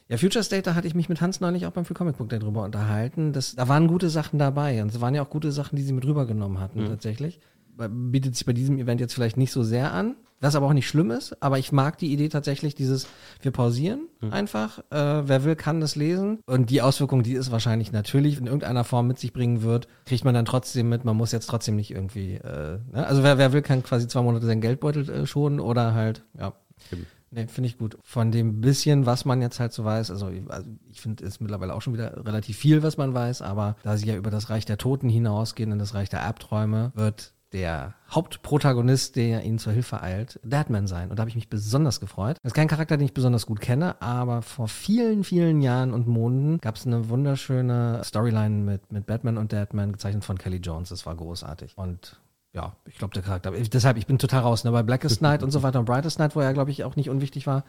Ja, 0.08 0.16
Future 0.18 0.42
State, 0.44 0.62
da 0.62 0.74
hatte 0.74 0.86
ich 0.86 0.94
mich 0.94 1.08
mit 1.08 1.20
Hans 1.20 1.40
neulich 1.40 1.66
auch 1.66 1.70
beim 1.72 1.84
Free 1.84 1.94
Comic 1.94 2.18
Book 2.18 2.28
Day 2.28 2.38
drüber 2.38 2.64
unterhalten. 2.64 3.32
Das, 3.32 3.54
da 3.54 3.68
waren 3.68 3.86
gute 3.88 4.10
Sachen 4.10 4.38
dabei 4.38 4.82
und 4.82 4.90
es 4.92 5.00
waren 5.00 5.14
ja 5.14 5.22
auch 5.22 5.30
gute 5.30 5.52
Sachen, 5.52 5.76
die 5.76 5.82
sie 5.82 5.92
mit 5.92 6.04
rübergenommen 6.04 6.60
hatten 6.60 6.82
Mhm. 6.82 6.88
tatsächlich. 6.88 7.40
Bietet 7.88 8.36
sich 8.36 8.44
bei 8.44 8.52
diesem 8.52 8.78
Event 8.78 9.00
jetzt 9.00 9.14
vielleicht 9.14 9.38
nicht 9.38 9.50
so 9.50 9.62
sehr 9.62 9.92
an, 9.94 10.14
was 10.40 10.54
aber 10.54 10.66
auch 10.66 10.74
nicht 10.74 10.86
schlimm 10.86 11.10
ist. 11.10 11.42
Aber 11.42 11.58
ich 11.58 11.72
mag 11.72 11.96
die 11.96 12.12
Idee 12.12 12.28
tatsächlich, 12.28 12.74
dieses, 12.74 13.06
wir 13.40 13.50
pausieren 13.50 14.00
Mhm. 14.20 14.32
einfach. 14.32 14.80
Äh, 14.90 15.26
wer 15.26 15.44
will, 15.44 15.56
kann 15.56 15.80
das 15.80 15.96
lesen. 15.96 16.40
Und 16.44 16.68
die 16.68 16.82
Auswirkung, 16.82 17.22
die 17.22 17.34
es 17.34 17.50
wahrscheinlich 17.50 17.90
natürlich 17.90 18.38
in 18.38 18.44
irgendeiner 18.46 18.84
Form 18.84 19.06
mit 19.06 19.18
sich 19.18 19.32
bringen 19.32 19.62
wird, 19.62 19.88
kriegt 20.04 20.24
man 20.26 20.34
dann 20.34 20.44
trotzdem 20.44 20.90
mit. 20.90 21.06
Man 21.06 21.16
muss 21.16 21.32
jetzt 21.32 21.46
trotzdem 21.46 21.76
nicht 21.76 21.90
irgendwie, 21.92 22.34
äh, 22.34 22.78
ne? 22.92 23.06
also 23.06 23.22
wer, 23.22 23.38
wer 23.38 23.54
will, 23.54 23.62
kann 23.62 23.82
quasi 23.82 24.06
zwei 24.06 24.20
Monate 24.20 24.44
seinen 24.44 24.60
Geldbeutel 24.60 25.08
äh, 25.08 25.26
schonen 25.26 25.58
oder 25.58 25.94
halt, 25.94 26.22
ja. 26.38 26.52
Eben. 26.92 27.06
Nee, 27.34 27.46
finde 27.46 27.68
ich 27.68 27.78
gut. 27.78 27.96
Von 28.02 28.30
dem 28.30 28.60
bisschen, 28.60 29.06
was 29.06 29.24
man 29.24 29.40
jetzt 29.40 29.58
halt 29.58 29.72
so 29.72 29.84
weiß, 29.84 30.10
also, 30.10 30.30
also 30.48 30.68
ich 30.90 31.00
finde, 31.00 31.24
es 31.24 31.40
mittlerweile 31.40 31.74
auch 31.74 31.80
schon 31.80 31.94
wieder 31.94 32.26
relativ 32.26 32.58
viel, 32.58 32.82
was 32.82 32.98
man 32.98 33.14
weiß, 33.14 33.40
aber 33.40 33.76
da 33.82 33.96
sie 33.96 34.06
ja 34.06 34.16
über 34.16 34.30
das 34.30 34.50
Reich 34.50 34.66
der 34.66 34.76
Toten 34.76 35.08
hinausgehen 35.08 35.72
in 35.72 35.78
das 35.78 35.94
Reich 35.94 36.10
der 36.10 36.24
Albträume, 36.24 36.92
wird 36.94 37.32
der 37.52 37.94
Hauptprotagonist, 38.10 39.16
der 39.16 39.44
ihnen 39.44 39.58
zur 39.58 39.72
Hilfe 39.72 40.02
eilt, 40.02 40.40
Deadman 40.42 40.86
sein. 40.86 41.10
Und 41.10 41.18
da 41.18 41.22
habe 41.22 41.30
ich 41.30 41.34
mich 41.34 41.48
besonders 41.48 42.00
gefreut. 42.00 42.36
Das 42.42 42.50
ist 42.50 42.54
kein 42.54 42.68
Charakter, 42.68 42.96
den 42.96 43.04
ich 43.04 43.14
besonders 43.14 43.46
gut 43.46 43.60
kenne, 43.60 44.00
aber 44.00 44.42
vor 44.42 44.68
vielen, 44.68 45.24
vielen 45.24 45.60
Jahren 45.60 45.92
und 45.92 46.06
Monaten 46.06 46.58
gab 46.60 46.76
es 46.76 46.86
eine 46.86 47.08
wunderschöne 47.08 48.02
Storyline 48.04 48.56
mit, 48.56 48.92
mit 48.92 49.06
Batman 49.06 49.38
und 49.38 49.52
Deadman, 49.52 49.92
gezeichnet 49.92 50.24
von 50.24 50.38
Kelly 50.38 50.58
Jones. 50.58 50.90
Das 50.90 51.06
war 51.06 51.14
großartig. 51.14 51.72
Und 51.76 52.20
ja, 52.52 52.76
ich 52.86 52.98
glaube, 52.98 53.14
der 53.14 53.22
Charakter. 53.22 53.50
Deshalb, 53.50 53.96
ich 53.96 54.06
bin 54.06 54.18
total 54.18 54.40
raus. 54.40 54.64
Ne? 54.64 54.72
Bei 54.72 54.82
Blackest 54.82 55.22
Night 55.22 55.42
und 55.42 55.50
so 55.50 55.62
weiter 55.62 55.78
und 55.78 55.86
Brightest 55.86 56.18
Night, 56.18 56.36
wo 56.36 56.40
er, 56.40 56.52
glaube 56.52 56.70
ich, 56.70 56.84
auch 56.84 56.96
nicht 56.96 57.08
unwichtig 57.08 57.46
war. 57.46 57.64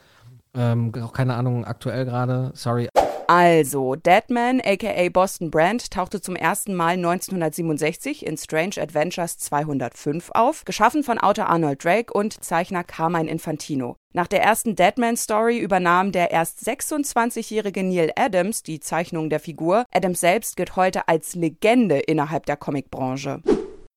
Ähm, 0.54 0.91
auch 1.02 1.13
keine 1.13 1.36
Ahnung, 1.36 1.65
aktuell 1.65 2.06
gerade. 2.06 2.52
Sorry. 2.54 2.89
Also, 3.28 3.96
Deadman, 3.96 4.62
aka 4.63 5.10
Boston 5.10 5.50
Brand, 5.50 5.89
tauchte 5.89 6.19
zum 6.19 6.36
ersten 6.36 6.76
Mal 6.76 6.96
1967 6.96 8.26
in 8.26 8.38
Strange 8.38 8.76
Adventures 8.78 9.38
205 9.38 10.32
auf, 10.34 10.65
geschaffen 10.65 11.04
von 11.04 11.17
Autor 11.17 11.48
Arnold 11.48 11.84
Drake 11.84 12.13
und 12.13 12.43
Zeichner 12.43 12.84
Carmine 12.84 13.30
Infantino. 13.30 13.96
Nach 14.12 14.28
der 14.28 14.43
ersten 14.43 14.76
Deadman-Story 14.76 15.58
übernahm 15.58 16.12
der 16.12 16.32
erst 16.32 16.67
26-jährige 16.67 17.84
Neil 17.84 18.12
Adams 18.17 18.62
die 18.62 18.82
Zeichnung 18.82 19.30
der 19.30 19.39
Figur. 19.39 19.86
Adams 19.91 20.19
selbst 20.19 20.58
gilt 20.58 20.76
heute 20.76 21.08
als 21.08 21.34
Legende 21.34 22.00
innerhalb 22.00 22.46
der 22.46 22.58
Comicbranche. 22.58 23.41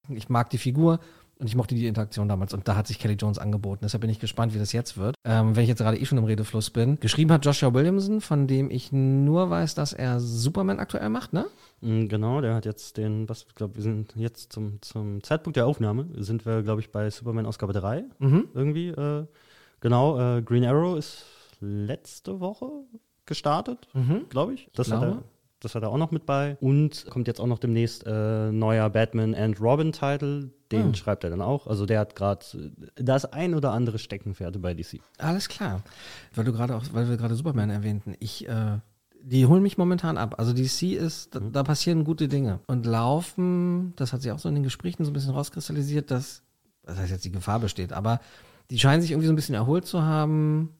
Ich 0.08 0.28
mag 0.28 0.50
die 0.50 0.58
Figur. 0.58 1.00
Und 1.38 1.48
ich 1.48 1.54
mochte 1.54 1.74
die 1.74 1.86
Interaktion 1.86 2.28
damals 2.28 2.54
und 2.54 2.66
da 2.66 2.76
hat 2.76 2.86
sich 2.86 2.98
Kelly 2.98 3.12
Jones 3.12 3.38
angeboten. 3.38 3.80
Deshalb 3.82 4.00
bin 4.00 4.08
ich 4.08 4.18
gespannt, 4.20 4.54
wie 4.54 4.58
das 4.58 4.72
jetzt 4.72 4.96
wird. 4.96 5.16
Ähm, 5.22 5.54
wenn 5.54 5.64
ich 5.64 5.68
jetzt 5.68 5.80
gerade 5.80 5.98
eh 5.98 6.04
schon 6.06 6.16
im 6.16 6.24
Redefluss 6.24 6.70
bin. 6.70 6.98
Geschrieben 6.98 7.30
hat 7.30 7.44
Joshua 7.44 7.74
Williamson, 7.74 8.22
von 8.22 8.46
dem 8.46 8.70
ich 8.70 8.90
nur 8.90 9.50
weiß, 9.50 9.74
dass 9.74 9.92
er 9.92 10.18
Superman 10.18 10.78
aktuell 10.78 11.10
macht, 11.10 11.34
ne? 11.34 11.44
Mm, 11.82 12.06
Genau, 12.08 12.40
der 12.40 12.54
hat 12.54 12.64
jetzt 12.64 12.96
den, 12.96 13.28
was, 13.28 13.44
ich 13.46 13.54
glaube, 13.54 13.74
wir 13.76 13.82
sind 13.82 14.14
jetzt 14.16 14.50
zum, 14.50 14.80
zum 14.80 15.22
Zeitpunkt 15.22 15.58
der 15.58 15.66
Aufnahme, 15.66 16.06
sind 16.16 16.46
wir, 16.46 16.62
glaube 16.62 16.80
ich, 16.80 16.90
bei 16.90 17.10
Superman 17.10 17.44
Ausgabe 17.44 17.74
3 17.74 18.04
Mhm. 18.18 18.48
irgendwie. 18.54 18.88
Äh, 18.88 19.26
genau, 19.80 20.18
äh, 20.38 20.40
Green 20.40 20.64
Arrow 20.64 20.96
ist 20.96 21.26
letzte 21.60 22.40
Woche 22.40 22.70
gestartet, 23.26 23.88
Mhm. 23.92 24.26
glaube 24.30 24.54
ich. 24.54 24.70
Das, 24.74 24.90
hat 24.90 25.00
glaube. 25.00 25.16
er, 25.18 25.22
das 25.60 25.74
hat 25.74 25.82
er 25.82 25.90
auch 25.90 25.96
noch 25.98 26.10
mit 26.10 26.26
bei. 26.26 26.56
Und 26.60 27.06
kommt 27.10 27.26
jetzt 27.28 27.40
auch 27.40 27.46
noch 27.46 27.58
demnächst 27.58 28.04
äh, 28.06 28.52
neuer 28.52 28.90
Batman 28.90 29.34
and 29.34 29.60
Robin-Titel. 29.60 30.50
Den 30.72 30.90
Ah. 30.90 30.94
schreibt 30.94 31.24
er 31.24 31.30
dann 31.30 31.40
auch. 31.42 31.66
Also 31.66 31.86
der 31.86 32.00
hat 32.00 32.16
gerade 32.16 32.44
das 32.96 33.24
ein 33.24 33.54
oder 33.54 33.72
andere 33.72 33.98
Steckenpferde 33.98 34.58
bei 34.58 34.74
DC. 34.74 35.00
Alles 35.18 35.48
klar. 35.48 35.82
Weil 36.34 36.44
du 36.44 36.52
gerade 36.52 36.74
auch, 36.76 36.82
weil 36.92 37.08
wir 37.08 37.16
gerade 37.16 37.34
Superman 37.36 37.70
erwähnten, 37.70 38.14
ich, 38.18 38.48
äh, 38.48 38.78
die 39.22 39.46
holen 39.46 39.62
mich 39.62 39.78
momentan 39.78 40.18
ab. 40.18 40.34
Also 40.38 40.52
DC 40.52 40.92
ist, 40.92 41.34
da, 41.34 41.40
da 41.40 41.62
passieren 41.62 42.04
gute 42.04 42.28
Dinge. 42.28 42.60
Und 42.66 42.84
laufen, 42.86 43.92
das 43.96 44.12
hat 44.12 44.22
sich 44.22 44.32
auch 44.32 44.38
so 44.38 44.48
in 44.48 44.54
den 44.56 44.64
Gesprächen 44.64 45.04
so 45.04 45.10
ein 45.10 45.14
bisschen 45.14 45.32
rauskristallisiert, 45.32 46.10
dass, 46.10 46.42
das 46.82 46.98
heißt 46.98 47.10
jetzt 47.12 47.24
die 47.24 47.32
Gefahr 47.32 47.60
besteht, 47.60 47.92
aber 47.92 48.20
die 48.70 48.78
scheinen 48.78 49.00
sich 49.02 49.12
irgendwie 49.12 49.26
so 49.28 49.32
ein 49.32 49.36
bisschen 49.36 49.54
erholt 49.54 49.86
zu 49.86 50.02
haben, 50.02 50.70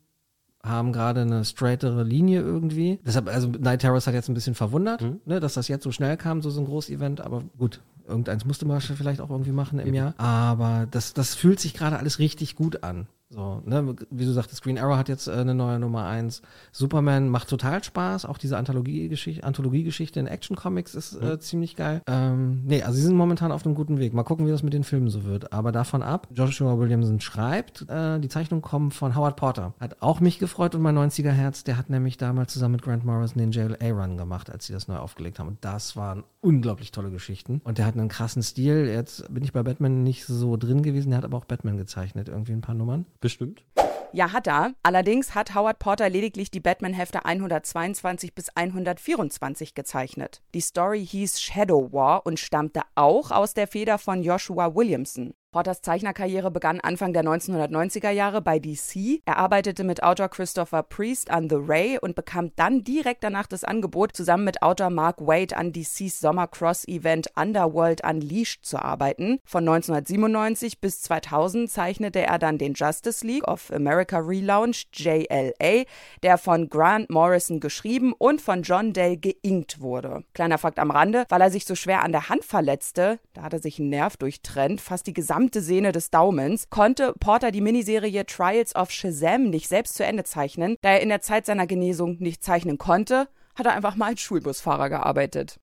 haben 0.69 0.93
gerade 0.93 1.23
eine 1.23 1.45
straightere 1.45 2.03
Linie 2.03 2.41
irgendwie. 2.41 2.99
Deshalb, 3.05 3.29
also 3.29 3.49
Night 3.49 3.81
Terrors 3.81 4.07
hat 4.07 4.15
jetzt 4.15 4.29
ein 4.29 4.35
bisschen 4.35 4.55
verwundert, 4.55 5.03
ne, 5.27 5.41
dass 5.41 5.55
das 5.55 5.69
jetzt 5.69 5.85
so 5.85 5.93
schnell 5.93 6.17
kam, 6.17 6.43
so, 6.43 6.51
so 6.51 6.61
ein 6.61 6.67
Groß-Event, 6.67 7.21
aber 7.21 7.43
gut. 7.59 7.81
Irgendeins 8.09 8.45
musste 8.45 8.67
man 8.67 8.81
vielleicht 8.81 9.21
auch 9.21 9.31
irgendwie 9.31 9.51
machen 9.51 9.81
im 9.81 9.93
Jahr. 9.93 10.15
Aber 10.17 10.87
das, 10.89 11.13
das 11.13 11.35
fühlt 11.35 11.59
sich 11.59 11.75
gerade 11.75 11.99
alles 11.99 12.21
richtig 12.21 12.55
gut 12.55 12.85
an. 12.85 13.09
So, 13.29 13.61
ne, 13.65 13.97
wie 14.11 14.25
du 14.25 14.31
sagtest, 14.31 14.63
Green 14.63 14.79
Arrow 14.79 14.97
hat 14.97 15.09
jetzt 15.09 15.27
äh, 15.27 15.33
eine 15.33 15.55
neue 15.55 15.81
Nummer 15.81 16.07
eins. 16.07 16.43
Superman 16.71 17.29
macht 17.29 17.49
total 17.49 17.83
Spaß. 17.83 18.25
Auch 18.25 18.39
diese 18.39 18.57
Anthologie-Geschichte 18.57 19.45
Anthologie 19.45 19.93
in 20.15 20.27
Action-Comics 20.29 20.95
ist 20.95 21.21
äh, 21.21 21.39
ziemlich 21.41 21.75
geil. 21.75 22.03
Ähm, 22.07 22.63
nee, 22.65 22.83
also 22.83 22.97
sie 22.97 23.03
sind 23.03 23.17
momentan 23.17 23.51
auf 23.51 23.67
einem 23.67 23.75
guten 23.75 23.99
Weg. 23.99 24.15
Mal 24.15 24.23
gucken, 24.23 24.47
wie 24.47 24.51
das 24.51 24.63
mit 24.63 24.75
den 24.75 24.85
Filmen 24.85 25.09
so 25.09 25.25
wird. 25.25 25.53
Aber 25.53 25.73
davon 25.73 26.03
ab, 26.03 26.29
Joshua 26.33 26.79
Williamson 26.79 27.21
schreibt, 27.21 27.89
äh, 27.89 28.21
die 28.21 28.29
Zeichnungen 28.29 28.63
kommen 28.63 28.93
von 28.93 29.17
Howard 29.17 29.37
Porter. 29.37 29.75
Hat 29.81 29.97
auch 30.01 30.21
mich 30.21 30.39
gefreut 30.39 30.77
und 30.77 30.83
mein 30.83 30.97
90er-Herz. 30.97 31.65
Der 31.65 31.77
hat 31.77 31.91
nämlich 31.91 32.19
damals 32.19 32.53
zusammen 32.53 32.73
mit 32.73 32.83
Grant 32.83 33.05
Morrison 33.05 33.39
den 33.39 33.51
JLA-Run 33.51 34.19
gemacht, 34.19 34.51
als 34.51 34.67
sie 34.67 34.73
das 34.73 34.87
neu 34.87 34.99
aufgelegt 34.99 35.41
haben. 35.41 35.49
Und 35.49 35.65
das 35.65 35.97
waren 35.97 36.23
unglaublich 36.41 36.93
tolle 36.93 37.11
Geschichten. 37.11 37.61
Und 37.65 37.79
der 37.79 37.87
hat 37.87 37.95
einen 37.95 38.09
krassen 38.09 38.45
Stil. 38.45 38.87
Jetzt 38.87 39.33
bin 39.35 39.43
ich 39.43 39.53
bei 39.53 39.65
Batman 39.65 40.05
nicht 40.05 40.27
so 40.27 40.57
drin 40.57 40.83
gewesen. 40.83 41.11
Der 41.11 41.19
hat 41.19 41.25
aber 41.25 41.39
auch 41.39 41.45
Batman 41.45 41.77
gezeichnet, 41.77 42.29
irgendwie 42.29 42.53
ein 42.53 42.61
paar 42.61 42.77
Nummern. 42.77 43.05
Bestimmt. 43.21 43.65
Ja, 44.13 44.33
hat 44.33 44.47
er. 44.47 44.73
Allerdings 44.83 45.35
hat 45.35 45.55
Howard 45.55 45.79
Porter 45.79 46.09
lediglich 46.09 46.51
die 46.51 46.61
Batman-Hefte 46.61 47.25
122 47.25 48.35
bis 48.35 48.49
124 48.55 49.75
gezeichnet. 49.75 50.43
Die 50.55 50.61
Story 50.61 51.05
hieß 51.05 51.41
Shadow 51.41 51.93
War 51.93 52.25
und 52.25 52.41
stammte 52.41 52.83
auch 52.95 53.31
aus 53.31 53.53
der 53.53 53.67
Feder 53.67 53.99
von 53.99 54.23
Joshua 54.23 54.75
Williamson. 54.75 55.35
Porters 55.57 55.81
Zeichnerkarriere 55.81 56.51
begann 56.51 56.81
Anfang 56.83 57.15
der 57.15 57.25
1990er 57.25 58.11
Jahre 58.11 58.43
bei 58.43 58.59
DC. 58.59 59.23
Er 59.25 59.39
arbeitete 59.39 59.85
mit 59.85 60.03
Autor 60.03 60.29
Christopher 60.29 60.83
Priest 60.83 61.31
an 61.31 61.49
The 61.49 61.57
Ray 61.59 61.99
und 61.99 62.15
bekam 62.15 62.53
dann 62.57 62.85
direkt 62.85 63.25
danach 63.25 63.47
das 63.47 63.65
Angebot, 63.65 64.15
zusammen 64.15 64.45
mit 64.45 64.61
Autor 64.61 64.91
Mark 64.91 65.27
Waid 65.27 65.57
an 65.57 65.73
DCs 65.73 66.21
Sommer-Cross-Event 66.21 67.29
Underworld 67.37 68.05
Unleashed 68.07 68.67
zu 68.67 68.79
arbeiten. 68.79 69.41
Von 69.47 69.67
1997 69.67 70.79
bis 70.79 71.01
2000 71.01 71.71
zeichnete 71.71 72.21
er 72.21 72.39
dann 72.39 72.59
den 72.59 72.75
Justice 72.75 73.27
League 73.27 73.49
of 73.49 73.73
America 73.73 74.19
Relaunch 74.19 74.89
JLA, 74.93 75.85
der 76.23 76.37
von 76.37 76.69
Grant 76.69 77.09
Morrison 77.09 77.61
geschrieben 77.61 78.13
und 78.13 78.43
von 78.43 78.61
John 78.61 78.93
Dale 78.93 79.17
geinkt 79.17 79.81
wurde. 79.81 80.23
Kleiner 80.35 80.59
Fakt 80.59 80.79
am 80.79 80.91
Rande, 80.91 81.25
weil 81.31 81.41
er 81.41 81.51
sich 81.51 81.65
so 81.65 81.75
schwer 81.75 82.03
an 82.03 82.13
der 82.13 82.29
Hand 82.29 82.45
verletzte, 82.45 83.21
da 83.33 83.41
hat 83.41 83.55
er 83.55 83.59
sich 83.59 83.79
einen 83.79 83.89
Nerv 83.89 84.19
durchtrennt, 84.19 84.83
fast 84.83 85.07
die 85.07 85.15
gesamte 85.15 85.46
Sehne 85.55 85.93
des 85.93 86.11
Daumens, 86.11 86.69
konnte 86.71 87.15
Porter 87.19 87.51
die 87.51 87.61
Miniserie 87.61 88.25
Trials 88.27 88.75
of 88.75 88.91
Shazam 88.91 89.51
nicht 89.51 89.69
selbst 89.69 89.95
zu 89.95 90.05
Ende 90.05 90.25
zeichnen. 90.25 90.77
Da 90.83 90.91
er 90.91 91.01
in 91.01 91.09
der 91.09 91.21
Zeit 91.21 91.47
seiner 91.47 91.67
Genesung 91.67 92.17
nicht 92.19 92.43
zeichnen 92.45 92.79
konnte, 92.79 93.29
hat 93.55 93.67
er 93.67 93.75
einfach 93.75 93.97
mal 93.97 94.07
als 94.07 94.21
Schulbusfahrer 94.21 94.89
gearbeitet. 94.89 95.59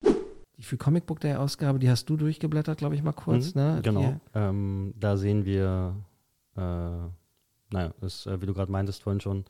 Die 0.56 0.62
für 0.62 0.76
Comic 0.76 1.06
Book 1.06 1.20
Day 1.20 1.34
Ausgabe, 1.34 1.78
die 1.78 1.90
hast 1.90 2.06
du 2.08 2.16
durchgeblättert, 2.16 2.78
glaube 2.78 2.94
ich, 2.94 3.02
mal 3.02 3.12
kurz, 3.12 3.54
Mhm, 3.54 3.60
ne? 3.60 3.80
Genau. 3.82 4.20
Ähm, 4.34 4.94
da 4.98 5.16
sehen 5.16 5.44
wir, 5.44 5.96
äh, 6.56 6.60
naja, 6.60 7.92
ist, 8.00 8.26
äh, 8.26 8.40
wie 8.40 8.46
du 8.46 8.54
gerade 8.54 8.70
meintest 8.70 9.02
vorhin 9.02 9.20
schon, 9.20 9.44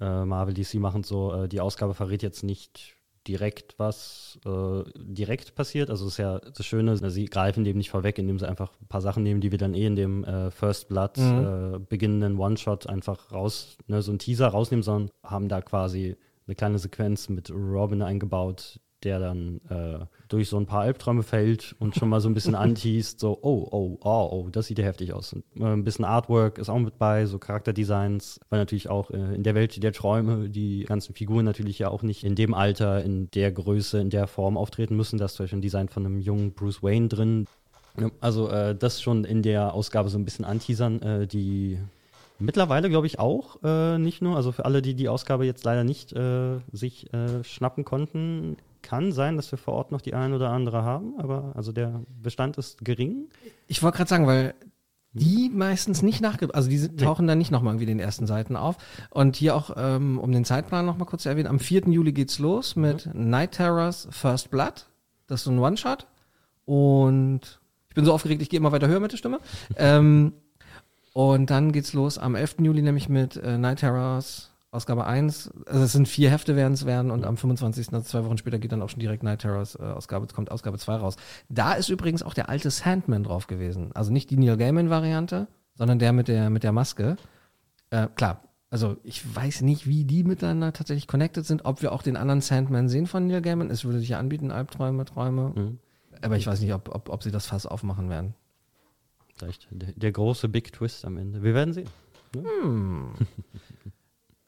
äh, 0.00 0.24
Marvel, 0.24 0.54
DC 0.54 0.74
machen 0.74 1.02
so, 1.04 1.32
äh, 1.32 1.48
die 1.48 1.60
Ausgabe 1.60 1.94
verrät 1.94 2.22
jetzt 2.22 2.42
nicht 2.42 2.96
direkt, 3.26 3.78
was 3.78 4.38
äh, 4.44 4.82
direkt 4.96 5.54
passiert. 5.54 5.90
Also 5.90 6.06
ist 6.08 6.16
ja 6.18 6.38
das 6.38 6.66
Schöne, 6.66 6.96
sie 7.10 7.26
greifen 7.26 7.64
dem 7.64 7.76
nicht 7.76 7.90
vorweg, 7.90 8.18
indem 8.18 8.38
sie 8.38 8.48
einfach 8.48 8.72
ein 8.80 8.88
paar 8.88 9.00
Sachen 9.00 9.22
nehmen, 9.22 9.40
die 9.40 9.50
wir 9.50 9.58
dann 9.58 9.74
eh 9.74 9.86
in 9.86 9.96
dem 9.96 10.24
äh, 10.24 10.50
First 10.50 10.88
Blood 10.88 11.16
Mhm. 11.18 11.38
äh, 11.74 11.78
beginnenden 11.78 12.38
One-Shot 12.38 12.88
einfach 12.88 13.32
raus, 13.32 13.76
ne, 13.86 14.02
so 14.02 14.10
einen 14.10 14.18
Teaser 14.18 14.48
rausnehmen, 14.48 14.82
sondern 14.82 15.10
haben 15.22 15.48
da 15.48 15.60
quasi 15.60 16.16
eine 16.46 16.54
kleine 16.56 16.78
Sequenz 16.78 17.28
mit 17.28 17.50
Robin 17.50 18.02
eingebaut, 18.02 18.80
der 19.04 19.18
dann 19.18 19.60
äh, 19.68 20.04
durch 20.28 20.48
so 20.48 20.56
ein 20.56 20.66
paar 20.66 20.82
Albträume 20.82 21.22
fällt 21.22 21.74
und 21.78 21.94
schon 21.94 22.08
mal 22.08 22.20
so 22.20 22.28
ein 22.28 22.34
bisschen 22.34 22.54
anteast, 22.56 23.20
so, 23.20 23.38
oh, 23.42 23.68
oh, 23.70 23.98
oh, 24.02 24.28
oh, 24.32 24.48
das 24.50 24.66
sieht 24.66 24.78
ja 24.78 24.84
heftig 24.84 25.12
aus. 25.12 25.32
Und, 25.32 25.44
äh, 25.58 25.64
ein 25.64 25.84
bisschen 25.84 26.04
Artwork 26.04 26.58
ist 26.58 26.68
auch 26.68 26.78
mit 26.78 26.98
bei, 26.98 27.26
so 27.26 27.38
Charakterdesigns, 27.38 28.40
weil 28.50 28.60
natürlich 28.60 28.88
auch 28.88 29.10
äh, 29.10 29.34
in 29.34 29.42
der 29.42 29.54
Welt 29.54 29.82
der 29.82 29.92
Träume 29.92 30.48
die 30.48 30.84
ganzen 30.84 31.14
Figuren 31.14 31.44
natürlich 31.44 31.78
ja 31.78 31.88
auch 31.88 32.02
nicht 32.02 32.24
in 32.24 32.34
dem 32.34 32.54
Alter, 32.54 33.02
in 33.04 33.30
der 33.32 33.52
Größe, 33.52 34.00
in 34.00 34.10
der 34.10 34.26
Form 34.26 34.56
auftreten 34.56 34.96
müssen. 34.96 35.18
Da 35.18 35.26
ist 35.26 35.34
zum 35.34 35.44
Beispiel 35.44 35.58
ein 35.58 35.62
Design 35.62 35.88
von 35.88 36.06
einem 36.06 36.20
jungen 36.20 36.52
Bruce 36.52 36.82
Wayne 36.82 37.08
drin. 37.08 37.46
Also 38.20 38.48
äh, 38.48 38.74
das 38.74 39.02
schon 39.02 39.24
in 39.24 39.42
der 39.42 39.74
Ausgabe 39.74 40.08
so 40.08 40.18
ein 40.18 40.24
bisschen 40.24 40.44
anteasern, 40.44 41.02
äh, 41.02 41.26
die 41.26 41.78
mittlerweile 42.38 42.88
glaube 42.88 43.06
ich 43.06 43.18
auch, 43.18 43.62
äh, 43.62 43.98
nicht 43.98 44.22
nur, 44.22 44.36
also 44.36 44.52
für 44.52 44.64
alle, 44.64 44.82
die 44.82 44.94
die 44.94 45.08
Ausgabe 45.08 45.44
jetzt 45.44 45.64
leider 45.64 45.84
nicht 45.84 46.12
äh, 46.12 46.58
sich 46.72 47.12
äh, 47.12 47.44
schnappen 47.44 47.84
konnten, 47.84 48.56
kann 48.82 49.12
sein, 49.12 49.36
dass 49.36 49.50
wir 49.50 49.58
vor 49.58 49.74
Ort 49.74 49.92
noch 49.92 50.00
die 50.00 50.14
ein 50.14 50.32
oder 50.32 50.50
andere 50.50 50.82
haben, 50.82 51.18
aber 51.18 51.52
also 51.54 51.72
der 51.72 52.02
Bestand 52.20 52.58
ist 52.58 52.84
gering. 52.84 53.28
Ich 53.66 53.82
wollte 53.82 53.98
gerade 53.98 54.10
sagen, 54.10 54.26
weil 54.26 54.54
die 55.12 55.50
meistens 55.52 56.02
nicht 56.02 56.20
nachge... 56.20 56.48
Also 56.54 56.70
die 56.70 56.96
tauchen 56.96 57.26
dann 57.26 57.38
nicht 57.38 57.50
nochmal 57.50 57.74
irgendwie 57.74 57.86
den 57.86 58.00
ersten 58.00 58.26
Seiten 58.26 58.56
auf. 58.56 58.76
Und 59.10 59.36
hier 59.36 59.54
auch, 59.54 59.74
ähm, 59.76 60.18
um 60.18 60.32
den 60.32 60.44
Zeitplan 60.44 60.86
nochmal 60.86 61.06
kurz 61.06 61.24
zu 61.24 61.28
erwähnen, 61.28 61.48
am 61.48 61.58
4. 61.58 61.82
Juli 61.88 62.12
geht's 62.12 62.38
los 62.38 62.76
mit 62.76 63.10
Night 63.14 63.52
Terrors 63.52 64.08
First 64.10 64.50
Blood. 64.50 64.86
Das 65.26 65.40
ist 65.40 65.44
so 65.44 65.50
ein 65.50 65.58
One-Shot. 65.58 66.06
Und 66.64 67.60
ich 67.90 67.94
bin 67.94 68.06
so 68.06 68.14
aufgeregt, 68.14 68.40
ich 68.40 68.48
gehe 68.48 68.58
immer 68.58 68.72
weiter 68.72 68.88
höher 68.88 69.00
mit 69.00 69.12
der 69.12 69.18
Stimme. 69.18 69.40
ähm, 69.76 70.32
und 71.12 71.50
dann 71.50 71.72
geht's 71.72 71.92
los 71.92 72.16
am 72.16 72.34
11. 72.34 72.56
Juli 72.60 72.80
nämlich 72.80 73.10
mit 73.10 73.36
äh, 73.36 73.58
Night 73.58 73.80
Terrors 73.80 74.51
Ausgabe 74.72 75.04
1. 75.06 75.52
Also 75.66 75.84
es 75.84 75.92
sind 75.92 76.08
vier 76.08 76.30
Hefte 76.30 76.56
werden 76.56 76.72
es 76.72 76.86
werden 76.86 77.10
und 77.10 77.26
am 77.26 77.36
25. 77.36 77.92
also 77.92 78.04
zwei 78.04 78.24
Wochen 78.24 78.38
später 78.38 78.58
geht 78.58 78.72
dann 78.72 78.80
auch 78.80 78.88
schon 78.88 79.00
direkt 79.00 79.22
Night 79.22 79.42
Terrors 79.42 79.74
äh, 79.74 79.82
Ausgabe, 79.82 80.26
kommt 80.28 80.50
Ausgabe 80.50 80.78
2 80.78 80.96
raus. 80.96 81.16
Da 81.50 81.74
ist 81.74 81.90
übrigens 81.90 82.22
auch 82.22 82.32
der 82.32 82.48
alte 82.48 82.70
Sandman 82.70 83.22
drauf 83.22 83.46
gewesen. 83.46 83.92
Also 83.92 84.10
nicht 84.10 84.30
die 84.30 84.38
Neil 84.38 84.56
Gaiman 84.56 84.88
Variante, 84.88 85.46
sondern 85.74 85.98
der 85.98 86.14
mit 86.14 86.26
der, 86.26 86.48
mit 86.48 86.64
der 86.64 86.72
Maske. 86.72 87.16
Äh, 87.90 88.08
klar, 88.14 88.44
also 88.70 88.96
ich 89.04 89.36
weiß 89.36 89.60
nicht, 89.60 89.86
wie 89.86 90.04
die 90.04 90.24
miteinander 90.24 90.72
tatsächlich 90.72 91.06
connected 91.06 91.44
sind, 91.44 91.66
ob 91.66 91.82
wir 91.82 91.92
auch 91.92 92.02
den 92.02 92.16
anderen 92.16 92.40
Sandman 92.40 92.88
sehen 92.88 93.06
von 93.06 93.26
Neil 93.26 93.42
Gaiman. 93.42 93.70
Es 93.70 93.84
würde 93.84 93.98
sich 93.98 94.08
ja 94.08 94.18
anbieten, 94.18 94.50
Albträume, 94.50 95.04
Träume. 95.04 95.52
Mhm. 95.54 95.78
Aber 96.22 96.38
ich 96.38 96.46
weiß 96.46 96.62
nicht, 96.62 96.72
ob, 96.72 96.88
ob, 96.94 97.10
ob 97.10 97.22
sie 97.22 97.30
das 97.30 97.44
Fass 97.44 97.66
aufmachen 97.66 98.08
werden. 98.08 98.32
Vielleicht 99.36 99.68
der, 99.70 99.92
der 99.92 100.12
große 100.12 100.48
Big 100.48 100.72
Twist 100.72 101.04
am 101.04 101.18
Ende. 101.18 101.42
Wir 101.42 101.52
werden 101.52 101.74
sehen. 101.74 101.90
Ne? 102.34 102.44
Hm. 102.62 103.12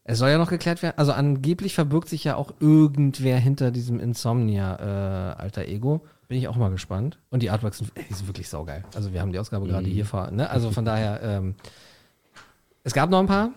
Es 0.06 0.18
soll 0.18 0.28
ja 0.28 0.36
noch 0.38 0.50
geklärt 0.50 0.82
werden, 0.82 0.98
also 0.98 1.12
angeblich 1.12 1.74
verbirgt 1.74 2.08
sich 2.10 2.24
ja 2.24 2.36
auch 2.36 2.52
irgendwer 2.60 3.38
hinter 3.38 3.70
diesem 3.70 3.98
Insomnia 4.00 4.76
äh, 4.76 5.34
alter 5.40 5.64
Ego. 5.66 6.02
Bin 6.28 6.38
ich 6.38 6.46
auch 6.48 6.56
mal 6.56 6.70
gespannt. 6.70 7.18
Und 7.30 7.42
die 7.42 7.50
Artworks 7.50 7.78
sind, 7.78 7.90
ey, 7.94 8.04
die 8.08 8.14
sind 8.14 8.26
wirklich 8.28 8.48
saugeil. 8.48 8.84
Also 8.94 9.12
wir 9.12 9.20
haben 9.20 9.32
die 9.32 9.38
Ausgabe 9.38 9.66
gerade 9.66 9.86
Mhm. 9.86 9.92
hier 9.92 10.04
vor, 10.06 10.30
ne? 10.30 10.48
Also 10.50 10.70
von 10.70 10.84
daher, 10.84 11.20
ähm, 11.22 11.54
es 12.82 12.92
gab 12.92 13.08
noch 13.10 13.18
ein 13.20 13.26
paar. 13.26 13.50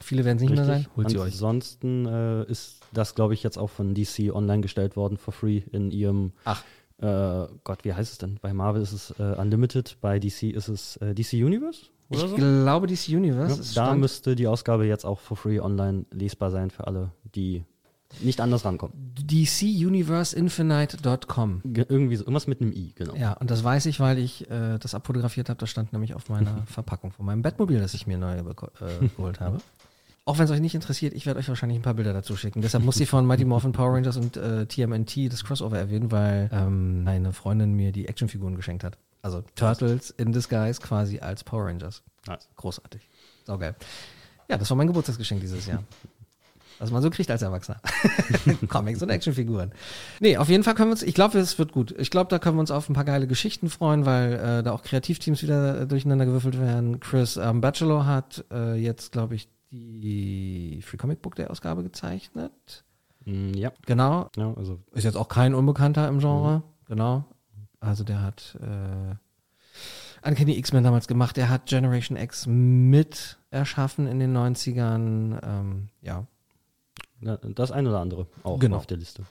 Viele 0.00 0.24
werden 0.24 0.36
es 0.36 0.42
nicht 0.42 0.54
mehr 0.54 0.64
sein. 0.64 0.76
Richtig. 0.78 0.96
Holt 0.96 1.10
sie 1.10 1.18
euch. 1.18 1.32
Ansonsten 1.32 2.06
äh, 2.06 2.44
ist 2.44 2.80
das, 2.92 3.14
glaube 3.14 3.34
ich, 3.34 3.42
jetzt 3.42 3.56
auch 3.58 3.70
von 3.70 3.94
DC 3.94 4.30
online 4.32 4.60
gestellt 4.62 4.96
worden 4.96 5.16
for 5.18 5.32
free 5.32 5.62
in 5.72 5.90
ihrem. 5.90 6.32
Ach. 6.44 6.62
Äh, 6.98 7.46
Gott, 7.64 7.84
wie 7.84 7.92
heißt 7.94 8.12
es 8.12 8.18
denn? 8.18 8.38
Bei 8.40 8.52
Marvel 8.52 8.82
ist 8.82 8.92
es 8.92 9.10
äh, 9.18 9.22
Unlimited, 9.36 9.98
bei 10.00 10.18
DC 10.18 10.44
ist 10.44 10.68
es 10.68 10.96
äh, 10.98 11.14
DC 11.14 11.34
Universe? 11.34 11.86
Oder 12.08 12.24
Ich 12.24 12.30
so? 12.30 12.36
glaube, 12.36 12.86
DC 12.86 13.08
Universe. 13.08 13.74
Ja, 13.74 13.86
da 13.86 13.94
müsste 13.94 14.36
die 14.36 14.46
Ausgabe 14.46 14.86
jetzt 14.86 15.04
auch 15.04 15.20
for 15.20 15.36
free 15.36 15.60
online 15.60 16.04
lesbar 16.12 16.50
sein 16.50 16.70
für 16.70 16.86
alle, 16.86 17.10
die 17.34 17.64
nicht 18.20 18.40
anders 18.40 18.64
rankommen. 18.64 19.12
DCUniverseInfinite.com. 19.20 21.60
Ge- 21.64 21.86
Irgendwie 21.88 22.16
so, 22.16 22.22
irgendwas 22.24 22.46
mit 22.46 22.60
einem 22.60 22.72
I, 22.72 22.92
genau. 22.94 23.14
Ja, 23.14 23.32
und 23.34 23.50
das 23.50 23.62
weiß 23.64 23.86
ich, 23.86 24.00
weil 24.00 24.18
ich 24.18 24.50
äh, 24.50 24.78
das 24.78 24.94
abfotografiert 24.94 25.48
habe. 25.48 25.58
Das 25.58 25.70
stand 25.70 25.92
nämlich 25.92 26.14
auf 26.14 26.28
meiner 26.28 26.62
Verpackung 26.66 27.10
von 27.12 27.26
meinem 27.26 27.42
Bettmobil, 27.42 27.80
das 27.80 27.94
ich 27.94 28.06
mir 28.06 28.18
neu 28.18 28.36
äh, 28.38 28.42
geholt 29.16 29.40
habe. 29.40 29.58
Auch 30.24 30.38
wenn 30.38 30.44
es 30.46 30.50
euch 30.50 30.60
nicht 30.60 30.74
interessiert, 30.74 31.14
ich 31.14 31.24
werde 31.26 31.38
euch 31.38 31.48
wahrscheinlich 31.48 31.78
ein 31.78 31.82
paar 31.82 31.94
Bilder 31.94 32.12
dazu 32.12 32.34
schicken. 32.36 32.60
Deshalb 32.60 32.84
muss 32.84 32.98
ich 32.98 33.08
von 33.08 33.24
Mighty 33.26 33.44
Morphin 33.44 33.70
Power 33.72 33.94
Rangers 33.94 34.16
und 34.16 34.36
äh, 34.36 34.66
TMNT 34.66 35.32
das 35.32 35.44
Crossover 35.44 35.78
erwähnen, 35.78 36.10
weil 36.10 36.50
ähm, 36.52 37.04
meine 37.04 37.32
Freundin 37.32 37.74
mir 37.74 37.92
die 37.92 38.08
Actionfiguren 38.08 38.56
geschenkt 38.56 38.82
hat. 38.82 38.98
Also 39.26 39.42
Turtles 39.56 40.10
in 40.10 40.30
Disguise 40.30 40.80
quasi 40.80 41.18
als 41.18 41.42
Power 41.42 41.64
Rangers. 41.64 42.00
Nice. 42.28 42.48
Großartig. 42.54 43.10
Saugeil. 43.44 43.74
Ja, 44.48 44.56
das 44.56 44.70
war 44.70 44.76
mein 44.76 44.86
Geburtstagsgeschenk 44.86 45.40
dieses 45.40 45.66
Jahr. 45.66 45.82
Was 46.78 46.92
man 46.92 47.02
so 47.02 47.10
kriegt 47.10 47.28
als 47.28 47.42
Erwachsener. 47.42 47.80
Comics 48.68 49.02
und 49.02 49.10
Actionfiguren. 49.10 49.72
Nee, 50.20 50.36
auf 50.36 50.48
jeden 50.48 50.62
Fall 50.62 50.74
können 50.74 50.90
wir 50.90 50.92
uns, 50.92 51.02
ich 51.02 51.14
glaube, 51.14 51.40
es 51.40 51.58
wird 51.58 51.72
gut. 51.72 51.92
Ich 51.98 52.12
glaube, 52.12 52.30
da 52.30 52.38
können 52.38 52.56
wir 52.56 52.60
uns 52.60 52.70
auf 52.70 52.88
ein 52.88 52.92
paar 52.92 53.04
geile 53.04 53.26
Geschichten 53.26 53.68
freuen, 53.68 54.06
weil 54.06 54.34
äh, 54.34 54.62
da 54.62 54.70
auch 54.70 54.84
Kreativteams 54.84 55.42
wieder 55.42 55.80
äh, 55.80 55.86
durcheinander 55.88 56.24
gewürfelt 56.24 56.60
werden. 56.60 57.00
Chris 57.00 57.36
ähm, 57.36 57.60
Bachelor 57.60 58.06
hat 58.06 58.44
äh, 58.52 58.74
jetzt, 58.76 59.10
glaube 59.10 59.34
ich, 59.34 59.48
die 59.72 60.82
Free 60.86 60.98
Comic 60.98 61.20
Book 61.20 61.34
der 61.34 61.50
Ausgabe 61.50 61.82
gezeichnet. 61.82 62.84
Mm, 63.24 63.54
ja. 63.54 63.72
Genau. 63.86 64.30
Ja, 64.36 64.54
also 64.54 64.78
Ist 64.92 65.02
jetzt 65.02 65.16
auch 65.16 65.28
kein 65.28 65.52
Unbekannter 65.52 66.06
im 66.06 66.20
Genre. 66.20 66.62
Genau. 66.86 67.24
Also 67.86 68.04
der 68.04 68.22
hat 68.22 68.56
äh, 68.60 69.14
Uncanny 70.28 70.58
X-Men 70.58 70.84
damals 70.84 71.06
gemacht. 71.08 71.36
Der 71.36 71.48
hat 71.48 71.66
Generation 71.66 72.16
X 72.16 72.46
mit 72.46 73.38
erschaffen 73.50 74.06
in 74.06 74.18
den 74.18 74.36
90ern. 74.36 75.38
Ähm, 75.42 75.88
ja. 76.02 76.26
Ja, 77.20 77.36
Das 77.38 77.70
ein 77.70 77.86
oder 77.86 78.00
andere 78.00 78.26
auch 78.42 78.58
Genau. 78.58 78.76
auf 78.76 78.86
der 78.86 78.98
Liste. 78.98 79.22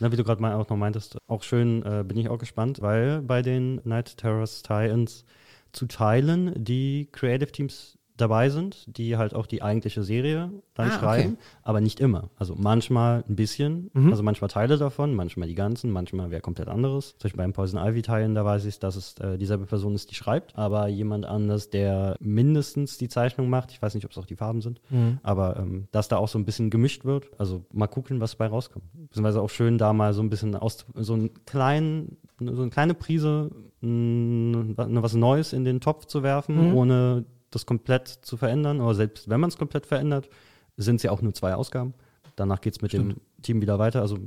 Na, 0.00 0.10
wie 0.12 0.16
du 0.16 0.24
gerade 0.24 0.44
auch 0.56 0.68
noch 0.68 0.76
meintest, 0.76 1.16
auch 1.28 1.42
schön, 1.42 1.82
äh, 1.86 2.04
bin 2.04 2.18
ich 2.18 2.28
auch 2.28 2.38
gespannt, 2.38 2.82
weil 2.82 3.22
bei 3.22 3.42
den 3.42 3.80
Night 3.84 4.16
Terrors 4.18 4.62
Tie-Ins 4.62 5.24
zu 5.72 5.86
Teilen 5.86 6.52
die 6.62 7.08
Creative 7.12 7.50
Teams 7.50 7.96
dabei 8.16 8.48
sind, 8.48 8.96
die 8.96 9.16
halt 9.16 9.34
auch 9.34 9.46
die 9.46 9.60
eigentliche 9.62 10.04
Serie 10.04 10.50
dann 10.74 10.86
Ah, 10.86 10.90
okay. 10.90 10.98
schreiben, 11.00 11.38
aber 11.62 11.80
nicht 11.80 11.98
immer. 11.98 12.30
Also 12.38 12.54
manchmal 12.56 13.24
ein 13.28 13.34
bisschen, 13.34 13.90
Mhm. 13.92 14.10
also 14.10 14.22
manchmal 14.22 14.48
Teile 14.50 14.78
davon, 14.78 15.14
manchmal 15.14 15.48
die 15.48 15.56
ganzen, 15.56 15.90
manchmal 15.90 16.30
wer 16.30 16.40
komplett 16.40 16.68
anderes. 16.68 17.10
Zum 17.18 17.22
Beispiel 17.24 17.38
beim 17.38 17.52
Poison 17.52 17.80
Ivy 17.84 18.02
Teilen, 18.02 18.34
da 18.36 18.44
weiß 18.44 18.66
ich, 18.66 18.78
dass 18.78 18.94
es 18.94 19.14
äh, 19.18 19.36
dieselbe 19.36 19.66
Person 19.66 19.94
ist, 19.96 20.10
die 20.12 20.14
schreibt, 20.14 20.56
aber 20.56 20.86
jemand 20.86 21.26
anders, 21.26 21.70
der 21.70 22.16
mindestens 22.20 22.98
die 22.98 23.08
Zeichnung 23.08 23.48
macht. 23.50 23.72
Ich 23.72 23.82
weiß 23.82 23.94
nicht, 23.96 24.04
ob 24.04 24.12
es 24.12 24.18
auch 24.18 24.26
die 24.26 24.36
Farben 24.36 24.60
sind, 24.60 24.80
Mhm. 24.90 25.18
aber 25.24 25.56
ähm, 25.58 25.88
dass 25.90 26.06
da 26.08 26.16
auch 26.18 26.28
so 26.28 26.38
ein 26.38 26.44
bisschen 26.44 26.70
gemischt 26.70 27.04
wird. 27.04 27.26
Also 27.38 27.64
mal 27.72 27.88
gucken, 27.88 28.20
was 28.20 28.36
bei 28.36 28.46
rauskommt. 28.46 28.84
Beziehungsweise 29.08 29.42
auch 29.42 29.50
schön, 29.50 29.76
da 29.76 29.92
mal 29.92 30.12
so 30.14 30.22
ein 30.22 30.30
bisschen 30.30 30.54
aus 30.54 30.86
so 30.94 31.14
einen 31.14 31.30
kleinen, 31.46 32.16
so 32.38 32.62
eine 32.62 32.70
kleine 32.70 32.94
Prise 32.94 33.50
mh, 33.80 34.74
was 34.76 35.14
Neues 35.14 35.52
in 35.52 35.64
den 35.64 35.80
Topf 35.80 36.06
zu 36.06 36.22
werfen, 36.22 36.68
Mhm. 36.70 36.74
ohne 36.74 37.24
das 37.54 37.66
komplett 37.66 38.08
zu 38.08 38.36
verändern. 38.36 38.80
Aber 38.80 38.94
selbst 38.94 39.28
wenn 39.28 39.40
man 39.40 39.48
es 39.48 39.58
komplett 39.58 39.86
verändert, 39.86 40.28
sind 40.76 40.96
es 40.96 41.02
ja 41.02 41.10
auch 41.10 41.22
nur 41.22 41.34
zwei 41.34 41.54
Ausgaben. 41.54 41.94
Danach 42.36 42.60
geht 42.60 42.74
es 42.76 42.82
mit 42.82 42.92
dem 42.92 43.16
Team 43.42 43.60
wieder 43.60 43.78
weiter. 43.78 44.00
Also 44.00 44.18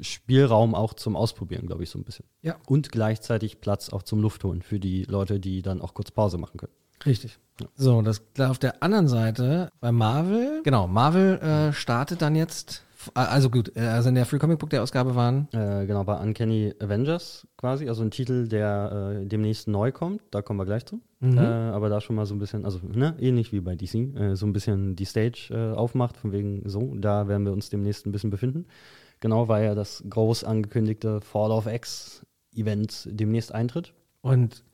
Spielraum 0.00 0.74
auch 0.74 0.94
zum 0.94 1.16
Ausprobieren, 1.16 1.66
glaube 1.66 1.84
ich, 1.84 1.90
so 1.90 1.98
ein 1.98 2.04
bisschen. 2.04 2.26
Ja. 2.42 2.56
Und 2.66 2.90
gleichzeitig 2.90 3.60
Platz 3.60 3.90
auch 3.90 4.02
zum 4.02 4.20
Luftholen 4.20 4.62
für 4.62 4.80
die 4.80 5.04
Leute, 5.04 5.38
die 5.40 5.62
dann 5.62 5.80
auch 5.80 5.94
kurz 5.94 6.10
Pause 6.10 6.38
machen 6.38 6.58
können. 6.58 6.72
Richtig. 7.06 7.38
So, 7.76 8.02
das 8.02 8.22
auf 8.38 8.58
der 8.58 8.82
anderen 8.82 9.06
Seite 9.06 9.70
bei 9.80 9.92
Marvel, 9.92 10.62
genau, 10.64 10.88
Marvel 10.88 11.38
äh, 11.38 11.72
startet 11.72 12.20
dann 12.22 12.34
jetzt, 12.34 12.82
also 13.14 13.50
gut, 13.50 13.76
äh, 13.76 13.80
also 13.80 14.08
in 14.08 14.14
der 14.14 14.24
Free 14.26 14.38
Comic 14.38 14.58
Book 14.58 14.70
der 14.70 14.82
Ausgabe 14.82 15.14
waren 15.14 15.48
Äh, 15.52 15.86
genau, 15.86 16.04
bei 16.04 16.16
Uncanny 16.16 16.74
Avengers 16.80 17.46
quasi, 17.56 17.88
also 17.88 18.02
ein 18.02 18.10
Titel, 18.10 18.48
der 18.48 19.20
äh, 19.22 19.26
demnächst 19.26 19.68
neu 19.68 19.92
kommt, 19.92 20.22
da 20.30 20.42
kommen 20.42 20.58
wir 20.58 20.64
gleich 20.64 20.86
zu. 20.86 21.00
Mhm. 21.20 21.38
Äh, 21.38 21.40
aber 21.40 21.88
da 21.88 22.00
schon 22.00 22.16
mal 22.16 22.26
so 22.26 22.34
ein 22.34 22.38
bisschen, 22.38 22.64
also 22.64 22.80
ne, 22.82 23.16
ähnlich 23.18 23.52
wie 23.52 23.60
bei 23.60 23.74
DC, 23.76 23.94
äh, 23.94 24.34
so 24.36 24.46
ein 24.46 24.52
bisschen 24.52 24.96
die 24.96 25.04
Stage 25.04 25.48
äh, 25.50 25.76
aufmacht, 25.76 26.16
von 26.16 26.32
wegen 26.32 26.62
so, 26.68 26.94
da 26.96 27.28
werden 27.28 27.44
wir 27.44 27.52
uns 27.52 27.70
demnächst 27.70 28.06
ein 28.06 28.12
bisschen 28.12 28.30
befinden. 28.30 28.66
Genau, 29.20 29.48
weil 29.48 29.64
ja 29.64 29.74
das 29.74 30.04
groß 30.08 30.44
angekündigte 30.44 31.20
Fall 31.20 31.50
of 31.50 31.66
X 31.66 32.26
Event 32.54 33.08
demnächst 33.10 33.54
eintritt. 33.54 33.92
und 34.22 34.64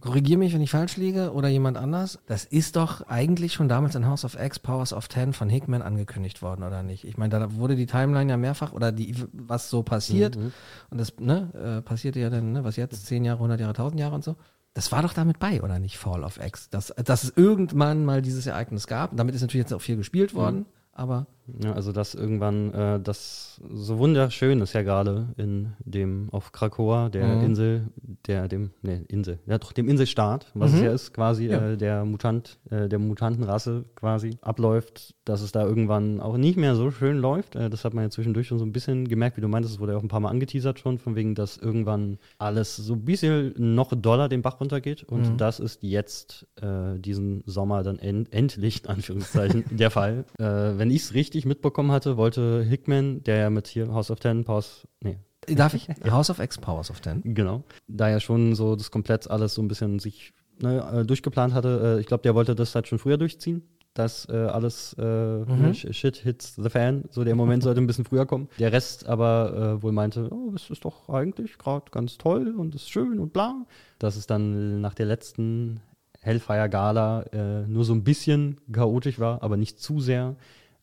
korrigiere 0.00 0.38
mich, 0.38 0.52
wenn 0.54 0.60
ich 0.60 0.70
falsch 0.70 0.96
liege 0.96 1.32
oder 1.32 1.48
jemand 1.48 1.76
anders. 1.76 2.18
Das 2.26 2.44
ist 2.44 2.76
doch 2.76 3.06
eigentlich 3.08 3.52
schon 3.52 3.68
damals 3.68 3.94
in 3.94 4.06
House 4.06 4.24
of 4.24 4.36
X 4.40 4.58
Powers 4.58 4.92
of 4.92 5.08
Ten 5.08 5.32
von 5.32 5.48
Hickman 5.48 5.82
angekündigt 5.82 6.42
worden, 6.42 6.62
oder 6.62 6.82
nicht? 6.82 7.04
Ich 7.04 7.16
meine, 7.18 7.38
da 7.38 7.54
wurde 7.54 7.76
die 7.76 7.86
Timeline 7.86 8.30
ja 8.30 8.36
mehrfach 8.36 8.72
oder 8.72 8.92
die, 8.92 9.14
was 9.32 9.70
so 9.70 9.82
passiert 9.82 10.36
Mhm. 10.36 10.52
und 10.90 10.98
das 10.98 11.12
ne, 11.18 11.78
äh, 11.78 11.82
passierte 11.82 12.20
ja 12.20 12.30
dann, 12.30 12.52
ne, 12.52 12.64
was 12.64 12.76
jetzt, 12.76 13.06
10 13.06 13.24
Jahre, 13.24 13.38
100 13.38 13.60
Jahre, 13.60 13.74
1000 13.74 14.00
Jahre 14.00 14.14
und 14.14 14.24
so. 14.24 14.36
Das 14.74 14.92
war 14.92 15.02
doch 15.02 15.12
damit 15.12 15.38
bei, 15.40 15.62
oder 15.62 15.78
nicht? 15.80 15.98
Fall 15.98 16.22
of 16.22 16.38
X. 16.42 16.70
Dass, 16.70 16.94
dass 17.04 17.24
es 17.24 17.32
irgendwann 17.36 18.04
mal 18.04 18.22
dieses 18.22 18.46
Ereignis 18.46 18.86
gab. 18.86 19.16
Damit 19.16 19.34
ist 19.34 19.40
natürlich 19.40 19.64
jetzt 19.64 19.72
auch 19.74 19.80
viel 19.80 19.96
gespielt 19.96 20.32
worden, 20.34 20.66
aber 20.92 21.26
Ja, 21.62 21.72
also 21.72 21.92
dass 21.92 22.14
irgendwann 22.14 22.72
äh, 22.72 23.00
das 23.00 23.60
so 23.72 23.98
wunderschön 23.98 24.60
ist 24.60 24.72
ja 24.72 24.82
gerade 24.82 25.28
in 25.36 25.72
dem 25.84 26.28
auf 26.32 26.52
Krakoa, 26.52 27.08
der 27.08 27.36
Mhm. 27.36 27.42
Insel, 27.42 27.86
der 28.26 28.48
dem, 28.48 28.70
ne, 28.82 29.04
Insel, 29.08 29.38
ja 29.46 29.58
doch 29.58 29.72
dem 29.72 29.88
Inselstaat, 29.88 30.46
was 30.54 30.72
es 30.72 30.78
Mhm. 30.80 30.84
ja 30.84 30.92
ist, 30.92 31.12
quasi 31.14 31.46
Ja. 31.46 31.70
Äh, 31.72 31.76
der 31.76 32.04
Mutant, 32.04 32.58
äh, 32.70 32.88
der 32.88 32.98
Mutantenrasse 32.98 33.84
quasi 33.94 34.36
abläuft, 34.40 35.14
dass 35.24 35.42
es 35.42 35.52
da 35.52 35.64
irgendwann 35.66 36.20
auch 36.20 36.36
nicht 36.36 36.56
mehr 36.56 36.74
so 36.74 36.90
schön 36.90 37.18
läuft. 37.18 37.56
Äh, 37.56 37.70
das 37.70 37.84
hat 37.84 37.94
man 37.94 38.04
ja 38.04 38.10
zwischendurch 38.10 38.46
schon 38.48 38.58
so 38.58 38.64
ein 38.64 38.72
bisschen 38.72 39.08
gemerkt, 39.08 39.36
wie 39.36 39.40
du 39.40 39.48
meintest, 39.48 39.74
es 39.74 39.80
wurde 39.80 39.92
ja 39.92 39.98
auch 39.98 40.02
ein 40.02 40.08
paar 40.08 40.20
Mal 40.20 40.30
angeteasert 40.30 40.78
schon, 40.78 40.98
von 40.98 41.16
wegen, 41.16 41.34
dass 41.34 41.56
irgendwann 41.56 42.18
alles 42.38 42.76
so 42.76 42.94
ein 42.94 43.04
bisschen 43.04 43.52
noch 43.74 43.92
doller 43.94 44.28
den 44.28 44.42
Bach 44.42 44.60
runtergeht. 44.60 45.02
Und 45.04 45.32
Mhm. 45.32 45.36
das 45.36 45.60
ist 45.60 45.82
jetzt 45.82 46.46
äh, 46.60 46.98
diesen 46.98 47.42
Sommer 47.46 47.82
dann 47.82 47.98
end 47.98 48.32
endlich, 48.32 48.84
in 48.84 48.90
Anführungszeichen, 48.90 49.64
der 49.70 49.90
Fall. 49.90 50.24
Äh, 50.38 50.44
wenn 50.78 50.90
ich 50.90 51.02
es 51.02 51.14
richtig 51.14 51.39
mitbekommen 51.46 51.90
hatte, 51.92 52.16
wollte 52.16 52.62
Hickman, 52.62 53.22
der 53.24 53.36
ja 53.36 53.50
mit 53.50 53.66
hier 53.66 53.92
House 53.92 54.10
of 54.10 54.20
Ten, 54.20 54.44
Pause, 54.44 54.86
nee. 55.02 55.18
darf 55.46 55.74
ich? 55.74 55.88
House 56.10 56.30
of 56.30 56.38
X 56.38 56.58
Powers 56.58 56.90
of 56.90 57.00
Ten. 57.00 57.22
Genau. 57.24 57.62
Da 57.88 58.08
ja 58.08 58.20
schon 58.20 58.54
so 58.54 58.76
das 58.76 58.90
komplett 58.90 59.30
alles 59.30 59.54
so 59.54 59.62
ein 59.62 59.68
bisschen 59.68 59.98
sich 59.98 60.32
ne, 60.60 61.00
äh, 61.00 61.04
durchgeplant 61.04 61.54
hatte. 61.54 61.96
Äh, 61.96 62.00
ich 62.00 62.06
glaube, 62.06 62.22
der 62.22 62.34
wollte 62.34 62.54
das 62.54 62.74
halt 62.74 62.88
schon 62.88 62.98
früher 62.98 63.16
durchziehen. 63.18 63.62
Dass 63.92 64.28
äh, 64.28 64.36
alles 64.36 64.94
äh, 65.00 65.02
Mhm. 65.04 65.72
Sh- 65.72 65.92
Shit 65.92 66.16
hits 66.16 66.54
the 66.54 66.70
fan, 66.70 67.06
so 67.10 67.24
der 67.24 67.34
Moment 67.34 67.64
sollte 67.64 67.80
ein 67.80 67.88
bisschen 67.88 68.04
früher 68.04 68.24
kommen. 68.24 68.48
Der 68.60 68.70
Rest 68.70 69.04
aber 69.08 69.78
äh, 69.78 69.82
wohl 69.82 69.90
meinte, 69.90 70.28
oh, 70.32 70.50
das 70.52 70.70
ist 70.70 70.84
doch 70.84 71.08
eigentlich 71.08 71.58
gerade 71.58 71.86
ganz 71.90 72.16
toll 72.16 72.54
und 72.56 72.76
ist 72.76 72.88
schön 72.88 73.18
und 73.18 73.32
bla. 73.32 73.66
Dass 73.98 74.14
es 74.14 74.28
dann 74.28 74.80
nach 74.80 74.94
der 74.94 75.06
letzten 75.06 75.80
Hellfire 76.20 76.68
Gala 76.70 77.22
äh, 77.32 77.66
nur 77.66 77.84
so 77.84 77.92
ein 77.92 78.04
bisschen 78.04 78.58
chaotisch 78.70 79.18
war, 79.18 79.42
aber 79.42 79.56
nicht 79.56 79.80
zu 79.80 79.98
sehr. 79.98 80.36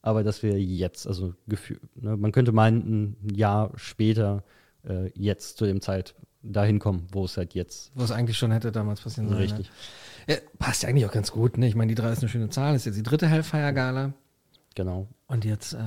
Aber 0.07 0.23
dass 0.23 0.41
wir 0.41 0.57
jetzt, 0.57 1.05
also 1.05 1.33
Gefühl, 1.49 1.81
ne, 1.95 2.15
man 2.15 2.31
könnte 2.31 2.53
meinen, 2.53 3.17
ein 3.25 3.35
Jahr 3.35 3.73
später, 3.75 4.45
äh, 4.87 5.11
jetzt 5.15 5.57
zu 5.57 5.65
dem 5.65 5.81
Zeit 5.81 6.15
dahin 6.41 6.79
kommen, 6.79 7.07
wo 7.11 7.25
es 7.25 7.35
halt 7.35 7.53
jetzt 7.55 7.91
Wo 7.93 8.05
es 8.05 8.11
eigentlich 8.11 8.37
schon 8.37 8.51
hätte 8.51 8.71
damals 8.71 9.01
passieren 9.01 9.27
sollen. 9.27 9.41
Richtig. 9.41 9.69
Ne? 10.25 10.35
Ja, 10.35 10.39
passt 10.59 10.83
ja 10.83 10.87
eigentlich 10.87 11.05
auch 11.05 11.11
ganz 11.11 11.33
gut. 11.33 11.57
Ne? 11.57 11.67
Ich 11.67 11.75
meine, 11.75 11.89
die 11.89 11.95
drei 11.95 12.09
ist 12.13 12.19
eine 12.19 12.29
schöne 12.29 12.47
Zahl. 12.47 12.73
Ist 12.73 12.85
jetzt 12.85 12.95
die 12.95 13.03
dritte 13.03 13.27
Hellfire-Gala. 13.27 14.13
Genau. 14.75 15.09
Und 15.29 15.43
jetzt 15.43 15.73
äh, 15.73 15.77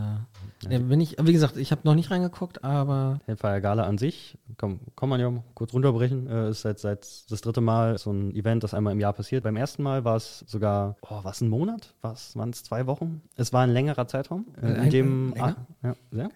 ja, 0.69 0.79
bin 0.79 1.01
ich, 1.01 1.17
wie 1.19 1.33
gesagt, 1.33 1.57
ich 1.57 1.73
habe 1.73 1.81
noch 1.85 1.95
nicht 1.95 2.11
reingeguckt, 2.11 2.63
aber 2.63 3.21
Hellfire 3.25 3.63
Gala 3.63 3.85
an 3.85 3.97
sich, 3.97 4.37
kann, 4.59 4.81
kann 4.97 5.09
man 5.09 5.19
ja 5.19 5.31
mal 5.31 5.43
kurz 5.55 5.73
runterbrechen, 5.73 6.27
äh, 6.27 6.51
ist 6.51 6.61
seit, 6.61 6.79
seit 6.79 7.31
das 7.31 7.41
dritte 7.41 7.63
Mal 7.63 7.97
so 7.97 8.13
ein 8.13 8.35
Event, 8.35 8.63
das 8.65 8.75
einmal 8.75 8.93
im 8.93 9.01
Jahr 9.01 9.15
passiert. 9.15 9.45
Beim 9.45 9.57
ersten 9.57 9.83
Mal 9.83 10.05
war 10.05 10.17
es 10.17 10.45
sogar, 10.47 10.97
oh, 11.01 11.25
war 11.25 11.31
es 11.31 11.41
ein 11.41 11.49
Monat? 11.49 11.95
Waren 12.03 12.51
es 12.51 12.63
zwei 12.65 12.87
Wochen? 12.87 13.23
Es 13.37 13.51
war 13.55 13.63
ein 13.63 13.71
längerer 13.71 14.07
Zeitraum, 14.07 14.45
äh, 14.61 14.85
in 14.85 14.91
dem, 14.91 15.35
ah, 15.39 15.57
ja, 15.83 15.97
sehr. 16.11 16.29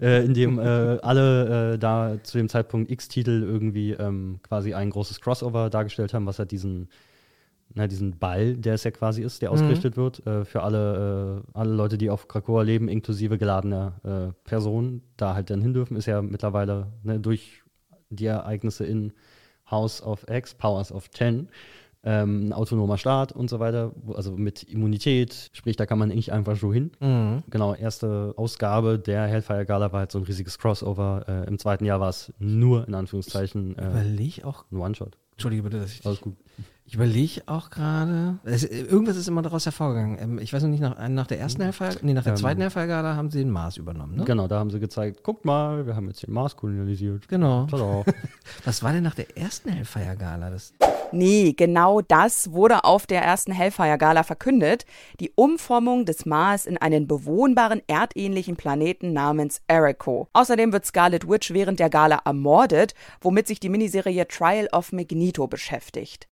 Äh, 0.00 0.24
in 0.24 0.32
dem 0.32 0.58
äh, 0.58 0.62
alle 1.02 1.74
äh, 1.74 1.78
da 1.78 2.16
zu 2.22 2.38
dem 2.38 2.48
Zeitpunkt 2.48 2.90
X-Titel 2.90 3.42
irgendwie 3.42 3.92
ähm, 3.92 4.40
quasi 4.42 4.72
ein 4.72 4.88
großes 4.88 5.20
Crossover 5.20 5.68
dargestellt 5.68 6.14
haben, 6.14 6.24
was 6.24 6.38
halt 6.38 6.50
diesen 6.50 6.88
na, 7.74 7.86
diesen 7.86 8.18
Ball, 8.18 8.56
der 8.56 8.74
es 8.74 8.84
ja 8.84 8.90
quasi 8.90 9.22
ist, 9.22 9.42
der 9.42 9.50
Mhm. 9.50 9.54
ausgerichtet 9.54 9.96
wird, 9.96 10.26
äh, 10.26 10.44
für 10.44 10.62
alle, 10.62 11.42
äh, 11.44 11.50
alle 11.58 11.72
Leute, 11.74 11.98
die 11.98 12.08
auf 12.10 12.26
Krakoa 12.28 12.62
leben, 12.62 12.88
inklusive 12.88 13.36
geladener 13.38 14.00
äh, 14.04 14.32
Personen, 14.48 15.02
da 15.16 15.34
halt 15.34 15.50
dann 15.50 15.60
hin 15.60 15.74
dürfen, 15.74 15.96
ist 15.96 16.06
ja 16.06 16.22
mittlerweile 16.22 16.86
ne, 17.02 17.20
durch 17.20 17.62
die 18.10 18.26
Ereignisse 18.26 18.84
in 18.86 19.12
House 19.70 20.02
of 20.02 20.24
X, 20.30 20.54
Powers 20.54 20.92
of 20.92 21.08
Ten, 21.08 21.48
ähm, 22.04 22.48
ein 22.48 22.52
autonomer 22.52 22.98
Staat 22.98 23.32
und 23.32 23.50
so 23.50 23.58
weiter, 23.58 23.92
also 24.14 24.36
mit 24.36 24.62
Immunität, 24.62 25.50
sprich, 25.52 25.74
da 25.74 25.86
kann 25.86 25.98
man 25.98 26.10
nicht 26.10 26.32
einfach 26.32 26.54
so 26.56 26.72
hin. 26.72 26.92
Mhm. 27.00 27.42
Genau, 27.50 27.74
erste 27.74 28.32
Ausgabe 28.36 28.98
der 29.00 29.26
Hellfire 29.26 29.66
Gala 29.66 29.90
war 29.92 30.00
halt 30.00 30.12
so 30.12 30.18
ein 30.20 30.24
riesiges 30.24 30.56
Crossover. 30.58 31.24
Äh, 31.26 31.48
Im 31.48 31.58
zweiten 31.58 31.84
Jahr 31.84 31.98
war 31.98 32.10
es 32.10 32.32
nur, 32.38 32.86
in 32.86 32.94
Anführungszeichen, 32.94 33.76
äh, 33.76 33.86
überleg 33.90 34.44
auch. 34.44 34.64
ein 34.70 34.76
One-Shot. 34.78 35.18
Entschuldige 35.32 35.64
bitte, 35.64 35.80
dass 35.80 35.92
ich 35.92 36.06
Alles 36.06 36.20
gut. 36.20 36.36
Ich 36.88 36.94
überlege 36.94 37.42
auch 37.46 37.70
gerade. 37.70 38.38
es- 38.44 38.62
Irgendwas 38.64 39.16
ist 39.16 39.26
immer 39.26 39.42
daraus 39.42 39.64
hervorgegangen. 39.66 40.18
Ähm, 40.20 40.38
Ich 40.38 40.52
weiß 40.52 40.62
noch 40.62 40.70
nicht, 40.70 40.80
nach, 40.80 40.96
nach 41.08 41.26
der 41.26 41.40
ersten 41.40 41.62
Hellfire, 41.62 41.96
nee, 42.02 42.12
nach 42.14 42.22
der 42.22 42.34
Ähm, 42.34 42.38
zweiten 42.38 42.60
Hellfire-Gala 42.60 43.16
haben 43.16 43.28
sie 43.30 43.38
den 43.40 43.50
Mars 43.50 43.76
übernommen, 43.76 44.16
ne? 44.16 44.24
Genau, 44.24 44.46
da 44.46 44.60
haben 44.60 44.70
sie 44.70 44.78
gezeigt, 44.78 45.24
guckt 45.24 45.44
mal, 45.44 45.84
wir 45.84 45.96
haben 45.96 46.06
jetzt 46.06 46.22
den 46.24 46.32
Mars 46.32 46.54
kolonialisiert. 46.56 47.26
Genau. 47.28 47.66
Tada. 47.66 48.04
Was 48.64 48.84
war 48.84 48.92
denn 48.92 49.02
nach 49.02 49.16
der 49.16 49.36
ersten 49.36 49.68
Hellfire-Gala? 49.70 50.50
Das 50.50 50.74
Nee, 51.12 51.54
genau 51.56 52.00
das 52.02 52.50
wurde 52.52 52.84
auf 52.84 53.06
der 53.06 53.22
ersten 53.22 53.50
Hellfire-Gala 53.52 54.22
verkündet. 54.22 54.86
Die 55.20 55.32
Umformung 55.34 56.04
des 56.04 56.24
Mars 56.26 56.66
in 56.66 56.78
einen 56.78 57.06
bewohnbaren, 57.08 57.80
erdähnlichen 57.88 58.56
Planeten 58.56 59.12
namens 59.12 59.60
Erico. 59.66 60.28
Außerdem 60.34 60.72
wird 60.72 60.84
Scarlet 60.86 61.28
Witch 61.28 61.52
während 61.52 61.78
der 61.80 61.90
Gala 61.90 62.20
ermordet, 62.24 62.94
womit 63.20 63.46
sich 63.48 63.58
die 63.60 63.68
Miniserie 63.68 64.26
Trial 64.28 64.68
of 64.72 64.92
Magneto 64.92 65.46
beschäftigt. 65.48 66.28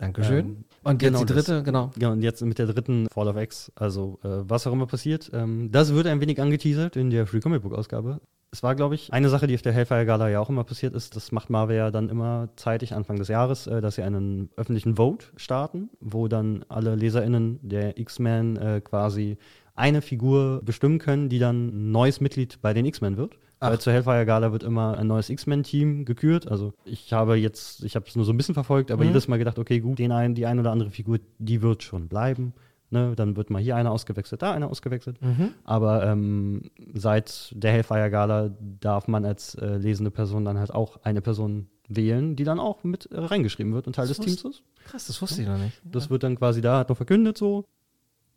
Dankeschön. 0.00 0.38
Ähm, 0.38 0.64
Und 0.82 1.02
jetzt 1.02 1.12
genau 1.12 1.24
die 1.24 1.32
dritte, 1.34 1.52
das. 1.56 1.64
genau. 1.64 1.90
Genau, 1.94 2.12
und 2.12 2.22
jetzt 2.22 2.40
mit 2.42 2.58
der 2.58 2.66
dritten 2.66 3.06
Fall 3.10 3.28
of 3.28 3.36
X, 3.36 3.70
also 3.74 4.18
äh, 4.24 4.28
was 4.48 4.66
auch 4.66 4.72
immer 4.72 4.86
passiert. 4.86 5.30
Ähm, 5.34 5.70
das 5.70 5.92
wird 5.92 6.06
ein 6.06 6.22
wenig 6.22 6.40
angeteasert 6.40 6.96
in 6.96 7.10
der 7.10 7.26
Free 7.26 7.40
Comic 7.40 7.62
Book 7.62 7.74
Ausgabe. 7.74 8.20
Es 8.50 8.62
war, 8.62 8.74
glaube 8.74 8.94
ich, 8.94 9.12
eine 9.12 9.28
Sache, 9.28 9.46
die 9.46 9.54
auf 9.54 9.62
der 9.62 9.72
Hellfire 9.72 10.06
Gala 10.06 10.30
ja 10.30 10.40
auch 10.40 10.48
immer 10.48 10.64
passiert 10.64 10.94
ist. 10.94 11.14
Das 11.16 11.32
macht 11.32 11.50
Marvel 11.50 11.76
ja 11.76 11.90
dann 11.90 12.08
immer 12.08 12.48
zeitig 12.56 12.94
Anfang 12.94 13.16
des 13.16 13.28
Jahres, 13.28 13.66
äh, 13.66 13.82
dass 13.82 13.96
sie 13.96 14.02
einen 14.02 14.48
öffentlichen 14.56 14.96
Vote 14.96 15.26
starten, 15.36 15.90
wo 16.00 16.28
dann 16.28 16.64
alle 16.70 16.94
LeserInnen 16.94 17.60
der 17.62 17.98
X-Men 17.98 18.56
äh, 18.56 18.80
quasi 18.80 19.36
eine 19.74 20.00
Figur 20.00 20.62
bestimmen 20.64 20.98
können, 20.98 21.28
die 21.28 21.38
dann 21.38 21.68
ein 21.68 21.92
neues 21.92 22.20
Mitglied 22.20 22.62
bei 22.62 22.72
den 22.72 22.86
X-Men 22.86 23.18
wird. 23.18 23.36
Ach. 23.60 23.70
Weil 23.70 23.78
zur 23.78 23.92
Hellfire 23.92 24.24
Gala 24.26 24.52
wird 24.52 24.62
immer 24.62 24.96
ein 24.96 25.06
neues 25.06 25.28
X-Men-Team 25.28 26.06
gekürt. 26.06 26.50
Also 26.50 26.72
ich 26.84 27.12
habe 27.12 27.36
jetzt, 27.36 27.84
ich 27.84 27.94
habe 27.94 28.06
es 28.08 28.16
nur 28.16 28.24
so 28.24 28.32
ein 28.32 28.36
bisschen 28.38 28.54
verfolgt, 28.54 28.90
aber 28.90 29.02
Mhm. 29.04 29.10
jedes 29.10 29.28
Mal 29.28 29.36
gedacht, 29.38 29.58
okay, 29.58 29.80
gut, 29.80 29.98
den 29.98 30.12
einen, 30.12 30.34
die 30.34 30.46
eine 30.46 30.60
oder 30.62 30.72
andere 30.72 30.90
Figur, 30.90 31.18
die 31.38 31.60
wird 31.62 31.82
schon 31.82 32.08
bleiben. 32.08 32.54
Ne, 32.92 33.12
dann 33.14 33.36
wird 33.36 33.50
mal 33.50 33.62
hier 33.62 33.76
einer 33.76 33.92
ausgewechselt, 33.92 34.42
da 34.42 34.50
einer 34.52 34.68
ausgewechselt. 34.68 35.22
Mhm. 35.22 35.50
Aber 35.62 36.04
ähm, 36.04 36.70
seit 36.92 37.52
der 37.54 37.70
Hellfire 37.70 38.10
Gala 38.10 38.50
darf 38.80 39.06
man 39.06 39.24
als 39.24 39.54
äh, 39.54 39.76
lesende 39.76 40.10
Person 40.10 40.44
dann 40.44 40.58
halt 40.58 40.74
auch 40.74 40.98
eine 41.04 41.20
Person 41.20 41.68
wählen, 41.86 42.34
die 42.34 42.42
dann 42.42 42.58
auch 42.58 42.82
mit 42.82 43.06
äh, 43.12 43.20
reingeschrieben 43.20 43.72
wird 43.74 43.86
und 43.86 43.94
Teil 43.94 44.08
Das 44.08 44.16
des 44.16 44.26
Teams 44.26 44.42
ist. 44.44 44.62
Krass, 44.86 45.06
das 45.06 45.22
wusste 45.22 45.42
ich 45.42 45.46
noch 45.46 45.58
nicht. 45.58 45.80
Das 45.84 46.10
wird 46.10 46.24
dann 46.24 46.34
quasi 46.36 46.62
da, 46.62 46.78
hat 46.78 46.88
noch 46.88 46.96
verkündet 46.96 47.38
so. 47.38 47.64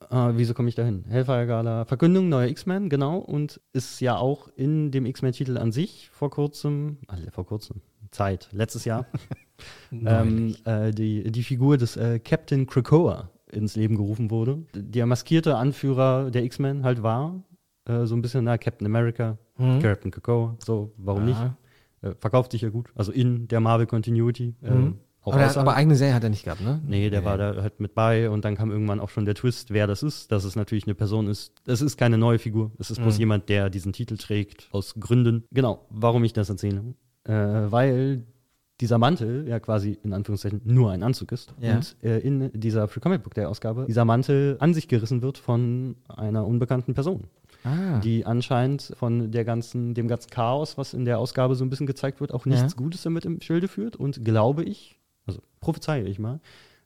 Äh, 0.09 0.37
wieso 0.37 0.53
komme 0.53 0.69
ich 0.69 0.75
da 0.75 0.83
hin? 0.83 1.03
Hellfire 1.07 1.45
Gala, 1.47 1.85
Verkündung, 1.85 2.29
neuer 2.29 2.47
X-Men, 2.47 2.89
genau. 2.89 3.17
Und 3.17 3.59
ist 3.73 3.99
ja 3.99 4.17
auch 4.17 4.47
in 4.55 4.91
dem 4.91 5.05
X-Men-Titel 5.05 5.57
an 5.57 5.71
sich 5.71 6.09
vor 6.11 6.29
kurzem, 6.29 6.97
äh, 7.09 7.31
vor 7.31 7.45
kurzem, 7.45 7.81
Zeit, 8.11 8.49
letztes 8.51 8.85
Jahr, 8.85 9.05
ähm, 9.91 10.55
äh, 10.65 10.91
die, 10.91 11.31
die 11.31 11.43
Figur 11.43 11.77
des 11.77 11.97
äh, 11.97 12.19
Captain 12.19 12.67
Krakoa 12.67 13.29
ins 13.51 13.75
Leben 13.75 13.95
gerufen 13.95 14.29
wurde. 14.31 14.63
Der 14.75 15.05
maskierte 15.05 15.57
Anführer 15.57 16.31
der 16.31 16.43
X-Men 16.43 16.83
halt 16.83 17.03
war. 17.03 17.43
Äh, 17.85 18.05
so 18.05 18.15
ein 18.15 18.21
bisschen, 18.21 18.43
na, 18.45 18.57
Captain 18.57 18.85
America, 18.87 19.37
Mhm. 19.57 19.79
Captain 19.83 20.09
Krakoa, 20.09 20.55
so, 20.65 20.93
warum 20.97 21.23
Ah. 21.23 21.25
nicht? 21.25 21.39
Äh, 22.01 22.15
verkauft 22.19 22.51
sich 22.53 22.61
ja 22.63 22.69
gut. 22.69 22.89
Also 22.95 23.11
in 23.11 23.47
der 23.47 23.59
Marvel 23.59 23.85
Continuity. 23.85 24.55
Mhm. 24.61 24.97
Auch 25.23 25.33
aber, 25.33 25.45
hat, 25.45 25.57
aber 25.57 25.73
eigene 25.75 25.95
Serie 25.95 26.13
hat 26.13 26.23
er 26.23 26.29
nicht 26.29 26.43
gehabt, 26.43 26.61
ne? 26.61 26.81
Nee, 26.85 27.09
der 27.09 27.23
war 27.23 27.37
da 27.37 27.55
halt 27.61 27.79
mit 27.79 27.95
bei 27.95 28.29
und 28.29 28.43
dann 28.43 28.55
kam 28.55 28.71
irgendwann 28.71 28.99
auch 28.99 29.09
schon 29.09 29.23
der 29.25 29.35
Twist, 29.35 29.71
wer 29.71 29.87
das 29.87 30.03
ist, 30.03 30.31
dass 30.31 30.43
es 30.43 30.55
natürlich 30.57 30.85
eine 30.85 30.95
Person 30.95 31.27
ist. 31.27 31.53
Es 31.65 31.81
ist 31.81 31.97
keine 31.97 32.17
neue 32.17 32.39
Figur, 32.39 32.71
es 32.77 32.91
ist 32.91 32.99
bloß 33.01 33.15
Mhm. 33.15 33.19
jemand, 33.19 33.49
der 33.49 33.69
diesen 33.69 33.93
Titel 33.93 34.17
trägt, 34.17 34.67
aus 34.71 34.95
Gründen. 34.99 35.45
Genau, 35.51 35.85
warum 35.89 36.23
ich 36.25 36.33
das 36.33 36.49
erzähle. 36.49 36.83
Äh, 37.23 37.31
weil 37.33 38.23
dieser 38.81 38.97
Mantel 38.97 39.47
ja 39.47 39.59
quasi 39.61 39.97
in 40.03 40.11
Anführungszeichen 40.11 40.59
nur 40.65 40.91
ein 40.91 41.03
Anzug 41.03 41.31
ist. 41.31 41.53
Ja. 41.61 41.75
Und 41.75 41.95
äh, 42.03 42.19
in 42.19 42.51
dieser 42.53 42.89
Free 42.89 42.99
Comic 42.99 43.23
Book 43.23 43.33
der 43.33 43.49
Ausgabe 43.49 43.85
dieser 43.87 44.03
Mantel 44.03 44.57
an 44.59 44.73
sich 44.73 44.89
gerissen 44.89 45.21
wird 45.21 45.37
von 45.37 45.95
einer 46.09 46.45
unbekannten 46.45 46.93
Person. 46.95 47.25
Ah. 47.63 47.99
Die 47.99 48.25
anscheinend 48.25 48.91
von 48.97 49.31
der 49.31 49.45
ganzen, 49.45 49.93
dem 49.93 50.09
ganzen 50.09 50.31
Chaos, 50.31 50.77
was 50.77 50.93
in 50.93 51.05
der 51.05 51.17
Ausgabe 51.19 51.55
so 51.55 51.63
ein 51.63 51.69
bisschen 51.69 51.87
gezeigt 51.87 52.19
wird, 52.19 52.33
auch 52.33 52.45
nichts 52.45 52.73
Ja. 52.73 52.77
Gutes 52.77 53.03
damit 53.03 53.23
im 53.23 53.39
Schilde 53.39 53.69
führt. 53.69 53.95
Und 53.95 54.25
glaube 54.25 54.63
ich, 54.63 54.99
also 55.25 55.41
prophezeie 55.59 56.03
ich 56.03 56.19
mal, 56.19 56.39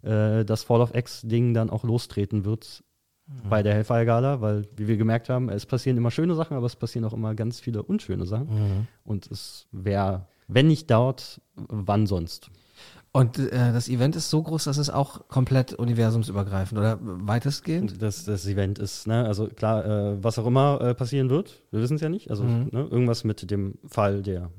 äh, 0.03 0.43
dass 0.45 0.63
Fall 0.63 0.81
of 0.81 0.93
X-Ding 0.95 1.53
dann 1.53 1.69
auch 1.69 1.83
lostreten 1.83 2.45
wird 2.45 2.83
Mhm. 3.29 3.49
bei 3.49 3.61
der 3.61 3.73
Hellfire 3.73 4.05
Gala, 4.05 4.39
weil, 4.39 4.65
wie 4.77 4.87
wir 4.87 4.95
gemerkt 4.95 5.27
haben, 5.27 5.49
es 5.49 5.65
passieren 5.65 5.97
immer 5.97 6.11
schöne 6.11 6.33
Sachen, 6.33 6.55
aber 6.55 6.65
es 6.65 6.77
passieren 6.77 7.03
auch 7.03 7.11
immer 7.11 7.35
ganz 7.35 7.59
viele 7.59 7.83
unschöne 7.83 8.25
Sachen. 8.25 8.47
Mhm. 8.47 8.87
Und 9.03 9.29
es 9.29 9.67
wäre, 9.73 10.27
wenn 10.47 10.67
nicht 10.67 10.89
dort, 10.89 11.41
wann 11.55 12.07
sonst? 12.07 12.49
Und 13.11 13.37
äh, 13.37 13.49
das 13.73 13.89
Event 13.89 14.15
ist 14.15 14.29
so 14.29 14.41
groß, 14.43 14.63
dass 14.63 14.77
es 14.77 14.89
auch 14.89 15.27
komplett 15.27 15.73
universumsübergreifend 15.73 16.79
oder 16.79 16.99
weitestgehend? 17.01 18.01
Das, 18.01 18.23
das 18.23 18.45
Event 18.47 18.79
ist, 18.79 19.07
ne, 19.07 19.25
also 19.25 19.47
klar, 19.47 19.85
äh, 19.85 20.23
was 20.23 20.39
auch 20.39 20.45
immer 20.47 20.79
äh, 20.79 20.93
passieren 20.95 21.29
wird, 21.29 21.63
wir 21.71 21.81
wissen 21.81 21.95
es 21.95 22.01
ja 22.01 22.07
nicht. 22.09 22.29
Also 22.29 22.43
Mhm. 22.43 22.69
ne, 22.71 22.87
irgendwas 22.89 23.25
mit 23.25 23.49
dem 23.51 23.75
Fall 23.87 24.21
der 24.21 24.51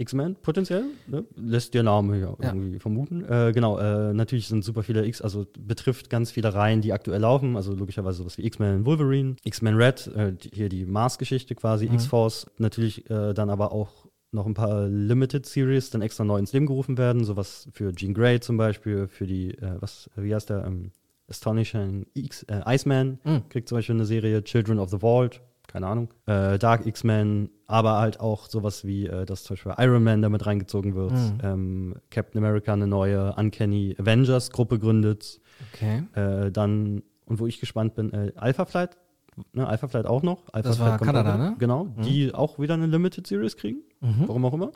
X-Men 0.00 0.36
potenziell, 0.42 0.84
ne, 1.06 1.24
lässt 1.36 1.74
der 1.74 1.82
Name 1.82 2.18
ja, 2.18 2.36
Ja. 2.40 2.52
irgendwie 2.52 2.78
vermuten. 2.78 3.24
Äh, 3.24 3.52
genau, 3.52 3.78
äh, 3.78 4.12
natürlich 4.14 4.46
sind 4.48 4.64
super 4.64 4.82
viele 4.82 5.04
X, 5.06 5.20
also 5.22 5.46
betrifft 5.58 6.08
ganz 6.10 6.30
viele 6.30 6.54
Reihen, 6.54 6.80
die 6.80 6.92
aktuell 6.92 7.20
laufen, 7.20 7.56
also 7.56 7.74
logischerweise 7.74 8.18
sowas 8.18 8.38
wie 8.38 8.46
X-Men 8.46 8.86
Wolverine, 8.86 9.36
X-Men 9.44 9.74
Red, 9.76 10.06
äh, 10.14 10.32
die, 10.32 10.50
hier 10.52 10.68
die 10.68 10.84
Mars-Geschichte 10.86 11.54
quasi, 11.54 11.86
Mhm. 11.86 11.94
X-Force, 11.94 12.46
natürlich 12.58 13.08
äh, 13.10 13.34
dann 13.34 13.50
aber 13.50 13.72
auch 13.72 14.06
noch 14.30 14.44
ein 14.46 14.54
paar 14.54 14.86
Limited 14.88 15.46
Series 15.46 15.88
dann 15.90 16.02
extra 16.02 16.22
neu 16.22 16.38
ins 16.38 16.52
Leben 16.52 16.66
gerufen 16.66 16.98
werden, 16.98 17.24
sowas 17.24 17.66
für 17.72 17.92
Jean 17.94 18.12
Grey 18.14 18.40
zum 18.40 18.56
Beispiel, 18.58 19.08
für 19.08 19.26
die, 19.26 19.52
äh, 19.58 19.76
was, 19.80 20.10
wie 20.16 20.34
heißt 20.34 20.50
der, 20.50 20.64
ähm, 20.66 20.92
Astonishing 21.30 22.06
X, 22.14 22.42
äh, 22.44 22.60
Iceman, 22.66 23.18
Mhm. 23.24 23.48
kriegt 23.48 23.68
zum 23.68 23.76
Beispiel 23.78 23.94
eine 23.94 24.06
Serie, 24.06 24.42
Children 24.44 24.78
of 24.78 24.90
the 24.90 24.98
Vault, 24.98 25.40
keine 25.68 25.86
Ahnung, 25.86 26.08
äh, 26.26 26.58
Dark 26.58 26.86
X-Men, 26.86 27.50
aber 27.66 27.98
halt 27.98 28.18
auch 28.20 28.48
sowas 28.48 28.84
wie, 28.84 29.06
äh, 29.06 29.24
dass 29.26 29.44
zum 29.44 29.54
Beispiel 29.54 29.74
Iron 29.78 30.02
Man 30.02 30.22
damit 30.22 30.44
reingezogen 30.46 30.94
wird, 30.96 31.12
Mhm. 31.12 31.38
ähm, 31.42 31.94
Captain 32.10 32.42
America 32.42 32.72
eine 32.72 32.86
neue 32.88 33.34
Uncanny 33.36 33.94
Avengers 33.98 34.50
Gruppe 34.50 34.78
gründet, 34.80 35.40
Okay. 35.72 36.02
äh, 36.14 36.50
dann, 36.50 37.02
und 37.26 37.38
wo 37.38 37.46
ich 37.46 37.60
gespannt 37.60 37.94
bin, 37.94 38.12
äh, 38.12 38.32
Alpha 38.36 38.64
Flight, 38.64 38.96
ne, 39.52 39.66
Alpha 39.66 39.86
Flight 39.88 40.06
auch 40.06 40.22
noch. 40.22 40.44
Alpha 40.52 40.70
Das 40.70 40.78
war 40.80 40.86
Flight 40.88 40.98
kommt 41.00 41.06
Kanada, 41.12 41.36
ne? 41.36 41.54
Genau, 41.58 41.84
Mhm. 41.84 42.02
die 42.02 42.34
auch 42.34 42.58
wieder 42.58 42.74
eine 42.74 42.86
Limited 42.86 43.26
Series 43.26 43.56
kriegen, 43.56 43.82
Mhm. 44.00 44.24
warum 44.26 44.44
auch 44.46 44.54
immer. 44.54 44.72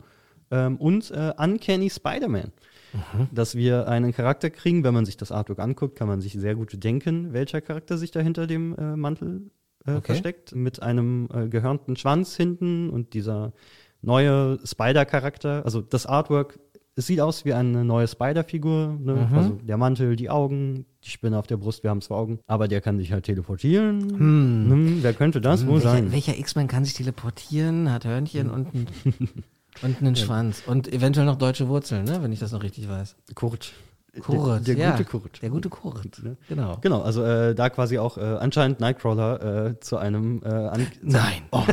Ähm, 0.51 0.77
und 0.77 1.09
äh, 1.11 1.33
Uncanny 1.37 1.89
Spider-Man. 1.89 2.51
Mhm. 2.93 3.27
Dass 3.31 3.55
wir 3.55 3.87
einen 3.87 4.13
Charakter 4.13 4.51
kriegen, 4.51 4.83
wenn 4.83 4.93
man 4.93 5.05
sich 5.05 5.17
das 5.17 5.31
Artwork 5.31 5.57
anguckt, 5.57 5.95
kann 5.97 6.07
man 6.07 6.21
sich 6.21 6.33
sehr 6.33 6.53
gut 6.53 6.83
denken, 6.83 7.33
welcher 7.33 7.59
Charakter 7.61 7.97
sich 7.97 8.11
da 8.11 8.19
hinter 8.19 8.45
dem 8.45 8.75
äh, 8.77 8.95
Mantel 8.95 9.49
äh, 9.85 9.91
Okay. 9.91 10.01
versteckt. 10.05 10.55
Mit 10.55 10.81
einem 10.81 11.27
äh, 11.33 11.47
gehörnten 11.47 11.95
Schwanz 11.95 12.35
hinten 12.35 12.89
und 12.89 13.13
dieser 13.13 13.53
neue 14.01 14.59
Spider-Charakter. 14.65 15.63
Also 15.65 15.81
das 15.81 16.05
Artwork, 16.05 16.59
es 16.95 17.07
sieht 17.07 17.19
aus 17.21 17.45
wie 17.45 17.53
eine 17.53 17.83
neue 17.83 18.07
Spider-Figur. 18.07 18.97
Ne? 18.99 19.27
Mhm. 19.29 19.37
Also 19.37 19.49
der 19.63 19.77
Mantel, 19.77 20.15
die 20.15 20.29
Augen, 20.29 20.85
die 21.03 21.09
Spinne 21.09 21.37
auf 21.39 21.47
der 21.47 21.57
Brust, 21.57 21.83
wir 21.83 21.89
haben 21.89 22.01
zwei 22.01 22.15
Augen. 22.15 22.39
Aber 22.47 22.67
der 22.67 22.81
kann 22.81 22.97
sich 22.99 23.11
halt 23.11 23.25
teleportieren. 23.25 24.01
Hm. 24.01 24.71
Hm, 24.71 24.97
wer 25.01 25.13
könnte 25.13 25.41
das 25.41 25.61
Hm, 25.61 25.67
wohl 25.67 25.75
welcher, 25.75 25.89
sein? 25.91 26.11
Welcher 26.11 26.37
X-Men 26.37 26.67
kann 26.67 26.85
sich 26.85 26.93
teleportieren, 26.93 27.91
hat 27.91 28.05
Hörnchen 28.05 28.49
und, 28.49 28.67
und 29.81 30.01
einen. 30.01 30.15
Schwanz 30.15 30.63
und 30.67 30.91
eventuell 30.91 31.25
noch 31.25 31.37
deutsche 31.37 31.67
Wurzeln, 31.67 32.03
ne? 32.05 32.19
wenn 32.21 32.31
ich 32.31 32.39
das 32.39 32.51
noch 32.51 32.61
richtig 32.63 32.87
weiß. 32.89 33.15
Kurt. 33.35 33.73
Kurt, 34.21 34.67
der, 34.67 34.75
der 34.75 34.85
ja. 34.85 34.91
gute 34.91 35.05
Kurt. 35.05 35.41
Der 35.41 35.49
gute 35.49 35.69
Kurt, 35.69 36.21
Ne? 36.23 36.37
genau. 36.47 36.77
Genau, 36.81 37.01
also 37.01 37.23
äh, 37.23 37.55
da 37.55 37.69
quasi 37.69 37.97
auch 37.97 38.17
äh, 38.17 38.21
anscheinend 38.21 38.79
Nightcrawler 38.79 39.71
äh, 39.71 39.79
zu 39.79 39.97
einem 39.97 40.43
äh, 40.43 40.85
Nein. 41.01 41.41
Oh, 41.51 41.63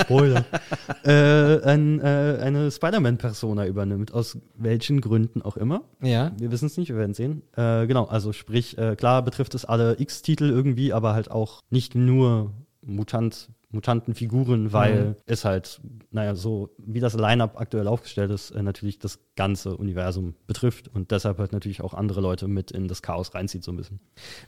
Spoiler. 0.00 0.44
äh, 1.04 1.62
ein, 1.62 2.00
äh, 2.00 2.38
eine 2.42 2.70
Spider-Man-Persona 2.72 3.66
übernimmt, 3.66 4.12
aus 4.12 4.38
welchen 4.56 5.00
Gründen 5.00 5.42
auch 5.42 5.56
immer. 5.56 5.82
Ja. 6.02 6.32
Wir 6.36 6.50
wissen 6.50 6.66
es 6.66 6.76
nicht, 6.76 6.88
wir 6.88 6.96
werden 6.96 7.14
sehen. 7.14 7.42
Äh, 7.56 7.86
genau, 7.86 8.06
also 8.06 8.32
sprich, 8.32 8.76
äh, 8.76 8.96
klar 8.96 9.22
betrifft 9.22 9.54
es 9.54 9.64
alle 9.64 10.00
X-Titel 10.00 10.50
irgendwie, 10.50 10.92
aber 10.92 11.14
halt 11.14 11.30
auch 11.30 11.60
nicht 11.70 11.94
nur 11.94 12.52
Mutant, 12.82 13.50
Mutantenfiguren, 13.74 14.72
weil 14.72 15.04
Mhm. 15.04 15.14
es 15.26 15.44
halt, 15.44 15.80
naja, 16.10 16.34
so 16.34 16.70
wie 16.78 17.00
das 17.00 17.14
Line-Up 17.14 17.60
aktuell 17.60 17.86
aufgestellt 17.88 18.30
ist, 18.30 18.50
äh, 18.52 18.62
natürlich 18.62 18.98
das 18.98 19.18
ganze 19.36 19.76
Universum 19.76 20.34
betrifft 20.46 20.88
und 20.88 21.10
deshalb 21.10 21.38
halt 21.38 21.52
natürlich 21.52 21.82
auch 21.82 21.92
andere 21.94 22.20
Leute 22.20 22.48
mit 22.48 22.70
in 22.70 22.88
das 22.88 23.02
Chaos 23.02 23.34
reinzieht, 23.34 23.64
so 23.64 23.72
ein 23.72 23.76
bisschen. 23.76 24.00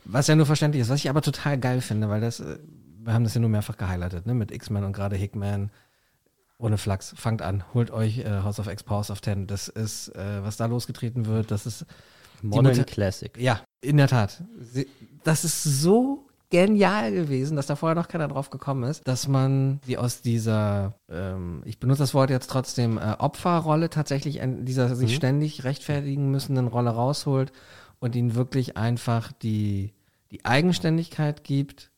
Was 0.05 0.27
ja 0.27 0.35
nur 0.35 0.45
verständlich 0.45 0.81
ist, 0.81 0.89
was 0.89 0.99
ich 0.99 1.09
aber 1.09 1.21
total 1.21 1.59
geil 1.59 1.81
finde, 1.81 2.09
weil 2.09 2.21
das, 2.21 2.39
äh, 2.39 2.57
wir 3.03 3.13
haben 3.13 3.23
das 3.23 3.33
ja 3.35 3.41
nur 3.41 3.49
mehrfach 3.49 3.77
gehighlightet, 3.77 4.25
ne? 4.25 4.33
mit 4.33 4.51
X-Men 4.51 4.83
und 4.83 4.93
gerade 4.93 5.15
Hickman. 5.15 5.69
Ohne 6.59 6.79
Flachs, 6.79 7.13
fangt 7.15 7.43
an, 7.43 7.63
holt 7.75 7.91
euch 7.91 8.17
äh, 8.17 8.41
House 8.41 8.59
of 8.59 8.65
X, 8.67 8.81
Powers 8.81 9.11
of 9.11 9.21
Ten. 9.21 9.45
Das 9.45 9.67
ist, 9.67 10.09
äh, 10.15 10.43
was 10.43 10.57
da 10.57 10.65
losgetreten 10.65 11.27
wird, 11.27 11.51
das 11.51 11.67
ist 11.67 11.85
Modern 12.41 12.83
Classic. 12.87 13.31
Ja, 13.37 13.61
in 13.81 13.97
der 13.97 14.07
Tat. 14.07 14.43
Sie, 14.59 14.87
das 15.23 15.43
ist 15.43 15.63
so 15.63 16.26
genial 16.49 17.11
gewesen, 17.11 17.55
dass 17.57 17.67
da 17.67 17.75
vorher 17.75 17.95
noch 17.95 18.07
keiner 18.07 18.27
drauf 18.27 18.49
gekommen 18.49 18.83
ist, 18.83 19.07
dass 19.07 19.27
man 19.27 19.79
die 19.87 19.97
aus 19.97 20.21
dieser, 20.21 20.93
ähm, 21.09 21.61
ich 21.65 21.79
benutze 21.79 22.03
das 22.03 22.13
Wort 22.13 22.29
jetzt 22.29 22.49
trotzdem, 22.49 22.97
äh, 22.97 23.15
Opferrolle 23.19 23.89
tatsächlich 23.89 24.37
in 24.37 24.65
dieser 24.65 24.95
sich 24.95 25.11
Mhm. 25.11 25.15
ständig 25.15 25.63
rechtfertigen 25.63 26.31
müssenden 26.31 26.67
Rolle 26.67 26.91
rausholt 26.91 27.51
und 27.99 28.15
ihnen 28.15 28.35
wirklich 28.35 28.77
einfach 28.77 29.31
die, 29.31 29.93
die 30.31 30.45
Eigenständigkeit 30.45 31.43
gibt 31.43 31.91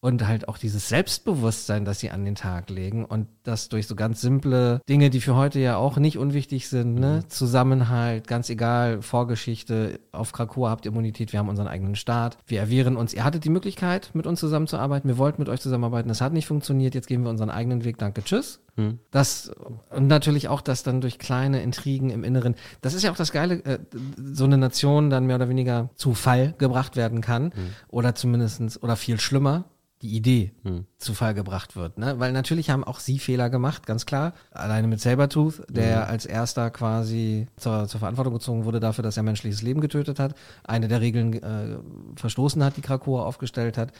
und 0.00 0.26
halt 0.26 0.48
auch 0.48 0.58
dieses 0.58 0.88
Selbstbewusstsein, 0.88 1.84
das 1.84 1.98
sie 1.98 2.10
an 2.10 2.24
den 2.24 2.36
Tag 2.36 2.70
legen 2.70 3.04
und 3.04 3.26
das 3.42 3.68
durch 3.68 3.88
so 3.88 3.96
ganz 3.96 4.20
simple 4.20 4.80
Dinge, 4.88 5.10
die 5.10 5.20
für 5.20 5.34
heute 5.34 5.58
ja 5.58 5.76
auch 5.76 5.96
nicht 5.96 6.18
unwichtig 6.18 6.68
sind, 6.68 6.94
ne? 6.94 7.24
Zusammenhalt, 7.28 8.28
ganz 8.28 8.48
egal, 8.48 9.02
Vorgeschichte, 9.02 9.98
auf 10.12 10.32
Krakow 10.32 10.68
habt 10.68 10.84
ihr 10.84 10.92
Immunität, 10.92 11.32
wir 11.32 11.40
haben 11.40 11.48
unseren 11.48 11.66
eigenen 11.66 11.96
Staat, 11.96 12.38
wir 12.46 12.60
erwehren 12.60 12.96
uns, 12.96 13.12
ihr 13.12 13.24
hattet 13.24 13.44
die 13.44 13.50
Möglichkeit, 13.50 14.10
mit 14.14 14.26
uns 14.26 14.38
zusammenzuarbeiten, 14.38 15.08
wir 15.08 15.18
wollten 15.18 15.42
mit 15.42 15.48
euch 15.48 15.60
zusammenarbeiten, 15.60 16.08
das 16.08 16.20
hat 16.20 16.32
nicht 16.32 16.46
funktioniert, 16.46 16.94
jetzt 16.94 17.08
gehen 17.08 17.22
wir 17.22 17.30
unseren 17.30 17.50
eigenen 17.50 17.84
Weg, 17.84 17.98
danke, 17.98 18.22
tschüss. 18.22 18.60
Hm. 18.76 19.00
Das 19.10 19.50
und 19.90 20.06
natürlich 20.06 20.46
auch, 20.46 20.60
dass 20.60 20.84
dann 20.84 21.00
durch 21.00 21.18
kleine 21.18 21.60
Intrigen 21.62 22.10
im 22.10 22.22
Inneren, 22.22 22.54
das 22.82 22.94
ist 22.94 23.02
ja 23.02 23.10
auch 23.10 23.16
das 23.16 23.32
Geile, 23.32 23.64
äh, 23.64 23.80
so 24.16 24.44
eine 24.44 24.58
Nation 24.58 25.10
dann 25.10 25.26
mehr 25.26 25.36
oder 25.36 25.48
weniger 25.48 25.90
zu 25.96 26.14
Fall 26.14 26.54
gebracht 26.58 26.94
werden 26.94 27.20
kann 27.20 27.52
oder 27.88 28.14
zumindestens 28.14 28.80
oder 28.80 28.94
viel 28.94 29.18
schlimmer 29.18 29.64
die 30.02 30.14
Idee 30.16 30.52
Hm. 30.62 30.84
zu 30.98 31.12
Fall 31.14 31.34
gebracht 31.34 31.74
wird, 31.74 31.98
ne? 31.98 32.18
Weil 32.20 32.32
natürlich 32.32 32.70
haben 32.70 32.84
auch 32.84 33.00
sie 33.00 33.18
Fehler 33.18 33.50
gemacht, 33.50 33.84
ganz 33.86 34.06
klar. 34.06 34.32
Alleine 34.52 34.86
mit 34.86 35.00
Sabertooth, 35.00 35.62
der 35.68 36.02
Mhm. 36.04 36.10
als 36.10 36.24
erster 36.26 36.70
quasi 36.70 37.46
zur, 37.56 37.88
zur 37.88 37.98
Verantwortung 37.98 38.34
gezogen 38.34 38.64
wurde 38.64 38.78
dafür, 38.80 39.02
dass 39.02 39.16
er 39.16 39.22
menschliches 39.24 39.62
Leben 39.62 39.80
getötet 39.80 40.18
hat, 40.20 40.34
eine 40.64 40.86
der 40.88 41.00
Regeln 41.00 41.32
äh, 41.34 41.78
verstoßen 42.16 42.62
hat, 42.62 42.76
die 42.76 42.80
Krakoa 42.82 43.24
aufgestellt 43.24 43.76
hat. 43.76 43.92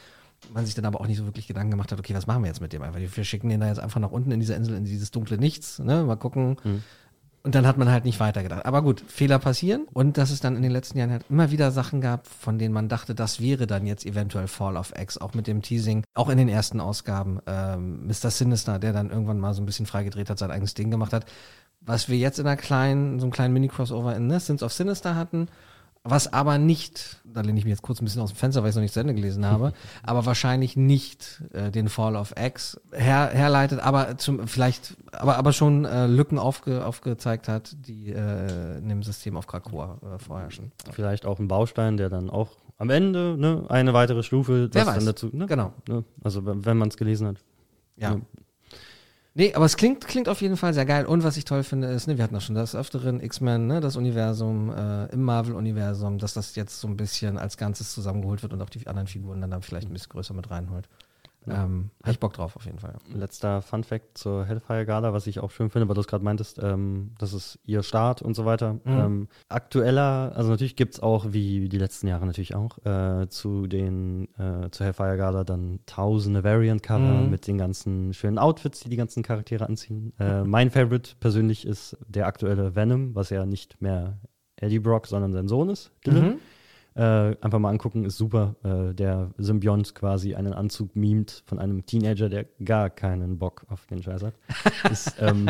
Man 0.54 0.64
sich 0.64 0.76
dann 0.76 0.84
aber 0.84 1.00
auch 1.00 1.08
nicht 1.08 1.18
so 1.18 1.24
wirklich 1.26 1.48
Gedanken 1.48 1.72
gemacht 1.72 1.90
hat, 1.90 1.98
okay, 1.98 2.14
was 2.14 2.28
machen 2.28 2.42
wir 2.44 2.48
jetzt 2.48 2.60
mit 2.60 2.72
dem 2.72 2.82
einfach? 2.82 3.00
Wir 3.00 3.24
schicken 3.24 3.48
den 3.48 3.58
da 3.58 3.66
jetzt 3.66 3.80
einfach 3.80 3.98
nach 3.98 4.12
unten 4.12 4.30
in 4.30 4.38
diese 4.38 4.54
Insel, 4.54 4.76
in 4.76 4.84
dieses 4.84 5.10
dunkle 5.10 5.36
Nichts, 5.36 5.80
ne? 5.80 6.04
Mal 6.04 6.14
gucken. 6.14 6.56
Mhm. 6.62 6.82
Und 7.44 7.54
dann 7.54 7.66
hat 7.66 7.78
man 7.78 7.90
halt 7.90 8.04
nicht 8.04 8.20
weitergedacht. 8.20 8.66
Aber 8.66 8.82
gut, 8.82 9.02
Fehler 9.06 9.38
passieren. 9.38 9.86
Und 9.92 10.18
dass 10.18 10.30
es 10.30 10.40
dann 10.40 10.56
in 10.56 10.62
den 10.62 10.72
letzten 10.72 10.98
Jahren 10.98 11.10
halt 11.10 11.24
immer 11.30 11.50
wieder 11.50 11.70
Sachen 11.70 12.00
gab, 12.00 12.26
von 12.26 12.58
denen 12.58 12.74
man 12.74 12.88
dachte, 12.88 13.14
das 13.14 13.40
wäre 13.40 13.66
dann 13.66 13.86
jetzt 13.86 14.04
eventuell 14.04 14.48
Fall 14.48 14.76
of 14.76 14.92
X, 14.98 15.18
auch 15.18 15.34
mit 15.34 15.46
dem 15.46 15.62
Teasing, 15.62 16.04
auch 16.14 16.28
in 16.28 16.38
den 16.38 16.48
ersten 16.48 16.80
Ausgaben. 16.80 17.40
Ähm, 17.46 18.06
Mr. 18.06 18.30
Sinister, 18.30 18.78
der 18.78 18.92
dann 18.92 19.10
irgendwann 19.10 19.38
mal 19.38 19.54
so 19.54 19.62
ein 19.62 19.66
bisschen 19.66 19.86
freigedreht 19.86 20.30
hat, 20.30 20.38
sein 20.38 20.50
eigenes 20.50 20.74
Ding 20.74 20.90
gemacht 20.90 21.12
hat. 21.12 21.26
Was 21.80 22.08
wir 22.08 22.18
jetzt 22.18 22.38
in 22.38 22.46
einer 22.46 22.56
kleinen, 22.56 23.20
so 23.20 23.26
einem 23.26 23.32
kleinen 23.32 23.54
Mini-Crossover 23.54 24.16
in 24.16 24.26
ne, 24.26 24.40
Sins 24.40 24.62
of 24.62 24.72
Sinister 24.72 25.14
hatten, 25.14 25.48
was 26.04 26.32
aber 26.32 26.58
nicht, 26.58 27.18
da 27.24 27.40
lehne 27.40 27.58
ich 27.58 27.64
mich 27.64 27.72
jetzt 27.72 27.82
kurz 27.82 28.00
ein 28.00 28.04
bisschen 28.04 28.22
aus 28.22 28.30
dem 28.32 28.36
Fenster, 28.36 28.62
weil 28.62 28.68
ich 28.68 28.72
es 28.72 28.76
noch 28.76 28.82
nicht 28.82 28.94
zu 28.94 29.00
Ende 29.00 29.14
gelesen 29.14 29.44
habe, 29.44 29.72
aber 30.02 30.26
wahrscheinlich 30.26 30.76
nicht 30.76 31.42
äh, 31.52 31.70
den 31.70 31.88
Fall 31.88 32.16
of 32.16 32.34
X 32.36 32.80
her, 32.92 33.30
herleitet, 33.32 33.80
aber 33.80 34.18
zum, 34.18 34.46
vielleicht, 34.48 34.96
aber, 35.12 35.36
aber 35.36 35.52
schon 35.52 35.84
äh, 35.84 36.06
Lücken 36.06 36.38
aufge, 36.38 36.84
aufgezeigt 36.84 37.48
hat, 37.48 37.76
die 37.86 38.10
äh, 38.10 38.78
in 38.78 38.88
dem 38.88 39.02
System 39.02 39.36
auf 39.36 39.46
Krakoa 39.46 39.98
äh, 40.02 40.18
vorherrschen. 40.18 40.72
Vielleicht 40.92 41.26
auch 41.26 41.38
ein 41.38 41.48
Baustein, 41.48 41.96
der 41.96 42.08
dann 42.08 42.30
auch 42.30 42.50
am 42.78 42.90
Ende 42.90 43.36
ne, 43.36 43.64
eine 43.68 43.92
weitere 43.92 44.22
Stufe, 44.22 44.68
Wer 44.72 44.84
das 44.84 44.94
dann 44.94 45.06
dazu, 45.06 45.30
ne, 45.32 45.46
Genau. 45.46 45.72
Ne, 45.88 46.04
also 46.22 46.46
wenn, 46.46 46.64
wenn 46.64 46.76
man 46.76 46.88
es 46.88 46.96
gelesen 46.96 47.28
hat. 47.28 47.36
Ja. 47.96 48.16
Ne, 49.38 49.44
Nee, 49.44 49.54
aber 49.54 49.66
es 49.66 49.76
klingt, 49.76 50.06
klingt 50.08 50.28
auf 50.28 50.40
jeden 50.40 50.56
Fall 50.56 50.74
sehr 50.74 50.84
geil. 50.84 51.06
Und 51.06 51.22
was 51.22 51.36
ich 51.36 51.44
toll 51.44 51.62
finde, 51.62 51.86
ist, 51.88 52.08
ne, 52.08 52.16
wir 52.18 52.24
hatten 52.24 52.34
auch 52.34 52.40
schon 52.40 52.56
das 52.56 52.74
Öfteren 52.74 53.20
X-Men, 53.20 53.68
ne, 53.68 53.80
das 53.80 53.96
Universum 53.96 54.70
äh, 54.70 55.06
im 55.12 55.22
Marvel-Universum, 55.22 56.18
dass 56.18 56.34
das 56.34 56.56
jetzt 56.56 56.80
so 56.80 56.88
ein 56.88 56.96
bisschen 56.96 57.38
als 57.38 57.56
Ganzes 57.56 57.94
zusammengeholt 57.94 58.42
wird 58.42 58.52
und 58.52 58.60
auch 58.62 58.68
die 58.70 58.84
anderen 58.88 59.06
Figuren 59.06 59.40
dann, 59.40 59.50
dann 59.52 59.62
vielleicht 59.62 59.88
ein 59.88 59.92
bisschen 59.92 60.10
größer 60.10 60.34
mit 60.34 60.50
reinholt. 60.50 60.88
Ja. 61.50 61.64
Ähm, 61.64 61.90
hab 62.02 62.10
ich 62.12 62.20
Bock 62.20 62.32
drauf 62.34 62.56
auf 62.56 62.64
jeden 62.64 62.78
Fall. 62.78 62.94
Letzter 63.12 63.62
Fun 63.62 63.84
Fact 63.84 64.18
zur 64.18 64.44
Hellfire 64.44 64.84
Gala, 64.86 65.12
was 65.12 65.26
ich 65.26 65.40
auch 65.40 65.50
schön 65.50 65.70
finde, 65.70 65.88
weil 65.88 65.94
du 65.94 66.00
es 66.00 66.06
gerade 66.06 66.24
meintest, 66.24 66.58
ähm, 66.62 67.12
das 67.18 67.32
ist 67.32 67.58
ihr 67.64 67.82
Start 67.82 68.22
und 68.22 68.34
so 68.34 68.44
weiter. 68.44 68.74
Mhm. 68.74 68.80
Ähm, 68.86 69.28
aktueller, 69.48 70.32
also 70.34 70.50
natürlich 70.50 70.76
gibt 70.76 70.94
es 70.94 71.00
auch, 71.00 71.32
wie 71.32 71.68
die 71.68 71.78
letzten 71.78 72.06
Jahre 72.08 72.26
natürlich 72.26 72.54
auch, 72.54 72.78
äh, 72.84 73.28
zu 73.28 73.66
den, 73.66 74.28
äh, 74.38 74.70
zur 74.70 74.86
Hellfire 74.86 75.16
Gala 75.16 75.44
dann 75.44 75.80
tausende 75.86 76.44
Variant-Cover 76.44 76.98
Mhm. 77.24 77.30
mit 77.30 77.46
den 77.46 77.58
ganzen 77.58 78.12
schönen 78.14 78.38
Outfits, 78.38 78.80
die 78.80 78.88
die 78.90 78.96
ganzen 78.96 79.22
Charaktere 79.22 79.66
anziehen. 79.66 80.12
Äh, 80.18 80.42
mein 80.44 80.70
Favorite 80.70 81.12
persönlich 81.20 81.66
ist 81.66 81.96
der 82.06 82.26
aktuelle 82.26 82.74
Venom, 82.74 83.14
was 83.14 83.30
ja 83.30 83.46
nicht 83.46 83.80
mehr 83.82 84.18
Eddie 84.56 84.78
Brock, 84.80 85.06
sondern 85.06 85.32
sein 85.32 85.48
Sohn 85.48 85.68
ist, 85.70 85.92
Dylan. 86.06 86.24
Mhm. 86.24 86.38
Äh, 86.98 87.36
einfach 87.40 87.60
mal 87.60 87.70
angucken, 87.70 88.04
ist 88.04 88.16
super. 88.16 88.56
Äh, 88.64 88.92
der 88.92 89.30
Symbiont 89.38 89.94
quasi 89.94 90.34
einen 90.34 90.52
Anzug 90.52 90.96
mimt 90.96 91.44
von 91.46 91.60
einem 91.60 91.86
Teenager, 91.86 92.28
der 92.28 92.46
gar 92.64 92.90
keinen 92.90 93.38
Bock 93.38 93.64
auf 93.68 93.86
den 93.86 94.02
Scheiß 94.02 94.24
hat. 94.24 94.34
ist, 94.90 95.14
ähm, 95.20 95.46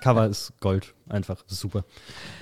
Cover 0.00 0.26
ist 0.26 0.54
Gold, 0.60 0.94
einfach 1.08 1.44
super. 1.46 1.84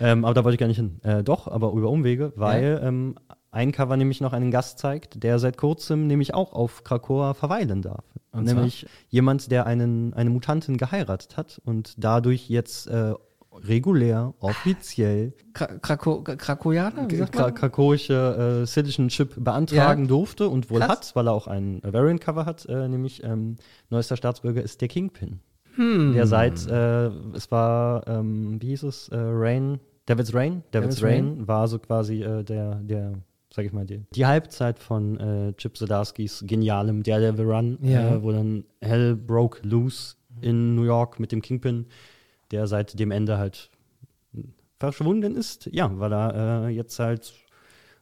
Ähm, 0.00 0.24
aber 0.24 0.32
da 0.32 0.42
wollte 0.42 0.54
ich 0.54 0.60
gar 0.60 0.68
nicht 0.68 0.78
hin. 0.78 1.00
Äh, 1.02 1.22
doch, 1.22 1.48
aber 1.48 1.72
über 1.72 1.90
Umwege, 1.90 2.32
weil 2.34 2.80
ähm, 2.82 3.16
ein 3.50 3.72
Cover 3.72 3.98
nämlich 3.98 4.22
noch 4.22 4.32
einen 4.32 4.50
Gast 4.50 4.78
zeigt, 4.78 5.22
der 5.22 5.38
seit 5.38 5.58
kurzem 5.58 6.06
nämlich 6.06 6.32
auch 6.32 6.54
auf 6.54 6.82
Krakoa 6.82 7.34
verweilen 7.34 7.82
darf. 7.82 8.04
Und 8.32 8.44
nämlich 8.44 8.86
jemand, 9.10 9.50
der 9.50 9.66
einen, 9.66 10.14
eine 10.14 10.30
Mutantin 10.30 10.78
geheiratet 10.78 11.36
hat 11.36 11.60
und 11.66 11.94
dadurch 11.98 12.48
jetzt 12.48 12.86
äh, 12.88 13.12
regulär, 13.62 14.34
offiziell 14.40 15.32
Kra 15.52 15.66
Krako 15.78 16.22
Krakoianer? 16.22 17.06
Kra 17.06 17.50
krakoische 17.50 18.62
äh, 18.62 18.66
Citizenship 18.66 19.34
beantragen 19.42 20.02
Ja. 20.02 20.08
durfte 20.08 20.48
und 20.48 20.70
wohl 20.70 20.80
Krass. 20.80 20.88
hat, 20.88 21.16
weil 21.16 21.28
er 21.28 21.32
auch 21.32 21.46
ein 21.46 21.80
Variant-Cover 21.82 22.46
hat, 22.46 22.66
äh, 22.66 22.88
nämlich 22.88 23.22
ähm, 23.22 23.56
neuester 23.90 24.16
Staatsbürger 24.16 24.62
ist 24.62 24.80
der 24.80 24.88
Kingpin. 24.88 25.40
Hm. 25.76 26.12
Der 26.14 26.26
seit, 26.26 26.66
äh, 26.68 27.06
es 27.34 27.50
war, 27.50 28.06
ähm, 28.06 28.60
wie 28.62 28.68
hieß 28.68 28.84
es, 28.84 29.08
äh, 29.08 29.16
Rain, 29.18 29.80
Devil's 30.08 30.32
Rain? 30.34 30.62
Devil's, 30.72 30.96
Devil's 30.96 31.02
Rain, 31.02 31.28
Rain. 31.38 31.48
war 31.48 31.66
so 31.68 31.78
quasi 31.78 32.22
äh, 32.22 32.44
der, 32.44 32.76
der, 32.76 33.14
sag 33.52 33.64
ich 33.64 33.72
mal, 33.72 33.84
die, 33.86 34.02
die 34.14 34.26
Halbzeit 34.26 34.78
von 34.78 35.18
äh, 35.18 35.52
Chip 35.54 35.76
Zdarsky's 35.76 36.44
genialem 36.46 37.02
Daredevil 37.02 37.46
Run, 37.50 37.78
Ja. 37.82 38.16
äh, 38.16 38.22
wo 38.22 38.30
dann 38.30 38.64
Hell 38.80 39.16
broke 39.16 39.66
loose 39.66 40.14
in 40.40 40.74
New 40.74 40.82
York 40.84 41.18
mit 41.18 41.32
dem 41.32 41.40
Kingpin, 41.42 41.86
der 42.50 42.66
seit 42.66 42.98
dem 42.98 43.10
Ende 43.10 43.38
halt 43.38 43.70
verschwunden 44.78 45.36
ist. 45.36 45.66
Ja, 45.72 45.90
weil 45.98 46.12
er 46.12 46.66
äh, 46.66 46.68
jetzt 46.70 46.98
halt 46.98 47.32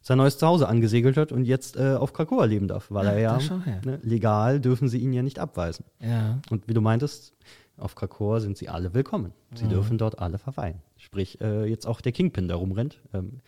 sein 0.00 0.18
neues 0.18 0.38
Zuhause 0.38 0.68
angesegelt 0.68 1.16
hat 1.16 1.30
und 1.30 1.44
jetzt 1.44 1.76
äh, 1.76 1.94
auf 1.94 2.12
Krakoa 2.12 2.44
leben 2.46 2.66
darf, 2.66 2.90
weil 2.90 3.06
Ach, 3.06 3.12
er 3.12 3.18
ja 3.20 3.38
ne, 3.84 4.00
legal 4.02 4.60
dürfen 4.60 4.88
sie 4.88 4.98
ihn 4.98 5.12
ja 5.12 5.22
nicht 5.22 5.38
abweisen. 5.38 5.84
Ja. 6.00 6.40
Und 6.50 6.66
wie 6.66 6.74
du 6.74 6.80
meintest, 6.80 7.34
auf 7.76 7.94
Krakoa 7.94 8.40
sind 8.40 8.58
sie 8.58 8.68
alle 8.68 8.94
willkommen. 8.94 9.32
Sie 9.54 9.64
Mhm. 9.66 9.70
dürfen 9.70 9.98
dort 9.98 10.18
alle 10.18 10.38
verweilen. 10.38 10.80
Sprich, 10.96 11.40
äh, 11.40 11.66
jetzt 11.66 11.86
auch 11.86 12.00
der 12.00 12.12
Kingpin 12.12 12.48
da 12.48 12.56
rumrennt. 12.56 13.00
Ähm, 13.14 13.38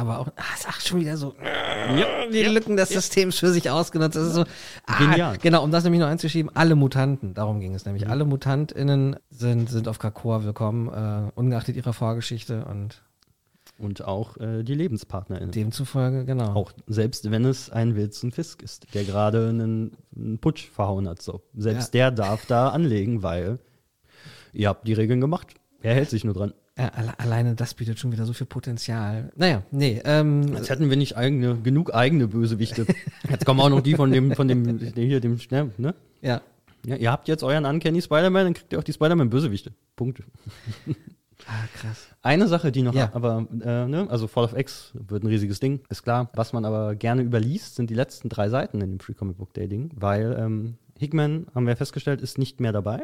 Aber 0.00 0.18
auch, 0.18 0.28
ah, 0.36 0.56
sag 0.56 0.80
schon 0.80 0.98
wieder 0.98 1.18
so, 1.18 1.34
die 2.32 2.42
Lücken 2.42 2.78
des 2.78 2.88
Systems 2.88 3.38
für 3.38 3.52
sich 3.52 3.68
ausgenutzt. 3.68 4.16
Das 4.16 4.28
ist 4.28 4.34
so, 4.34 4.44
ah, 4.86 4.98
Genial. 4.98 5.36
Genau, 5.36 5.62
um 5.62 5.70
das 5.70 5.84
nämlich 5.84 6.00
noch 6.00 6.08
einzuschieben, 6.08 6.50
alle 6.56 6.74
Mutanten, 6.74 7.34
darum 7.34 7.60
ging 7.60 7.74
es 7.74 7.84
nämlich. 7.84 8.06
Mhm. 8.06 8.10
Alle 8.10 8.24
MutantInnen 8.24 9.16
sind, 9.28 9.68
sind 9.68 9.88
auf 9.88 9.98
Krakoa 9.98 10.42
willkommen, 10.42 10.88
äh, 10.88 11.30
ungeachtet 11.34 11.76
ihrer 11.76 11.92
Vorgeschichte 11.92 12.64
und 12.64 13.02
und 13.76 14.02
auch 14.04 14.38
äh, 14.38 14.62
die 14.62 14.74
LebenspartnerInnen. 14.74 15.52
demzufolge, 15.52 16.24
genau. 16.24 16.54
Auch 16.54 16.72
selbst 16.86 17.30
wenn 17.30 17.44
es 17.44 17.68
ein 17.68 17.94
Wilson 17.94 18.30
Fisk 18.30 18.62
ist, 18.62 18.94
der 18.94 19.04
gerade 19.04 19.48
einen, 19.48 19.92
einen 20.16 20.38
Putsch 20.38 20.68
verhauen 20.70 21.08
hat. 21.08 21.20
So. 21.20 21.42
Selbst 21.54 21.92
der 21.92 22.10
darf 22.10 22.46
da 22.46 22.68
anlegen, 22.70 23.22
weil 23.22 23.58
ihr 24.52 24.68
habt 24.68 24.86
die 24.86 24.92
Regeln 24.94 25.20
gemacht. 25.20 25.54
Er 25.82 25.94
hält 25.94 26.10
sich 26.10 26.24
nur 26.24 26.34
dran. 26.34 26.52
Ja, 26.78 26.88
alle, 26.94 27.18
alleine 27.18 27.54
das 27.54 27.74
bietet 27.74 27.98
schon 27.98 28.12
wieder 28.12 28.24
so 28.24 28.32
viel 28.32 28.46
Potenzial. 28.46 29.30
Naja, 29.36 29.62
nee, 29.70 30.00
ähm, 30.04 30.54
Als 30.54 30.70
hätten 30.70 30.88
wir 30.88 30.96
nicht 30.96 31.16
eigene, 31.16 31.56
genug 31.56 31.94
eigene 31.94 32.28
Bösewichte. 32.28 32.86
Jetzt 33.28 33.44
kommen 33.44 33.60
auch 33.60 33.68
noch 33.68 33.80
die 33.80 33.94
von 33.94 34.10
dem, 34.10 34.34
von 34.34 34.48
dem, 34.48 34.78
hier, 34.94 35.20
dem, 35.20 35.38
ne? 35.50 35.70
ne? 35.76 35.94
Ja. 36.22 36.40
ja. 36.86 36.96
Ihr 36.96 37.10
habt 37.10 37.28
jetzt 37.28 37.42
euren 37.42 37.66
Uncanny 37.66 38.00
Spider-Man, 38.00 38.44
dann 38.44 38.54
kriegt 38.54 38.72
ihr 38.72 38.78
auch 38.78 38.84
die 38.84 38.92
Spider-Man-Bösewichte. 38.92 39.72
Punkt. 39.96 40.22
Ah, 41.46 41.66
krass. 41.74 42.08
Eine 42.22 42.48
Sache, 42.48 42.70
die 42.70 42.82
noch, 42.82 42.94
Ja. 42.94 43.10
aber, 43.14 43.46
äh, 43.64 43.86
ne, 43.86 44.06
also 44.10 44.26
Fall 44.26 44.44
of 44.44 44.56
X 44.56 44.92
wird 44.92 45.24
ein 45.24 45.26
riesiges 45.26 45.58
Ding, 45.58 45.80
ist 45.88 46.02
klar. 46.02 46.30
Was 46.34 46.52
man 46.52 46.64
aber 46.64 46.94
gerne 46.94 47.22
überliest, 47.22 47.76
sind 47.76 47.90
die 47.90 47.94
letzten 47.94 48.28
drei 48.28 48.48
Seiten 48.50 48.80
in 48.80 48.90
dem 48.90 49.00
Free 49.00 49.14
Comic 49.14 49.38
Book 49.38 49.54
Day 49.54 49.66
Ding, 49.66 49.90
weil 49.94 50.36
ähm, 50.38 50.76
Hickman, 50.98 51.46
haben 51.54 51.66
wir 51.66 51.76
festgestellt, 51.76 52.20
ist 52.20 52.38
nicht 52.38 52.60
mehr 52.60 52.72
dabei. 52.72 53.00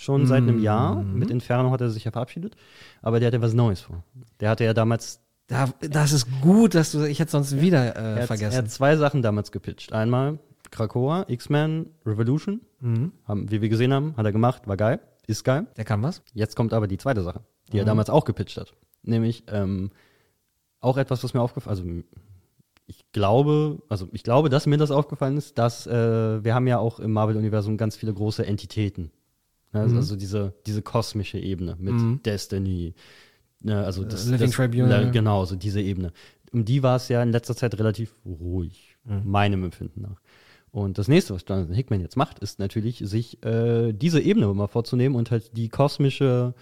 Schon 0.00 0.26
seit 0.26 0.38
einem 0.38 0.62
Jahr. 0.62 0.96
Mhm. 1.02 1.18
Mit 1.18 1.30
Inferno 1.30 1.70
hat 1.70 1.80
er 1.82 1.90
sich 1.90 2.04
ja 2.04 2.10
verabschiedet. 2.10 2.56
Aber 3.02 3.20
der 3.20 3.26
hatte 3.28 3.42
was 3.42 3.52
Neues 3.52 3.80
vor. 3.82 4.02
Der 4.40 4.48
hatte 4.48 4.64
ja 4.64 4.72
damals 4.72 5.20
Da, 5.46 5.68
das 5.80 6.12
ist 6.12 6.26
gut, 6.40 6.74
dass 6.74 6.92
du, 6.92 7.04
ich 7.04 7.18
hätte 7.18 7.30
sonst 7.30 7.60
wieder 7.60 7.94
äh, 7.96 7.98
er, 7.98 8.14
hat, 8.20 8.26
vergessen. 8.28 8.52
er 8.54 8.58
hat 8.62 8.70
zwei 8.70 8.96
Sachen 8.96 9.20
damals 9.20 9.52
gepitcht. 9.52 9.92
Einmal 9.92 10.38
Krakoa, 10.70 11.24
X-Men, 11.28 11.86
Revolution. 12.06 12.60
Mhm. 12.80 13.12
Haben, 13.26 13.50
wie 13.50 13.60
wir 13.60 13.68
gesehen 13.68 13.92
haben, 13.92 14.14
hat 14.16 14.24
er 14.24 14.32
gemacht, 14.32 14.66
war 14.66 14.76
geil, 14.76 15.00
ist 15.26 15.44
geil. 15.44 15.66
Der 15.76 15.84
kann 15.84 16.02
was. 16.02 16.22
Jetzt 16.32 16.56
kommt 16.56 16.72
aber 16.72 16.86
die 16.86 16.96
zweite 16.98 17.22
Sache, 17.22 17.40
die 17.72 17.78
er 17.78 17.82
Mhm. 17.84 17.88
damals 17.88 18.08
auch 18.08 18.24
gepitcht 18.24 18.56
hat. 18.56 18.72
Nämlich 19.02 19.44
ähm, 19.48 19.90
auch 20.80 20.96
etwas, 20.96 21.22
was 21.24 21.34
mir 21.34 21.42
aufgefallen 21.42 21.78
also 21.78 21.84
ich 22.86 23.04
glaube, 23.12 23.82
also 23.88 24.08
ich 24.12 24.24
glaube, 24.24 24.48
dass 24.48 24.66
mir 24.66 24.76
das 24.76 24.90
aufgefallen 24.90 25.36
ist, 25.36 25.58
dass 25.58 25.86
äh, 25.86 26.42
wir 26.42 26.54
haben 26.54 26.66
ja 26.66 26.78
auch 26.78 26.98
im 26.98 27.12
Marvel-Universum 27.12 27.76
ganz 27.76 27.94
viele 27.96 28.12
große 28.12 28.44
Entitäten. 28.44 29.10
Ne? 29.72 29.86
Mhm. 29.86 29.96
Also 29.96 30.16
diese, 30.16 30.54
diese 30.66 30.82
kosmische 30.82 31.38
Ebene 31.38 31.76
mit 31.78 31.94
Mhm. 31.94 32.22
Destiny. 32.24 32.94
Ne? 33.62 33.84
Also 33.84 34.04
das, 34.04 34.26
Living 34.26 34.46
das, 34.46 34.56
Tribunal. 34.56 35.04
Ja, 35.04 35.10
Genau, 35.10 35.44
so 35.44 35.56
diese 35.56 35.80
Ebene. 35.80 36.12
Um 36.52 36.64
die 36.64 36.82
war 36.82 36.96
es 36.96 37.08
ja 37.08 37.22
in 37.22 37.30
letzter 37.32 37.54
Zeit 37.54 37.78
relativ 37.78 38.14
ruhig, 38.24 38.96
Mhm. 39.04 39.22
meinem 39.30 39.64
Empfinden 39.64 40.00
nach. 40.02 40.20
Und 40.72 40.98
das 40.98 41.08
nächste, 41.08 41.34
was 41.34 41.44
Jonathan 41.48 41.74
Hickman 41.74 42.00
jetzt 42.00 42.16
macht, 42.16 42.38
ist 42.38 42.58
natürlich, 42.60 42.98
sich 43.04 43.42
äh, 43.44 43.92
diese 43.92 44.20
Ebene 44.20 44.46
mal 44.54 44.68
vorzunehmen 44.68 45.16
und 45.16 45.30
halt 45.32 45.56
die 45.56 45.68
kosmische 45.68 46.54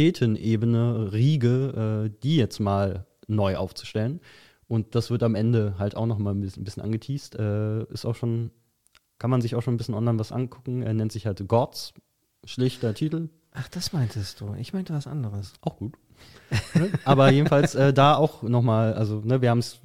Entitätenebene, 0.00 1.12
Riege, 1.12 2.06
äh, 2.06 2.20
die 2.22 2.36
jetzt 2.36 2.60
mal 2.60 3.06
neu 3.26 3.56
aufzustellen. 3.56 4.20
Und 4.68 4.94
das 4.94 5.10
wird 5.10 5.22
am 5.22 5.34
Ende 5.34 5.74
halt 5.78 5.96
auch 5.96 6.06
noch 6.06 6.18
mal 6.18 6.30
ein 6.32 6.40
bisschen, 6.40 6.62
ein 6.62 6.64
bisschen 6.64 6.82
angeteased. 6.82 7.34
Äh, 7.36 7.84
ist 7.92 8.04
auch 8.04 8.14
schon, 8.14 8.50
kann 9.18 9.30
man 9.30 9.40
sich 9.40 9.54
auch 9.54 9.62
schon 9.62 9.74
ein 9.74 9.78
bisschen 9.78 9.94
online 9.94 10.18
was 10.18 10.32
angucken. 10.32 10.82
Er 10.82 10.94
nennt 10.94 11.12
sich 11.12 11.26
halt 11.26 11.46
Gods, 11.48 11.92
schlichter 12.44 12.94
Titel. 12.94 13.28
Ach, 13.52 13.68
das 13.68 13.92
meintest 13.92 14.40
du. 14.40 14.54
Ich 14.58 14.72
meinte 14.72 14.92
was 14.94 15.06
anderes. 15.06 15.54
Auch 15.60 15.76
gut. 15.78 15.94
Aber 17.04 17.30
jedenfalls 17.30 17.74
äh, 17.74 17.92
da 17.92 18.14
auch 18.16 18.42
nochmal, 18.42 18.94
also 18.94 19.20
ne, 19.24 19.40
wir 19.42 19.50
haben 19.50 19.58
es, 19.58 19.80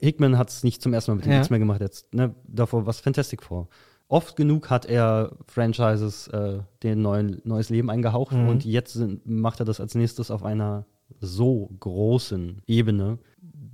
Hickman 0.00 0.38
hat 0.38 0.50
es 0.50 0.62
nicht 0.64 0.82
zum 0.82 0.92
ersten 0.94 1.10
Mal 1.12 1.16
mit 1.16 1.24
dem 1.24 1.32
Ja. 1.32 1.38
X-Men 1.40 1.60
gemacht, 1.60 1.80
jetzt 1.80 2.12
ne, 2.14 2.34
davor 2.46 2.86
was 2.86 3.00
Fantastic 3.00 3.42
vor. 3.42 3.68
Oft 4.08 4.36
genug 4.36 4.68
hat 4.70 4.84
er 4.84 5.36
Franchises 5.46 6.28
äh, 6.28 6.60
den 6.82 7.00
neuen, 7.02 7.40
neues 7.44 7.70
Leben 7.70 7.88
eingehaucht 7.90 8.32
Mhm. 8.36 8.48
und 8.48 8.64
jetzt 8.64 8.92
sind, 8.92 9.26
macht 9.26 9.60
er 9.60 9.66
das 9.66 9.80
als 9.80 9.94
nächstes 9.94 10.30
auf 10.30 10.44
einer 10.44 10.84
so 11.20 11.70
großen 11.80 12.62
Ebene. 12.66 13.18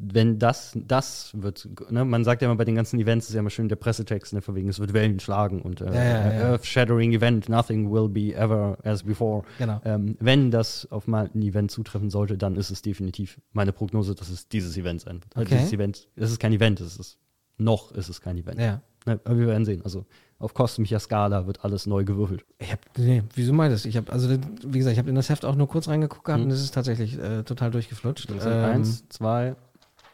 Wenn 0.01 0.39
das, 0.39 0.73
das 0.87 1.33
wird, 1.35 1.69
ne, 1.91 2.05
man 2.05 2.23
sagt 2.23 2.41
ja 2.41 2.47
immer 2.49 2.57
bei 2.57 2.65
den 2.65 2.77
ganzen 2.77 3.01
Events, 3.01 3.29
ist 3.29 3.35
ja 3.35 3.41
immer 3.41 3.51
schön 3.51 3.69
der 3.69 3.75
Pressetext, 3.77 4.33
ne, 4.33 4.41
von 4.41 4.55
wegen, 4.55 4.69
es 4.69 4.79
wird 4.79 4.93
Wellen 4.93 5.19
schlagen 5.19 5.61
und 5.61 5.81
äh, 5.81 5.87
Ja, 5.87 5.93
ja, 6.05 6.33
ja. 6.35 6.51
Earth-shattering 6.53 7.13
Event, 7.13 7.49
nothing 7.49 7.91
will 7.91 8.09
be 8.09 8.33
ever 8.33 8.79
as 8.85 9.03
before. 9.03 9.43
Genau. 9.59 9.81
Ähm, 9.85 10.17
wenn 10.21 10.53
das 10.53 10.87
auf 10.93 11.09
mal 11.09 11.29
ein 11.35 11.43
Event 11.43 11.73
zutreffen 11.73 12.11
sollte, 12.11 12.39
dann 12.39 12.55
ist 12.55 12.71
es 12.71 12.81
definitiv 12.81 13.41
meine 13.53 13.73
Prognose, 13.73 14.15
dass 14.15 14.31
es 14.31 14.49
dieses 14.49 14.77
Event 14.77 15.01
sein 15.01 15.17
wird. 15.17 15.37
Also 15.37 15.47
Okay. 15.49 15.57
Dieses 15.57 15.73
Event, 15.73 16.07
es 16.15 16.31
ist 16.31 16.39
kein 16.39 16.53
Event, 16.53 16.81
es 16.81 16.97
ist 16.97 17.19
noch 17.57 17.91
ist 17.91 18.09
es 18.09 18.21
kein 18.21 18.37
Event. 18.39 18.61
Ja. 18.61 18.81
Ne, 19.05 19.19
aber 19.25 19.37
wir 19.37 19.49
werden 19.49 19.65
sehen. 19.65 19.83
Also 19.83 20.05
auf 20.39 20.55
kosmischer 20.55 21.01
Skala 21.01 21.49
wird 21.49 21.65
alles 21.65 21.87
neu 21.87 22.05
gewürfelt. 22.05 22.45
Ich 22.61 22.71
hab, 22.71 22.79
nee, 22.97 23.25
wieso 23.35 23.53
meintest 23.53 23.85
du? 23.85 23.89
Ich 23.89 23.97
habe, 23.97 24.13
also 24.13 24.29
wie 24.31 24.79
gesagt, 24.79 24.93
ich 24.93 24.99
habe 25.01 25.09
in 25.09 25.17
das 25.17 25.29
Heft 25.29 25.45
auch 25.45 25.57
nur 25.57 25.67
kurz 25.67 25.89
reingeguckt 25.89 26.25
gehabt 26.25 26.41
Mhm. 26.45 26.47
und 26.51 26.53
es 26.55 26.63
ist 26.63 26.73
tatsächlich 26.75 27.19
äh, 27.19 27.43
total 27.43 27.73
durchgeflutscht. 27.73 28.31
Ähm, 28.31 28.65
eins, 28.65 29.09
zwei, 29.09 29.57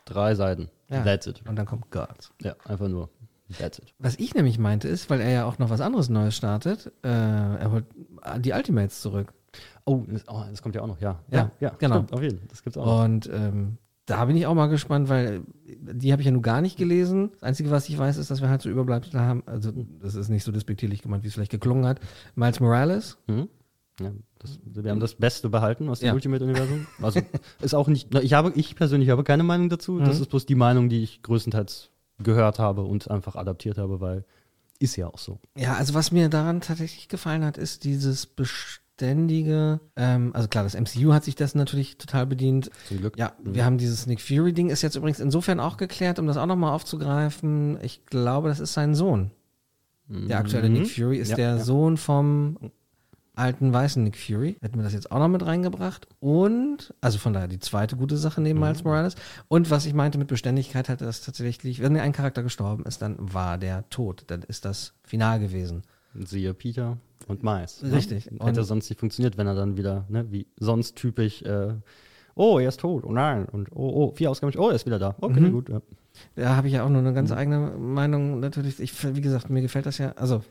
drei 0.04 0.34
Seiten. 0.34 0.68
ja. 0.88 1.02
That's 1.02 1.26
it. 1.26 1.42
Und 1.48 1.56
dann 1.56 1.66
kommt 1.66 1.90
Gods. 1.90 2.32
Ja, 2.42 2.54
einfach 2.64 2.88
nur. 2.88 3.10
That's 3.58 3.78
it. 3.78 3.94
Was 3.98 4.16
ich 4.16 4.34
nämlich 4.34 4.58
meinte 4.58 4.88
ist, 4.88 5.10
weil 5.10 5.20
er 5.20 5.30
ja 5.30 5.44
auch 5.44 5.58
noch 5.58 5.70
was 5.70 5.80
anderes 5.80 6.08
Neues 6.08 6.34
startet, 6.34 6.92
äh, 7.02 7.08
er 7.08 7.70
holt 7.70 7.84
die 8.38 8.52
Ultimates 8.52 9.00
zurück. 9.00 9.32
Oh 9.84 10.02
das, 10.08 10.24
oh, 10.28 10.42
das 10.48 10.62
kommt 10.62 10.74
ja 10.74 10.82
auch 10.82 10.86
noch, 10.86 11.00
ja. 11.00 11.20
Ja, 11.30 11.50
ja, 11.60 11.70
genau. 11.78 11.96
Stimmt, 11.96 12.12
auf 12.14 12.22
jeden 12.22 12.38
Fall. 12.38 12.48
Das 12.48 12.62
gibt's 12.62 12.78
auch 12.78 12.86
noch. 12.86 13.04
Und 13.04 13.30
ähm, 13.32 13.78
da 14.06 14.24
bin 14.24 14.36
ich 14.36 14.46
auch 14.46 14.54
mal 14.54 14.66
gespannt, 14.66 15.08
weil 15.08 15.42
die 15.66 16.12
habe 16.12 16.22
ich 16.22 16.26
ja 16.26 16.32
nun 16.32 16.42
gar 16.42 16.60
nicht 16.60 16.76
gelesen. 16.76 17.30
Das 17.34 17.42
Einzige, 17.42 17.70
was 17.70 17.88
ich 17.88 17.96
weiß, 17.96 18.16
ist, 18.16 18.30
dass 18.30 18.40
wir 18.40 18.48
halt 18.48 18.62
so 18.62 18.68
Überbleibsel 18.68 19.18
haben. 19.20 19.42
Also, 19.46 19.72
das 20.00 20.14
ist 20.14 20.28
nicht 20.28 20.44
so 20.44 20.52
despektierlich 20.52 21.02
gemeint, 21.02 21.22
wie 21.22 21.28
es 21.28 21.34
vielleicht 21.34 21.50
geklungen 21.50 21.86
hat. 21.86 22.00
Miles 22.34 22.60
Morales. 22.60 23.18
Mhm. 23.26 23.48
Ja, 24.00 24.10
das, 24.40 24.58
wir 24.64 24.90
haben 24.90 24.98
das 25.00 25.14
Beste 25.14 25.48
behalten 25.48 25.88
aus 25.88 26.00
dem 26.00 26.06
Ja. 26.08 26.14
Ultimate-Universum. 26.14 26.86
Also 27.02 27.20
ist 27.62 27.74
auch 27.74 27.88
nicht. 27.88 28.12
Ich 28.22 28.32
habe, 28.32 28.52
ich 28.56 28.74
persönlich 28.74 29.10
habe 29.10 29.22
keine 29.24 29.44
Meinung 29.44 29.68
dazu. 29.68 29.98
Das 30.00 30.16
Mhm. 30.16 30.22
ist 30.22 30.30
bloß 30.30 30.46
die 30.46 30.56
Meinung, 30.56 30.88
die 30.88 31.02
ich 31.02 31.22
größtenteils 31.22 31.90
gehört 32.18 32.58
habe 32.58 32.82
und 32.82 33.10
einfach 33.10 33.36
adaptiert 33.36 33.78
habe, 33.78 34.00
weil 34.00 34.24
ist 34.80 34.96
ja 34.96 35.06
auch 35.06 35.18
so. 35.18 35.38
Ja, 35.56 35.74
also 35.74 35.94
was 35.94 36.10
mir 36.10 36.28
daran 36.28 36.60
tatsächlich 36.60 37.08
gefallen 37.08 37.44
hat, 37.44 37.56
ist 37.56 37.84
dieses 37.84 38.26
beständige, 38.26 39.80
ähm, 39.96 40.30
also 40.34 40.48
klar, 40.48 40.64
das 40.64 40.74
MCU 40.74 41.12
hat 41.12 41.24
sich 41.24 41.36
das 41.36 41.54
natürlich 41.54 41.96
total 41.98 42.26
bedient. 42.26 42.70
Zum 42.88 42.98
Glück. 42.98 43.16
Ja, 43.18 43.32
Mhm. 43.42 43.54
wir 43.54 43.64
haben 43.64 43.78
dieses 43.78 44.06
Nick 44.06 44.20
Fury-Ding, 44.20 44.70
ist 44.70 44.82
jetzt 44.82 44.96
übrigens 44.96 45.20
insofern 45.20 45.60
auch 45.60 45.76
geklärt, 45.76 46.18
um 46.18 46.26
das 46.26 46.36
auch 46.36 46.46
nochmal 46.46 46.72
aufzugreifen. 46.72 47.78
Ich 47.82 48.06
glaube, 48.06 48.48
das 48.48 48.60
ist 48.60 48.72
sein 48.74 48.94
Sohn. 48.94 49.30
Der 50.08 50.38
aktuelle 50.38 50.68
Mhm. 50.68 50.74
Nick 50.80 50.90
Fury 50.90 51.18
ist 51.18 51.30
Ja, 51.30 51.36
der 51.36 51.48
ja. 51.56 51.58
Sohn 51.60 51.96
vom 51.96 52.58
alten 53.34 53.72
weißen 53.72 54.02
Nick 54.02 54.16
Fury. 54.16 54.56
Hätten 54.60 54.76
wir 54.76 54.84
das 54.84 54.92
jetzt 54.92 55.10
auch 55.10 55.18
noch 55.18 55.28
mit 55.28 55.44
reingebracht. 55.44 56.06
Und, 56.20 56.94
also 57.00 57.18
von 57.18 57.32
daher 57.32 57.48
die 57.48 57.58
zweite 57.58 57.96
gute 57.96 58.16
Sache 58.16 58.40
neben 58.40 58.58
Mhm. 58.58 58.64
Miles 58.66 58.84
Morales. 58.84 59.14
Und 59.48 59.70
was 59.70 59.86
ich 59.86 59.94
meinte 59.94 60.18
mit 60.18 60.28
Beständigkeit, 60.28 60.88
hatte 60.88 61.04
das 61.04 61.20
tatsächlich, 61.22 61.82
wenn 61.82 61.96
ein 61.96 62.12
Charakter 62.12 62.42
gestorben 62.42 62.84
ist, 62.86 63.02
dann 63.02 63.16
war 63.18 63.58
der 63.58 63.88
tot. 63.90 64.24
Dann 64.28 64.42
ist 64.42 64.64
das 64.64 64.94
final 65.02 65.40
gewesen. 65.40 65.82
Siehe 66.14 66.54
Peter 66.54 66.98
und 67.26 67.42
Miles. 67.42 67.82
Richtig. 67.82 68.30
Ne? 68.30 68.38
Und- 68.38 68.46
Hätte 68.46 68.62
sonst 68.64 68.88
nicht 68.88 69.00
funktioniert, 69.00 69.36
wenn 69.36 69.46
er 69.46 69.54
dann 69.54 69.76
wieder, 69.76 70.04
ne, 70.08 70.30
wie 70.30 70.46
sonst 70.60 70.94
typisch, 70.96 71.42
äh, 71.42 71.74
oh, 72.36 72.58
er 72.60 72.68
ist 72.68 72.80
tot, 72.80 73.02
oh 73.04 73.12
nein, 73.12 73.46
und 73.46 73.68
oh, 73.72 73.88
oh, 74.10 74.12
vier 74.14 74.30
Ausgaben, 74.30 74.56
oh, 74.58 74.68
er 74.68 74.76
ist 74.76 74.86
wieder 74.86 74.98
da. 74.98 75.16
Okay, 75.20 75.40
Mhm. 75.40 75.52
gut. 75.52 75.68
Ja. 75.70 75.80
Da 76.36 76.54
habe 76.56 76.68
ich 76.68 76.74
ja 76.74 76.84
auch 76.84 76.88
nur 76.88 77.00
eine 77.00 77.12
ganz 77.12 77.32
eigene 77.32 77.72
Meinung 77.76 78.38
natürlich. 78.38 78.78
Ich, 78.78 78.92
wie 79.16 79.20
gesagt, 79.20 79.50
mir 79.50 79.62
gefällt 79.62 79.86
das 79.86 79.98
ja, 79.98 80.12
also 80.12 80.44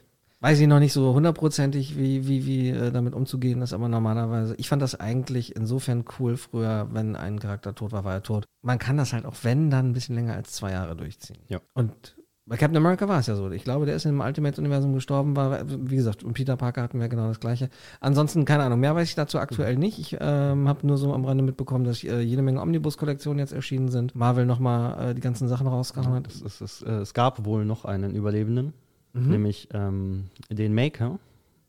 weiß 0.44 0.60
ich 0.60 0.68
noch 0.68 0.80
nicht 0.80 0.92
so 0.92 1.14
hundertprozentig, 1.14 1.98
wie, 1.98 2.28
wie, 2.28 2.46
wie 2.46 2.70
äh, 2.70 2.92
damit 2.92 3.16
umzugehen 3.16 3.62
ist, 3.62 3.72
aber 3.72 3.88
normalerweise, 3.88 4.56
ich 4.58 4.68
fand 4.68 4.82
das 4.82 5.00
eigentlich 5.00 5.56
insofern 5.56 6.04
cool 6.20 6.36
früher, 6.36 6.90
wenn 6.92 7.16
ein 7.16 7.40
Charakter 7.40 7.74
tot 7.74 7.94
war, 7.94 8.04
war 8.04 8.14
er 8.14 8.24
tot. 8.24 8.44
Man 8.62 8.78
kann 8.78 8.98
das 8.98 9.14
halt 9.14 9.26
auch, 9.26 9.36
wenn, 9.44 9.70
dann 9.70 9.90
ein 9.90 9.94
bisschen 9.94 10.16
länger 10.16 10.34
als 10.34 10.52
zwei 10.52 10.72
Jahre 10.72 10.98
durchziehen. 10.98 11.40
Ja. 11.48 11.62
Und 11.74 12.18
bei 12.46 12.58
Captain 12.58 12.76
America 12.76 13.08
war 13.08 13.20
es 13.20 13.28
ja 13.28 13.36
so. 13.36 13.50
Ich 13.52 13.64
glaube, 13.64 13.86
der 13.86 13.96
ist 13.96 14.04
im 14.06 14.20
Ultimate-Universum 14.20 14.92
gestorben, 14.94 15.38
war, 15.38 15.62
wie 15.66 15.96
gesagt, 15.96 16.26
und 16.26 16.34
Peter 16.34 16.58
Parker 16.58 16.82
hatten 16.82 17.00
wir 17.00 17.08
genau 17.08 17.30
das 17.30 17.40
Gleiche. 17.40 17.70
Ansonsten, 18.02 18.44
keine 18.44 18.64
Ahnung, 18.64 18.82
mehr 18.82 18.94
weiß 18.94 19.08
ich 19.08 19.16
dazu 19.16 19.40
aktuell 19.40 19.78
nicht. 19.78 19.98
Ich 19.98 20.18
ähm, 20.20 20.68
habe 20.68 20.86
nur 20.86 20.98
so 20.98 21.14
am 21.14 21.24
Rande 21.24 21.46
mitbekommen, 21.46 21.86
dass 21.86 22.04
äh, 22.04 22.20
jede 22.20 22.42
Menge 22.42 22.60
Omnibus-Kollektionen 22.60 23.40
jetzt 23.40 23.54
erschienen 23.54 23.88
sind. 23.88 24.14
Marvel 24.14 24.46
nochmal 24.46 25.12
äh, 25.12 25.16
die 25.16 25.22
ganzen 25.22 25.48
Sachen 25.48 25.68
rausgehauen 25.68 26.16
hat. 26.16 26.28
Es, 26.28 26.42
es, 26.42 26.60
es, 26.60 26.82
äh, 26.82 26.92
es 26.96 27.14
gab 27.14 27.46
wohl 27.46 27.64
noch 27.64 27.86
einen 27.86 28.14
Überlebenden, 28.14 28.74
Mhm. 29.14 29.30
nämlich 29.30 29.68
ähm, 29.74 30.30
den 30.50 30.74
Maker, 30.74 31.20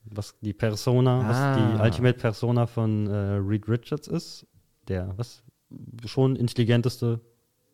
was 0.05 0.35
die 0.41 0.53
Persona, 0.53 1.21
Ah. 1.21 1.29
was 1.29 1.57
die 1.57 1.81
Ultimate 1.81 2.17
Persona 2.19 2.65
von 2.67 3.07
äh, 3.07 3.15
Reed 3.35 3.67
Richards 3.69 4.07
ist, 4.07 4.45
der 4.87 5.13
was 5.17 5.43
schon 6.05 6.35
intelligenteste 6.35 7.21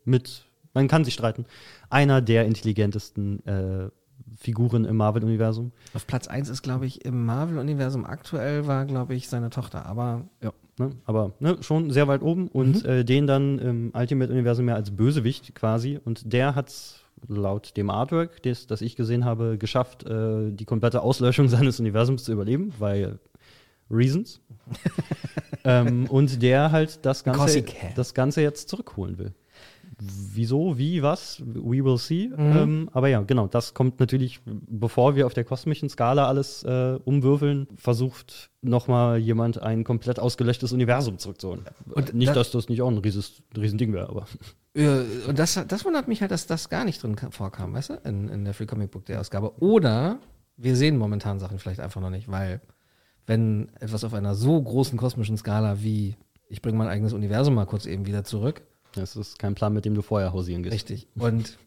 mit, 0.04 0.46
man 0.74 0.88
kann 0.88 1.04
sich 1.04 1.14
streiten, 1.14 1.46
einer 1.90 2.20
der 2.20 2.46
intelligentesten 2.46 3.44
äh, 3.46 3.90
Figuren 4.36 4.84
im 4.84 4.96
Marvel-Universum. 4.96 5.72
Auf 5.94 6.06
Platz 6.06 6.26
1 6.26 6.48
ist, 6.48 6.62
glaube 6.62 6.86
ich, 6.86 7.04
im 7.04 7.24
Marvel-Universum 7.26 8.04
aktuell 8.06 8.66
war, 8.66 8.86
glaube 8.86 9.14
ich, 9.14 9.28
seine 9.28 9.50
Tochter. 9.50 9.84
Aber 9.86 10.26
Ja, 10.42 10.52
ne? 10.88 10.90
aber 11.04 11.32
ne, 11.40 11.56
schon 11.60 11.90
sehr 11.90 12.08
weit 12.08 12.22
oben 12.22 12.48
und 12.48 12.84
Mhm. 12.84 12.88
äh, 12.90 13.04
den 13.04 13.26
dann 13.26 13.58
im 13.58 13.92
Ultimate-Universum 13.94 14.68
ja 14.68 14.74
als 14.74 14.90
Bösewicht 14.90 15.54
quasi. 15.54 15.98
Und 16.04 16.32
der 16.32 16.54
hat 16.54 16.68
es 16.68 17.00
laut 17.28 17.76
dem 17.76 17.90
Artwork, 17.90 18.42
das, 18.42 18.66
das 18.66 18.82
ich 18.82 18.96
gesehen 18.96 19.24
habe, 19.24 19.58
geschafft, 19.58 20.04
äh, 20.04 20.50
die 20.50 20.64
komplette 20.64 21.02
Auslöschung 21.02 21.48
seines 21.48 21.80
Universums 21.80 22.24
zu 22.24 22.32
überleben, 22.32 22.72
weil 22.78 23.18
Reasons. 23.90 24.40
ähm, 25.64 26.06
und 26.06 26.42
der 26.42 26.72
halt 26.72 27.04
das 27.04 27.24
Ganze, 27.24 27.64
das 27.94 28.14
Ganze 28.14 28.42
jetzt 28.42 28.68
zurückholen 28.68 29.18
will. 29.18 29.32
Wieso, 30.34 30.78
wie, 30.78 31.02
was? 31.02 31.42
We 31.44 31.84
will 31.84 31.98
see. 31.98 32.28
Mhm. 32.28 32.56
Ähm, 32.56 32.88
aber 32.92 33.08
ja, 33.08 33.20
genau, 33.22 33.46
das 33.46 33.74
kommt 33.74 34.00
natürlich, 34.00 34.40
bevor 34.44 35.14
wir 35.14 35.26
auf 35.26 35.34
der 35.34 35.44
kosmischen 35.44 35.88
Skala 35.88 36.26
alles 36.26 36.62
äh, 36.64 36.98
umwürfeln, 37.04 37.68
versucht 37.76 38.50
nochmal 38.62 39.18
jemand 39.18 39.62
ein 39.62 39.84
komplett 39.84 40.18
ausgelöschtes 40.18 40.72
Universum 40.72 41.18
zurückzuholen. 41.18 41.62
Und 41.94 42.14
nicht, 42.14 42.28
da- 42.30 42.34
dass 42.34 42.50
das 42.50 42.68
nicht 42.68 42.82
auch 42.82 42.90
ein 42.90 42.98
rieses, 42.98 43.42
Riesending 43.56 43.92
wäre, 43.92 44.08
aber. 44.08 44.26
äh, 44.74 45.02
und 45.28 45.38
das, 45.38 45.60
das 45.68 45.84
wundert 45.84 46.08
mich 46.08 46.20
halt, 46.20 46.30
dass 46.30 46.46
das 46.46 46.68
gar 46.68 46.84
nicht 46.84 47.02
drin 47.02 47.16
ka- 47.16 47.30
vorkam, 47.30 47.74
weißt 47.74 47.90
du, 47.90 47.94
in, 48.04 48.28
in 48.28 48.44
der 48.44 48.54
Free 48.54 48.66
Comic 48.66 48.90
Book 48.90 49.04
der 49.06 49.20
Ausgabe. 49.20 49.60
Oder 49.62 50.18
wir 50.56 50.76
sehen 50.76 50.96
momentan 50.96 51.38
Sachen 51.38 51.58
vielleicht 51.58 51.80
einfach 51.80 52.00
noch 52.00 52.10
nicht, 52.10 52.30
weil 52.30 52.60
wenn 53.26 53.68
etwas 53.80 54.02
auf 54.04 54.14
einer 54.14 54.34
so 54.34 54.60
großen 54.60 54.98
kosmischen 54.98 55.36
Skala 55.36 55.82
wie 55.82 56.16
ich 56.48 56.60
bringe 56.60 56.76
mein 56.76 56.88
eigenes 56.88 57.14
Universum 57.14 57.54
mal 57.54 57.64
kurz 57.64 57.86
eben 57.86 58.04
wieder 58.04 58.24
zurück. 58.24 58.60
Das 58.94 59.16
ist 59.16 59.38
kein 59.38 59.54
Plan, 59.54 59.72
mit 59.72 59.84
dem 59.84 59.94
du 59.94 60.02
vorher 60.02 60.32
hausieren 60.32 60.62
gehst. 60.62 60.74
Richtig. 60.74 61.06
Und 61.16 61.58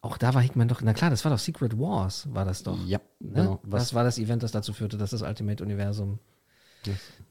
auch 0.00 0.18
da 0.18 0.34
war 0.34 0.42
Hickman 0.42 0.68
doch, 0.68 0.80
na 0.82 0.94
klar, 0.94 1.10
das 1.10 1.24
war 1.24 1.32
doch 1.32 1.38
Secret 1.38 1.78
Wars, 1.78 2.28
war 2.32 2.44
das 2.44 2.62
doch. 2.62 2.78
Ja, 2.86 2.98
Ne? 3.18 3.32
genau. 3.34 3.60
Das 3.66 3.94
war 3.94 4.04
das 4.04 4.18
Event, 4.18 4.42
das 4.42 4.52
dazu 4.52 4.72
führte, 4.72 4.96
dass 4.98 5.10
das 5.10 5.22
Ultimate-Universum 5.22 6.18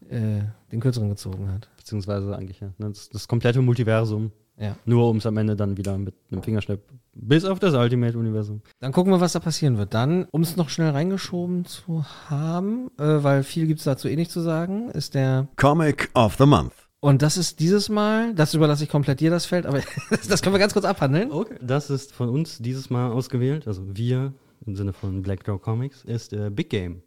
äh, 0.10 0.42
den 0.72 0.80
kürzeren 0.82 1.10
gezogen 1.10 1.50
hat. 1.52 1.70
Beziehungsweise 1.78 2.36
eigentlich, 2.36 2.60
ja. 2.60 2.68
ne, 2.78 2.90
Das, 2.90 3.10
das 3.10 3.28
komplette 3.28 3.62
Multiversum. 3.62 4.32
Ja. 4.58 4.78
Nur 4.86 5.10
um 5.10 5.18
es 5.18 5.26
am 5.26 5.36
Ende 5.38 5.56
dann 5.58 5.76
wieder 5.76 5.98
mit 5.98 6.16
einem 6.32 6.42
Fingerschnipp 6.42 6.82
bis 7.14 7.44
auf 7.46 7.60
das 7.60 7.74
Ultimate-Universum. 7.74 8.62
Dann 8.80 8.92
gucken 8.94 9.12
wir, 9.12 9.20
was 9.20 9.34
da 9.34 9.40
passieren 9.40 9.78
wird. 9.78 9.94
Dann, 9.94 10.26
um 10.32 10.42
es 10.44 10.56
noch 10.56 10.70
schnell 10.70 10.92
reingeschoben 10.92 11.66
zu 11.66 12.06
haben, 12.30 12.90
äh, 12.98 13.24
weil 13.24 13.44
viel 13.44 13.68
gibt 13.68 13.80
es 13.80 13.86
dazu 13.86 14.08
eh 14.08 14.16
nicht 14.16 14.32
zu 14.32 14.40
sagen, 14.42 14.90
ist 14.92 15.14
der 15.14 15.48
Comic 15.58 16.10
of 16.14 16.36
the 16.38 16.46
Month. 16.46 16.74
Und 17.06 17.22
das 17.22 17.38
ist 17.38 17.60
dieses 17.60 17.88
Mal, 17.88 18.34
das 18.34 18.56
überlasse 18.56 18.84
ich 18.84 18.90
komplett 18.90 19.20
dir 19.20 19.30
das 19.30 19.46
Feld, 19.46 19.68
aber 19.68 19.80
das 20.28 20.42
können 20.42 20.56
wir 20.56 20.60
ganz 20.60 20.74
kurz 20.74 20.86
abhandeln. 20.86 21.32
Okay. 21.32 21.56
Das 21.62 21.92
ist 21.92 22.12
von 22.12 22.30
uns 22.30 22.58
dieses 22.58 22.90
Mal 22.90 23.12
ausgewählt, 23.12 23.68
also 23.68 23.84
wir 23.96 24.34
im 24.66 24.76
Sinne 24.76 24.92
von 24.92 25.22
Black 25.22 25.44
Dog 25.44 25.62
Comics, 25.62 26.04
ist 26.04 26.34
äh, 26.34 26.50
Big 26.50 26.72
Game. 26.72 27.04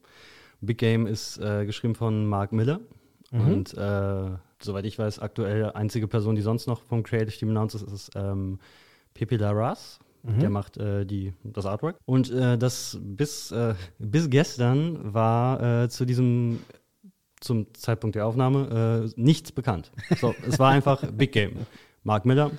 Big 0.60 0.78
Game 0.78 1.08
ist 1.08 1.38
äh, 1.38 1.66
geschrieben 1.66 1.96
von 1.96 2.26
Mark 2.26 2.52
Miller 2.52 2.78
Mhm. 3.30 3.40
und 3.40 3.74
äh, 3.76 4.30
soweit 4.62 4.84
ich 4.84 4.98
weiß, 4.98 5.18
aktuell 5.18 5.72
einzige 5.72 6.06
Person, 6.06 6.34
die 6.34 6.42
sonst 6.42 6.66
noch 6.66 6.80
vom 6.82 7.02
Creative 7.02 7.36
Team 7.36 7.50
announced 7.50 7.82
ist, 7.82 7.92
ist 7.92 8.10
ähm, 8.14 8.58
Pepe 9.14 9.36
Larraz. 9.36 9.98
Mhm. 10.22 10.40
Der 10.40 10.50
macht 10.50 10.76
äh, 10.78 11.04
die, 11.04 11.34
das 11.44 11.66
Artwork. 11.66 11.96
Und 12.04 12.30
äh, 12.30 12.56
das 12.56 12.98
bis, 13.00 13.50
äh, 13.52 13.74
bis 13.98 14.30
gestern 14.30 15.12
war 15.12 15.82
äh, 15.82 15.88
zu 15.88 16.04
diesem 16.04 16.60
zum 17.40 17.72
Zeitpunkt 17.74 18.16
der 18.16 18.26
Aufnahme 18.26 19.10
äh, 19.14 19.20
nichts 19.20 19.52
bekannt. 19.52 19.90
So, 20.20 20.34
es 20.46 20.58
war 20.58 20.70
einfach 20.70 21.04
Big 21.12 21.32
Game. 21.32 21.52
Mark 22.04 22.24
Miller. 22.24 22.50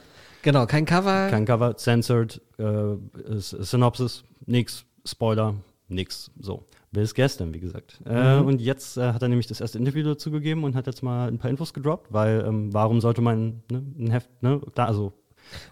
Genau, 0.41 0.65
kein 0.65 0.85
Cover. 0.85 1.27
Kein 1.29 1.45
Cover, 1.45 1.75
censored, 1.75 2.41
äh, 2.57 2.95
Synopsis, 3.39 4.23
nix, 4.45 4.85
Spoiler, 5.05 5.55
nix. 5.87 6.31
So. 6.39 6.65
Bis 6.91 7.13
gestern, 7.13 7.53
wie 7.53 7.59
gesagt. 7.59 7.99
Äh, 8.05 8.39
Mhm. 8.39 8.47
und 8.47 8.61
jetzt 8.61 8.97
äh, 8.97 9.13
hat 9.13 9.21
er 9.21 9.27
nämlich 9.27 9.45
das 9.47 9.61
erste 9.61 9.77
Interview 9.77 10.03
dazu 10.03 10.31
gegeben 10.31 10.63
und 10.63 10.75
hat 10.75 10.87
jetzt 10.87 11.03
mal 11.03 11.27
ein 11.27 11.37
paar 11.37 11.51
Infos 11.51 11.73
gedroppt, 11.73 12.11
weil 12.11 12.43
ähm, 12.47 12.73
warum 12.73 12.99
sollte 12.99 13.21
man 13.21 13.61
ne, 13.69 13.83
ein 13.99 14.09
Heft, 14.11 14.29
ne, 14.41 14.59
klar, 14.73 14.87
also 14.87 15.13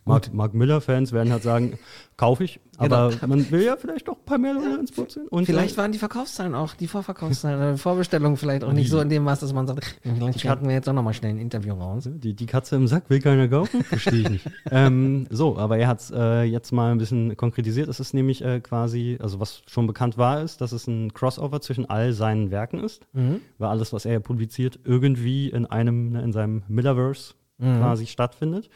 Mark, 0.06 0.34
Mark 0.34 0.54
Miller-Fans 0.54 1.12
werden 1.12 1.32
halt 1.32 1.44
sagen, 1.44 1.78
kaufe 2.18 2.44
ich, 2.44 2.60
aber 2.78 3.10
Genau. 3.10 3.28
man 3.28 3.52
will 3.52 3.62
ja 3.64 3.76
vielleicht 3.78 4.08
doch 4.08 4.18
ein 4.18 4.26
paar 4.26 4.38
mehr 4.40 4.54
Leute 4.56 4.80
ins 4.80 4.92
Boot 4.92 5.12
sehen. 5.12 5.28
Und 5.30 5.46
vielleicht 5.46 5.76
äh, 5.76 5.78
waren 5.78 5.92
die 5.92 6.00
Verkaufszahlen 6.00 6.56
auch, 6.56 6.74
die 6.74 6.88
Vorverkaufszahlen, 6.88 7.60
oder 7.60 7.72
die 7.74 7.78
Vorbestellungen 7.78 8.38
vielleicht 8.38 8.64
auch 8.64 8.74
nicht 8.74 8.90
so 8.90 9.00
in 9.00 9.10
dem 9.10 9.24
Maß, 9.24 9.42
dass 9.42 9.54
man 9.54 9.68
sagt, 9.68 10.00
vielleicht 10.02 10.40
schalten 10.42 10.68
wir 10.68 10.74
jetzt 10.74 10.90
auch 10.90 10.94
nochmal 10.94 11.14
schnell 11.14 11.32
ein 11.32 11.38
Interview 11.40 11.74
raus. 11.76 12.10
Die, 12.12 12.34
die 12.34 12.46
Katze 12.48 12.76
im 12.76 12.88
Sack 12.88 13.10
will 13.10 13.20
keiner 13.22 13.48
kaufen? 13.48 13.84
Verstehe 13.84 14.22
ich 14.22 14.30
nicht. 14.30 14.50
ähm, 14.72 15.28
so, 15.30 15.58
aber 15.58 15.78
er 15.78 15.88
hat 15.88 16.00
es 16.00 16.12
äh, 16.12 16.44
jetzt 16.44 16.72
mal 16.72 16.92
ein 16.92 16.98
bisschen 16.98 17.38
konkretisiert. 17.38 17.88
Es 17.88 18.00
ist 18.00 18.14
nämlich 18.16 18.44
äh, 18.44 18.62
quasi, 18.62 19.18
also 19.22 19.40
was 19.40 19.62
schon 19.68 19.86
bekannt 19.86 20.18
war, 20.18 20.42
ist, 20.42 20.60
dass 20.62 20.72
es 20.72 20.88
ein 20.88 21.14
Crossover 21.14 21.62
zwischen 21.62 21.88
all 21.88 22.14
seinen 22.14 22.50
Werken 22.50 22.80
ist. 22.84 23.06
Mhm. 23.14 23.42
Weil 23.60 23.70
alles, 23.70 23.94
was 23.94 24.06
er 24.06 24.20
publiziert, 24.20 24.80
irgendwie 24.84 25.50
in 25.50 25.66
einem, 25.68 26.14
ne, 26.14 26.22
in 26.24 26.32
seinem 26.34 26.64
Millerverse 26.68 27.34
Mhm. 27.60 27.80
quasi 27.80 28.06
stattfindet. 28.06 28.70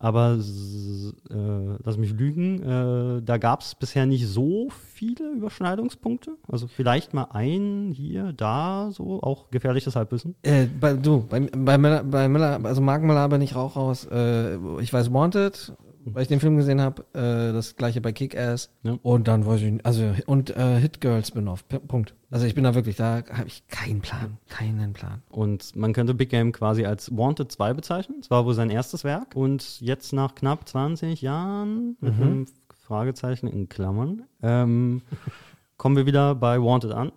Aber 0.00 0.38
äh, 0.38 1.82
lass 1.82 1.96
mich 1.96 2.12
lügen, 2.12 2.62
äh, 2.62 3.22
da 3.22 3.36
gab 3.36 3.62
es 3.62 3.74
bisher 3.74 4.06
nicht 4.06 4.28
so 4.28 4.68
viele 4.70 5.32
Überschneidungspunkte. 5.32 6.36
Also 6.46 6.68
vielleicht 6.68 7.14
mal 7.14 7.28
ein 7.32 7.90
hier, 7.92 8.32
da, 8.32 8.90
so, 8.92 9.20
auch 9.22 9.50
gefährliches 9.50 9.96
Halbwissen. 9.96 10.36
Äh, 10.42 10.66
bei, 10.66 10.92
du, 10.92 11.26
bei, 11.28 11.40
bei, 11.40 11.78
Miller, 11.78 12.04
bei 12.04 12.28
Miller, 12.28 12.60
also 12.62 12.80
Mark 12.80 13.02
Miller 13.02 13.28
bin 13.28 13.42
ich 13.42 13.56
Rauch 13.56 13.74
raus. 13.74 14.06
Äh, 14.10 14.56
ich 14.80 14.92
weiß 14.92 15.12
Wanted, 15.12 15.72
weil 16.14 16.22
ich 16.22 16.28
den 16.28 16.40
Film 16.40 16.56
gesehen 16.56 16.80
habe. 16.80 17.02
Äh, 17.14 17.52
das 17.52 17.76
gleiche 17.76 18.00
bei 18.00 18.12
Kick-Ass. 18.12 18.70
Und 19.02 19.28
dann 19.28 19.46
weiß 19.46 19.60
ich 19.62 19.72
nicht, 19.72 19.86
also 19.86 20.12
und 20.26 20.50
äh, 20.56 20.78
Hit 20.80 21.00
Girl 21.00 21.24
Spin-off. 21.24 21.66
P- 21.68 21.78
Punkt. 21.78 22.14
Also 22.30 22.46
ich 22.46 22.54
bin 22.54 22.64
da 22.64 22.74
wirklich, 22.74 22.96
da 22.96 23.22
habe 23.32 23.46
ich 23.46 23.66
keinen 23.68 24.00
Plan. 24.00 24.36
Keinen 24.48 24.92
Plan. 24.92 25.22
Und 25.30 25.74
man 25.76 25.92
könnte 25.92 26.14
Big 26.14 26.30
Game 26.30 26.52
quasi 26.52 26.84
als 26.84 27.10
Wanted 27.16 27.50
2 27.52 27.74
bezeichnen. 27.74 28.18
Es 28.20 28.30
war 28.30 28.44
wohl 28.44 28.54
sein 28.54 28.70
erstes 28.70 29.04
Werk. 29.04 29.34
Und 29.34 29.80
jetzt 29.80 30.12
nach 30.12 30.34
knapp 30.34 30.68
20 30.68 31.22
Jahren, 31.22 31.96
mit 32.00 32.16
Mhm. 32.16 32.22
einem 32.22 32.46
Fragezeichen 32.74 33.46
in 33.48 33.68
Klammern, 33.68 34.22
ähm, 34.42 35.02
kommen 35.76 35.96
wir 35.96 36.06
wieder 36.06 36.34
bei 36.34 36.60
Wanted 36.60 36.92
an, 36.92 37.12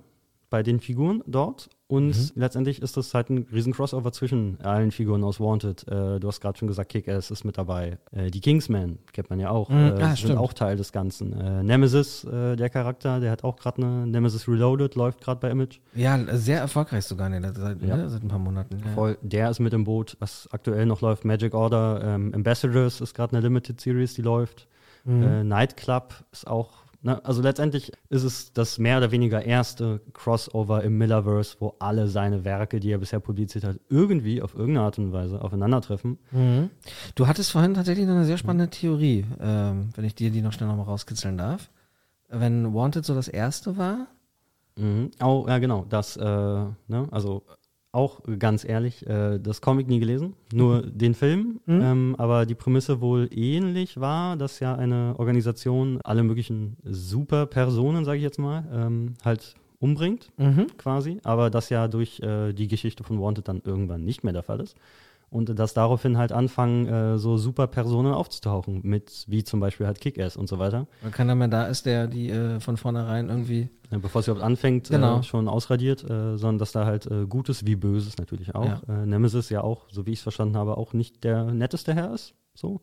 bei 0.52 0.62
den 0.62 0.80
Figuren 0.80 1.24
dort. 1.26 1.70
Und 1.88 2.08
Mhm. 2.16 2.32
letztendlich 2.36 2.82
ist 2.82 2.96
das 2.96 3.14
halt 3.14 3.30
ein 3.30 3.48
riesen 3.52 3.74
Crossover 3.74 4.14
zwischen 4.14 4.58
allen 4.62 4.92
Figuren 4.92 5.24
aus 5.26 5.42
Wanted. 5.42 5.86
Äh, 5.90 6.20
du 6.22 6.28
hast 6.28 6.40
gerade 6.40 6.58
schon 6.58 6.70
gesagt, 6.70 6.90
Kick-Ass 6.92 7.32
ist 7.32 7.44
mit 7.44 7.58
dabei. 7.58 7.98
Äh, 8.12 8.32
die 8.32 8.40
Kingsmen 8.40 9.00
kennt 9.12 9.30
man 9.30 9.40
ja 9.42 9.50
auch. 9.50 9.68
Mhm. 9.70 9.76
Äh, 9.78 9.80
Ah, 10.02 10.08
sind 10.10 10.18
stimmt. 10.20 10.38
auch 10.38 10.54
Teil 10.54 10.78
des 10.78 10.94
Ganzen. 10.94 11.34
Äh, 11.34 11.64
Nemesis, 11.64 12.24
äh, 12.24 12.56
der 12.56 12.70
Charakter, 12.70 13.20
der 13.20 13.32
hat 13.32 13.44
auch 13.44 13.58
gerade 13.58 13.82
eine 13.82 14.08
Nemesis 14.08 14.48
Reloaded, 14.48 14.96
läuft 14.96 15.20
gerade 15.20 15.42
bei 15.42 15.50
Image. 15.50 15.80
Ja, 15.94 16.18
sehr 16.38 16.60
erfolgreich 16.60 17.04
sogar 17.04 17.28
ne, 17.28 17.42
seit, 17.54 17.82
Ja. 17.82 17.98
ne, 17.98 18.10
seit 18.10 18.24
ein 18.24 18.30
paar 18.30 18.40
Monaten. 18.40 18.78
Ja. 18.86 18.92
Voll, 18.94 19.18
der 19.22 19.50
ist 19.50 19.60
mit 19.60 19.74
im 19.74 19.84
Boot. 19.84 20.16
Was 20.22 20.48
aktuell 20.52 20.86
noch 20.86 21.02
läuft, 21.02 21.26
Magic 21.26 21.54
Order, 21.54 22.02
ähm, 22.06 22.32
Ambassadors 22.34 23.02
ist 23.02 23.14
gerade 23.16 23.34
eine 23.36 23.42
Limited 23.46 23.82
Series, 23.82 24.14
die 24.14 24.22
läuft. 24.22 24.68
Mhm. 25.04 25.24
Äh, 25.24 25.44
Nightclub 25.44 26.14
ist 26.32 26.48
auch, 26.48 26.81
ne, 27.02 27.24
also 27.26 27.42
letztendlich 27.42 27.92
ist 28.10 28.24
es 28.24 28.54
das 28.54 28.78
mehr 28.78 28.98
oder 28.98 29.12
weniger 29.12 29.44
erste 29.44 30.02
Crossover 30.14 30.84
im 30.84 30.98
Millerverse, 30.98 31.58
wo 31.60 31.76
alle 31.80 32.08
seine 32.08 32.44
Werke, 32.46 32.80
die 32.80 32.92
er 32.92 32.98
bisher 32.98 33.20
publiziert 33.20 33.64
hat, 33.64 33.80
irgendwie 33.90 34.42
auf 34.42 34.54
irgendeine 34.54 34.86
Art 34.86 34.98
und 34.98 35.12
Weise 35.12 35.42
aufeinandertreffen. 35.42 36.18
Mhm. 36.32 36.70
Du 37.16 37.28
hattest 37.28 37.52
vorhin 37.52 37.74
tatsächlich 37.74 38.06
noch 38.08 38.16
eine 38.16 38.26
sehr 38.26 38.38
spannende 38.38 38.70
Theorie, 38.70 39.26
ähm, 39.40 39.90
wenn 39.96 40.06
ich 40.06 40.16
dir 40.16 40.32
die 40.32 40.42
noch 40.42 40.54
schnell 40.54 40.70
nochmal 40.70 40.86
rauskitzeln 40.86 41.38
darf. 41.38 41.70
Wenn 42.30 42.74
Wanted 42.74 43.06
so 43.06 43.14
das 43.14 43.28
erste 43.28 43.78
war, 43.78 44.08
Mhm. 44.78 45.12
Oh, 45.22 45.46
ja, 45.48 45.60
genau. 45.60 45.86
Das, 45.90 46.18
äh, 46.18 46.24
ne, 46.24 47.08
also 47.12 47.44
auch 47.94 48.22
ganz 48.40 48.64
ehrlich, 48.64 49.06
äh, 49.06 49.38
das 49.40 49.60
Comic 49.62 49.88
nie 49.88 50.00
gelesen, 50.00 50.34
nur 50.54 50.82
den 50.84 51.14
Film. 51.14 51.60
Mhm. 51.66 51.82
Ähm, 51.82 52.16
aber 52.18 52.46
die 52.46 52.56
Prämisse 52.56 53.02
wohl 53.02 53.28
ähnlich 53.32 54.00
war, 54.00 54.38
dass 54.38 54.60
ja 54.62 54.76
eine 54.76 55.16
Organisation 55.18 56.00
alle 56.04 56.24
möglichen 56.24 56.78
Superpersonen, 56.84 58.06
sage 58.06 58.18
ich 58.18 58.24
jetzt 58.24 58.40
mal, 58.40 58.64
ähm, 58.74 59.14
halt 59.26 59.56
umbringt, 59.80 60.32
Mhm. 60.38 60.68
quasi. 60.78 61.18
Aber 61.24 61.50
das 61.50 61.70
ja 61.70 61.88
durch 61.88 62.20
äh, 62.22 62.54
die 62.54 62.68
Geschichte 62.68 63.04
von 63.04 63.20
Wanted 63.20 63.48
dann 63.48 63.62
irgendwann 63.66 64.06
nicht 64.06 64.24
mehr 64.24 64.34
der 64.34 64.44
Fall 64.44 64.60
ist. 64.62 64.78
Und 65.32 65.58
dass 65.58 65.74
daraufhin 65.74 66.18
halt 66.18 66.34
anfangen, 66.34 66.88
äh, 66.88 67.18
so 67.18 67.38
Superpersonen 67.38 68.14
aufzutauchen, 68.14 68.82
mit 68.84 69.24
wie 69.30 69.46
zum 69.46 69.62
Beispiel 69.62 69.88
halt 69.88 70.02
Kick-Ass 70.02 70.36
und 70.36 70.50
so 70.50 70.60
weiter. 70.60 70.88
weil 71.02 71.12
keiner 71.12 71.36
mehr 71.36 71.48
da 71.48 71.68
ist, 71.68 71.86
der 71.86 72.08
die 72.08 72.30
äh, 72.30 72.60
von 72.60 72.76
vornherein 72.76 73.30
irgendwie. 73.30 73.70
Ja, 73.92 73.98
bevor 74.00 74.20
es 74.20 74.28
überhaupt 74.28 74.44
anfängt, 74.46 74.90
Genau. 74.90 75.20
äh, 75.20 75.24
schon 75.24 75.48
ausradiert, 75.48 76.04
äh, 76.04 76.38
sondern 76.38 76.58
dass 76.60 76.74
da 76.74 76.86
halt 76.86 77.06
äh, 77.08 77.26
Gutes 77.28 77.66
wie 77.66 77.78
Böses 77.78 78.18
natürlich 78.18 78.54
auch. 78.56 78.66
Ja. 78.66 78.82
Äh, 79.04 79.06
Nemesis 79.06 79.50
ja 79.50 79.62
auch, 79.64 79.86
so 79.90 80.06
wie 80.06 80.12
ich 80.12 80.20
es 80.20 80.24
verstanden 80.24 80.58
habe, 80.58 80.76
auch 80.78 80.92
nicht 80.92 81.24
der 81.24 81.46
netteste 81.46 81.94
Herr 81.96 82.14
ist. 82.14 82.34
So. 82.54 82.82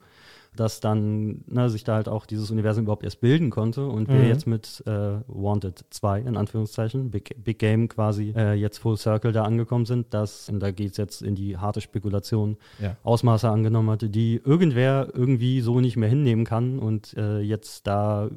Dass 0.57 0.81
dann 0.81 1.45
ne, 1.47 1.71
sich 1.71 1.85
da 1.85 1.95
halt 1.95 2.09
auch 2.09 2.27
dieses 2.27 2.51
Universum 2.51 2.85
überhaupt 2.85 3.05
erst 3.05 3.21
bilden 3.21 3.51
konnte 3.51 3.87
und 3.87 4.09
wir 4.09 4.17
Mhm. 4.17 4.29
jetzt 4.29 4.47
mit 4.47 4.83
äh, 4.87 5.19
Wanted 5.29 5.85
2, 5.91 6.21
in 6.23 6.37
Anführungszeichen, 6.37 7.11
Big, 7.11 7.37
Big 7.45 7.59
Game 7.59 7.89
quasi 7.89 8.33
äh, 8.37 8.55
jetzt 8.55 8.79
Full 8.79 8.97
Circle 8.97 9.33
da 9.33 9.45
angekommen 9.45 9.85
sind, 9.87 10.13
dass, 10.15 10.49
und 10.49 10.61
da 10.61 10.71
geht 10.73 10.93
es 10.93 10.97
jetzt 10.97 11.23
in 11.23 11.35
die 11.35 11.57
harte 11.59 11.81
Spekulation, 11.81 12.57
Ja. 12.83 12.97
Ausmaße 13.05 13.49
angenommen 13.49 13.91
hatte, 13.91 14.09
die 14.11 14.41
irgendwer 14.45 15.09
irgendwie 15.15 15.61
so 15.61 15.81
nicht 15.81 15.97
mehr 15.97 16.09
hinnehmen 16.09 16.45
kann 16.45 16.79
und 16.79 17.15
äh, 17.17 17.41
jetzt 17.41 17.87
da 17.87 18.29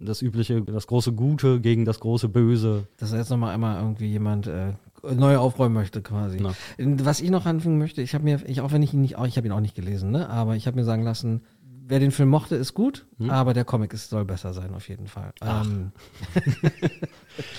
das 0.00 0.20
übliche, 0.22 0.60
das 0.62 0.86
große 0.86 1.12
Gute 1.12 1.60
gegen 1.60 1.84
das 1.84 2.00
große 2.00 2.28
Böse. 2.28 2.86
Dass 2.98 3.12
jetzt 3.12 3.30
nochmal 3.30 3.54
einmal 3.54 3.80
irgendwie 3.80 4.08
jemand 4.08 4.46
äh, 4.46 4.72
neu 5.14 5.36
aufräumen 5.38 5.74
möchte, 5.74 6.00
quasi. 6.02 6.38
Na. 6.40 6.54
Was 6.78 7.20
ich 7.20 7.30
noch 7.30 7.46
anfügen 7.46 7.78
möchte, 7.78 8.00
ich 8.02 8.14
habe 8.14 8.24
mir, 8.24 8.40
ich, 8.46 8.60
auch 8.60 8.72
wenn 8.72 8.82
ich 8.82 8.94
ihn 8.94 9.00
nicht, 9.02 9.16
auch 9.16 9.26
ich 9.26 9.36
habe 9.36 9.46
ihn 9.46 9.52
auch 9.52 9.60
nicht 9.60 9.74
gelesen, 9.74 10.10
ne? 10.10 10.28
aber 10.28 10.56
ich 10.56 10.66
habe 10.66 10.76
mir 10.76 10.84
sagen 10.84 11.02
lassen, 11.02 11.42
wer 11.86 11.98
den 12.00 12.12
Film 12.12 12.30
mochte, 12.30 12.56
ist 12.56 12.72
gut, 12.74 13.04
Hm? 13.18 13.28
aber 13.30 13.52
der 13.52 13.64
Comic 13.66 13.92
ist, 13.92 14.08
soll 14.08 14.24
besser 14.24 14.54
sein, 14.54 14.72
auf 14.74 14.88
jeden 14.88 15.06
Fall. 15.06 15.32
Ähm, 15.42 15.92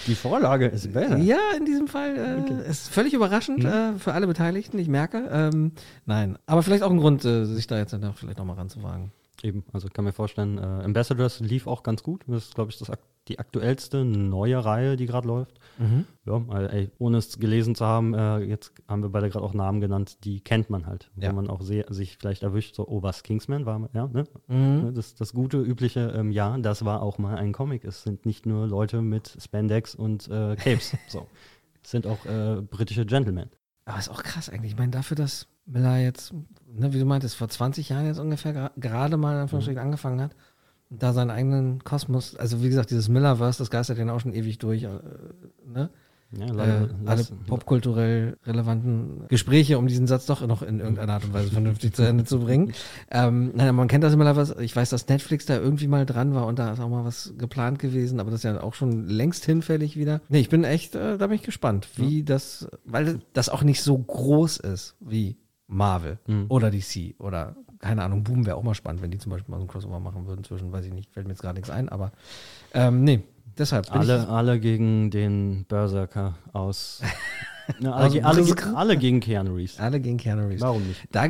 Die 0.07 0.15
Vorlage 0.15 0.67
ist 0.67 0.91
besser. 0.93 1.17
Ja, 1.17 1.37
in 1.57 1.65
diesem 1.65 1.87
Fall 1.87 2.15
äh, 2.65 2.69
ist 2.69 2.89
völlig 2.89 3.13
überraschend 3.13 3.63
Hm? 3.63 3.69
äh, 3.95 3.99
für 3.99 4.13
alle 4.13 4.27
Beteiligten, 4.27 4.79
ich 4.79 4.87
merke. 4.87 5.27
Ähm, 5.31 5.73
nein, 6.05 6.37
aber 6.45 6.63
vielleicht 6.63 6.83
auch 6.83 6.91
ein 6.91 6.97
Grund, 6.97 7.25
äh, 7.25 7.45
sich 7.45 7.67
da 7.67 7.77
jetzt 7.77 7.93
dann 7.93 8.13
vielleicht 8.13 8.37
nochmal 8.37 8.55
ranzuwagen. 8.55 9.11
Eben, 9.43 9.63
also 9.73 9.87
ich 9.87 9.93
kann 9.93 10.05
mir 10.05 10.13
vorstellen, 10.13 10.57
äh, 10.57 10.61
Ambassadors 10.61 11.39
lief 11.41 11.67
auch 11.67 11.83
ganz 11.83 12.03
gut. 12.03 12.21
Das 12.27 12.45
ist, 12.45 12.55
glaube 12.55 12.71
ich, 12.71 12.77
das, 12.79 12.89
ak- 12.89 12.99
die 13.27 13.39
aktuellste 13.39 14.05
neue 14.05 14.63
Reihe, 14.63 14.97
die 14.97 15.05
gerade 15.07 15.27
läuft. 15.27 15.59
Mhm. 15.77 16.05
Ja, 16.25 16.41
also, 16.47 16.67
ey, 16.69 16.91
ohne 16.99 17.17
es 17.17 17.39
gelesen 17.39 17.75
zu 17.75 17.85
haben, 17.85 18.13
äh, 18.13 18.39
jetzt 18.39 18.71
haben 18.87 19.01
wir 19.01 19.09
beide 19.09 19.29
gerade 19.29 19.43
auch 19.43 19.53
Namen 19.53 19.81
genannt, 19.81 20.23
die 20.23 20.41
kennt 20.41 20.69
man 20.69 20.85
halt. 20.85 21.09
Ja. 21.15 21.31
Wo 21.31 21.35
man 21.35 21.49
auch 21.49 21.61
sehr, 21.61 21.85
sich 21.89 22.17
vielleicht 22.17 22.43
erwischt, 22.43 22.75
so, 22.75 22.87
oh, 22.87 23.01
was, 23.01 23.23
Kingsman 23.23 23.65
war, 23.65 23.89
ja, 23.93 24.07
ne? 24.07 24.25
Mhm. 24.47 24.83
Ne, 24.85 24.93
Das, 24.93 25.15
das 25.15 25.33
gute, 25.33 25.57
übliche, 25.61 26.13
ähm, 26.15 26.31
ja, 26.31 26.57
das 26.57 26.85
war 26.85 27.01
auch 27.01 27.17
mal 27.17 27.35
ein 27.35 27.51
Comic. 27.51 27.83
Es 27.83 28.03
sind 28.03 28.25
nicht 28.25 28.45
nur 28.45 28.67
Leute 28.67 29.01
mit 29.01 29.35
Spandex 29.41 29.95
und 29.95 30.27
äh, 30.27 30.55
Capes. 30.55 30.95
so. 31.07 31.27
Es 31.83 31.91
sind 31.91 32.07
auch 32.07 32.25
äh, 32.25 32.61
britische 32.61 33.05
Gentlemen. 33.05 33.49
Aber 33.85 33.99
ist 33.99 34.09
auch 34.09 34.23
krass 34.23 34.49
eigentlich. 34.49 34.71
Ich 34.73 34.77
meine, 34.77 34.91
dafür, 34.91 35.15
dass 35.15 35.47
Miller 35.67 35.97
jetzt, 35.97 36.33
ne, 36.67 36.93
wie 36.93 36.99
du 36.99 37.05
meintest, 37.05 37.35
vor 37.35 37.47
20 37.47 37.89
Jahren 37.89 38.05
jetzt 38.05 38.19
ungefähr 38.19 38.71
gerade 38.77 39.17
mal 39.17 39.45
Mhm. 39.45 39.77
angefangen 39.77 40.21
hat, 40.21 40.35
da 40.89 41.13
seinen 41.13 41.31
eigenen 41.31 41.83
Kosmos, 41.83 42.35
also 42.35 42.61
wie 42.63 42.69
gesagt, 42.69 42.91
dieses 42.91 43.09
Millerverse, 43.09 43.59
das 43.59 43.69
geistert 43.69 43.97
ja 43.97 44.11
auch 44.13 44.19
schon 44.19 44.33
ewig 44.33 44.57
durch, 44.59 44.83
äh, 44.83 44.89
ne? 45.67 45.89
Ja, 46.31 46.47
äh, 46.47 46.87
lass- 47.03 47.31
alle 47.31 47.39
popkulturell 47.47 48.35
relevanten 48.45 49.25
Gespräche, 49.29 49.77
um 49.77 49.87
diesen 49.87 50.05
Satz 50.07 50.25
doch 50.25 50.45
noch 50.45 50.63
in 50.63 50.79
irgendeiner 50.79 51.13
Art 51.13 51.23
und 51.23 51.33
Weise 51.33 51.51
vernünftig 51.51 51.93
zu 51.93 52.01
Ende 52.03 52.25
zu 52.25 52.39
bringen. 52.39 52.73
Ähm, 53.09 53.51
nein, 53.55 53.73
man 53.75 53.87
kennt 53.87 54.03
das 54.03 54.13
immer 54.13 54.35
was. 54.35 54.51
Ich 54.59 54.75
weiß, 54.75 54.89
dass 54.89 55.07
Netflix 55.07 55.45
da 55.45 55.55
irgendwie 55.57 55.87
mal 55.87 56.05
dran 56.05 56.33
war 56.33 56.45
und 56.47 56.59
da 56.59 56.73
ist 56.73 56.79
auch 56.79 56.89
mal 56.89 57.05
was 57.05 57.33
geplant 57.37 57.79
gewesen, 57.79 58.19
aber 58.19 58.31
das 58.31 58.39
ist 58.41 58.43
ja 58.43 58.61
auch 58.61 58.73
schon 58.73 59.07
längst 59.07 59.45
hinfällig 59.45 59.95
wieder. 59.97 60.19
Nee, 60.27 60.39
ich 60.39 60.49
bin 60.49 60.63
echt, 60.65 60.95
äh, 60.95 61.17
da 61.17 61.27
bin 61.27 61.35
ich 61.35 61.43
gespannt, 61.43 61.87
wie 61.95 62.23
das, 62.23 62.67
weil 62.85 63.19
das 63.33 63.47
auch 63.49 63.63
nicht 63.63 63.81
so 63.81 63.97
groß 63.97 64.57
ist 64.57 64.95
wie 64.99 65.37
Marvel 65.67 66.19
Mhm. 66.27 66.45
oder 66.49 66.69
DC 66.69 67.15
oder 67.19 67.55
keine 67.79 68.03
Ahnung, 68.03 68.23
Boom 68.23 68.45
wäre 68.45 68.55
auch 68.57 68.63
mal 68.63 68.75
spannend, 68.75 69.01
wenn 69.01 69.11
die 69.11 69.17
zum 69.17 69.31
Beispiel 69.31 69.51
mal 69.51 69.57
so 69.57 69.63
ein 69.63 69.67
Crossover 69.67 69.99
machen 69.99 70.25
würden 70.27 70.43
zwischen, 70.43 70.71
weiß 70.71 70.85
ich 70.85 70.93
nicht, 70.93 71.11
fällt 71.11 71.27
mir 71.27 71.33
jetzt 71.33 71.41
gerade 71.41 71.55
nichts 71.55 71.69
ein, 71.69 71.89
aber 71.89 72.11
ähm, 72.73 73.03
nee, 73.03 73.21
deshalb 73.57 73.91
Alle, 73.93 74.23
ich, 74.23 74.29
alle 74.29 74.59
gegen 74.59 75.11
den 75.11 75.65
Berserker 75.65 76.35
aus. 76.53 77.01
Ne, 77.79 77.91
Aus 77.91 78.11
alle, 78.11 78.23
alle, 78.23 78.37
Berserker? 78.43 78.77
alle 78.77 78.95
gegen 78.95 79.19
Keanu 79.21 79.55
Reeves. 79.55 79.79
alle 79.79 79.99
gegen 79.99 80.17
Keanu 80.17 80.45
Reeves. 80.45 80.61
Warum 80.61 80.85
nicht? 80.87 81.01
Da, 81.11 81.29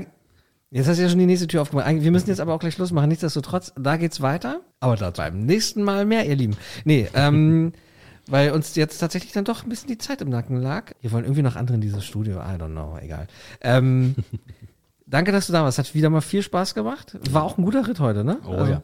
jetzt 0.69 0.85
hast 0.89 0.97
du 0.97 1.03
ja 1.03 1.07
schon 1.07 1.19
die 1.19 1.25
nächste 1.25 1.47
Tür 1.47 1.61
aufgemacht. 1.61 1.87
Wir 1.87 2.11
müssen 2.11 2.27
jetzt 2.27 2.41
aber 2.41 2.53
auch 2.53 2.59
gleich 2.59 2.73
Schluss 2.73 2.91
machen. 2.91 3.07
Nichtsdestotrotz, 3.07 3.71
da 3.79 3.95
geht's 3.95 4.19
weiter. 4.19 4.59
Aber 4.81 4.97
da 4.97 5.11
beim 5.11 5.45
nächsten 5.45 5.81
Mal 5.81 6.05
mehr, 6.05 6.25
ihr 6.27 6.35
Lieben. 6.35 6.57
Nee, 6.83 7.07
ähm, 7.13 7.71
weil 8.27 8.51
uns 8.51 8.75
jetzt 8.75 8.97
tatsächlich 8.97 9.31
dann 9.31 9.45
doch 9.45 9.63
ein 9.63 9.69
bisschen 9.69 9.87
die 9.87 9.97
Zeit 9.97 10.21
im 10.21 10.27
Nacken 10.27 10.57
lag. 10.57 10.91
Wir 10.99 11.13
wollen 11.13 11.23
irgendwie 11.23 11.41
noch 11.41 11.55
andere 11.55 11.75
in 11.75 11.81
dieses 11.81 12.03
Studio. 12.03 12.39
I 12.39 12.57
don't 12.59 12.71
know, 12.71 12.97
egal. 13.01 13.27
Ähm, 13.61 14.15
danke, 15.05 15.31
dass 15.31 15.47
du 15.47 15.53
da 15.53 15.63
warst. 15.63 15.77
Hat 15.77 15.93
wieder 15.93 16.09
mal 16.09 16.21
viel 16.21 16.41
Spaß 16.41 16.73
gemacht. 16.75 17.17
War 17.31 17.43
auch 17.43 17.57
ein 17.57 17.65
guter 17.65 17.87
Ritt 17.87 17.99
heute, 17.99 18.23
ne? 18.23 18.39
Oh 18.47 18.65
ja. 18.65 18.83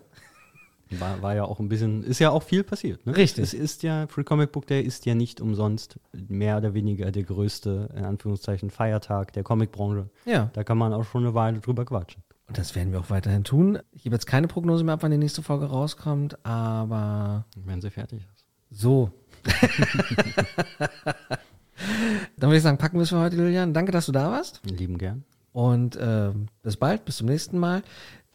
War, 0.99 1.21
war 1.21 1.35
ja 1.35 1.45
auch 1.45 1.59
ein 1.59 1.69
bisschen, 1.69 2.03
ist 2.03 2.19
ja 2.19 2.31
auch 2.31 2.43
viel 2.43 2.63
passiert. 2.63 3.05
Ne? 3.05 3.15
Richtig. 3.15 3.43
Es 3.43 3.53
ist 3.53 3.81
ja, 3.83 4.07
Free 4.07 4.23
Comic 4.23 4.51
Book 4.51 4.67
Day 4.67 4.81
ist 4.81 5.05
ja 5.05 5.15
nicht 5.15 5.39
umsonst 5.39 5.99
mehr 6.11 6.57
oder 6.57 6.73
weniger 6.73 7.11
der 7.11 7.23
größte, 7.23 7.89
in 7.95 8.03
Anführungszeichen, 8.03 8.69
Feiertag 8.69 9.31
der 9.33 9.43
Comicbranche. 9.43 10.09
Ja. 10.25 10.49
Da 10.51 10.65
kann 10.65 10.77
man 10.77 10.91
auch 10.93 11.05
schon 11.05 11.23
eine 11.23 11.33
Weile 11.33 11.59
drüber 11.61 11.85
quatschen. 11.85 12.23
Und 12.47 12.57
das 12.57 12.75
werden 12.75 12.91
wir 12.91 12.99
auch 12.99 13.09
weiterhin 13.09 13.45
tun. 13.45 13.79
Ich 13.93 14.03
gebe 14.03 14.15
jetzt 14.15 14.25
keine 14.25 14.47
Prognose 14.47 14.83
mehr 14.83 14.95
ab, 14.95 15.03
wann 15.03 15.11
die 15.11 15.17
nächste 15.17 15.41
Folge 15.41 15.67
rauskommt, 15.67 16.45
aber 16.45 17.45
Wenn 17.55 17.79
sie 17.79 17.89
fertig 17.89 18.27
ist. 18.33 18.45
So. 18.69 19.11
Dann 22.37 22.49
würde 22.49 22.57
ich 22.57 22.63
sagen, 22.63 22.77
packen 22.77 22.97
wir 22.97 23.03
es 23.03 23.09
für 23.09 23.19
heute, 23.19 23.37
Julian. 23.37 23.73
Danke, 23.73 23.93
dass 23.93 24.07
du 24.07 24.11
da 24.11 24.29
warst. 24.29 24.59
Lieben 24.65 24.97
gern. 24.97 25.23
Und 25.53 25.97
ähm, 26.01 26.47
bis 26.63 26.77
bald, 26.77 27.05
bis 27.05 27.17
zum 27.17 27.27
nächsten 27.27 27.57
Mal. 27.57 27.83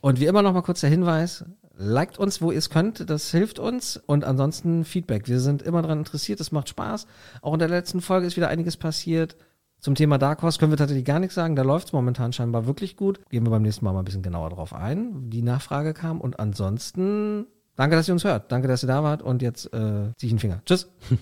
Und 0.00 0.20
wie 0.20 0.26
immer 0.26 0.42
noch 0.42 0.52
mal 0.52 0.62
kurz 0.62 0.80
der 0.80 0.90
Hinweis, 0.90 1.44
liked 1.76 2.18
uns, 2.18 2.40
wo 2.40 2.50
ihr 2.50 2.58
es 2.58 2.70
könnt, 2.70 3.08
das 3.08 3.30
hilft 3.30 3.58
uns. 3.58 3.96
Und 4.06 4.24
ansonsten 4.24 4.84
Feedback. 4.84 5.28
Wir 5.28 5.40
sind 5.40 5.62
immer 5.62 5.82
daran 5.82 5.98
interessiert, 5.98 6.40
es 6.40 6.52
macht 6.52 6.68
Spaß. 6.68 7.06
Auch 7.42 7.52
in 7.52 7.58
der 7.58 7.68
letzten 7.68 8.00
Folge 8.00 8.26
ist 8.26 8.36
wieder 8.36 8.48
einiges 8.48 8.76
passiert. 8.76 9.36
Zum 9.80 9.94
Thema 9.94 10.18
Dark 10.18 10.42
Horse 10.42 10.58
können 10.58 10.72
wir 10.72 10.78
tatsächlich 10.78 11.04
gar 11.04 11.20
nichts 11.20 11.34
sagen. 11.34 11.54
Da 11.54 11.62
läuft 11.62 11.88
es 11.88 11.92
momentan 11.92 12.32
scheinbar 12.32 12.66
wirklich 12.66 12.96
gut. 12.96 13.20
Gehen 13.28 13.44
wir 13.44 13.50
beim 13.50 13.62
nächsten 13.62 13.84
Mal 13.84 13.92
mal 13.92 14.00
ein 14.00 14.04
bisschen 14.04 14.22
genauer 14.22 14.50
drauf 14.50 14.72
ein, 14.72 15.30
die 15.30 15.42
Nachfrage 15.42 15.94
kam. 15.94 16.20
Und 16.20 16.40
ansonsten, 16.40 17.46
danke, 17.76 17.94
dass 17.96 18.08
ihr 18.08 18.14
uns 18.14 18.24
hört. 18.24 18.50
Danke, 18.50 18.68
dass 18.68 18.82
ihr 18.82 18.88
da 18.88 19.02
wart. 19.02 19.22
Und 19.22 19.42
jetzt 19.42 19.66
äh, 19.66 20.12
ziehe 20.16 20.28
ich 20.28 20.32
einen 20.32 20.38
Finger. 20.38 20.62
Tschüss. 20.64 20.90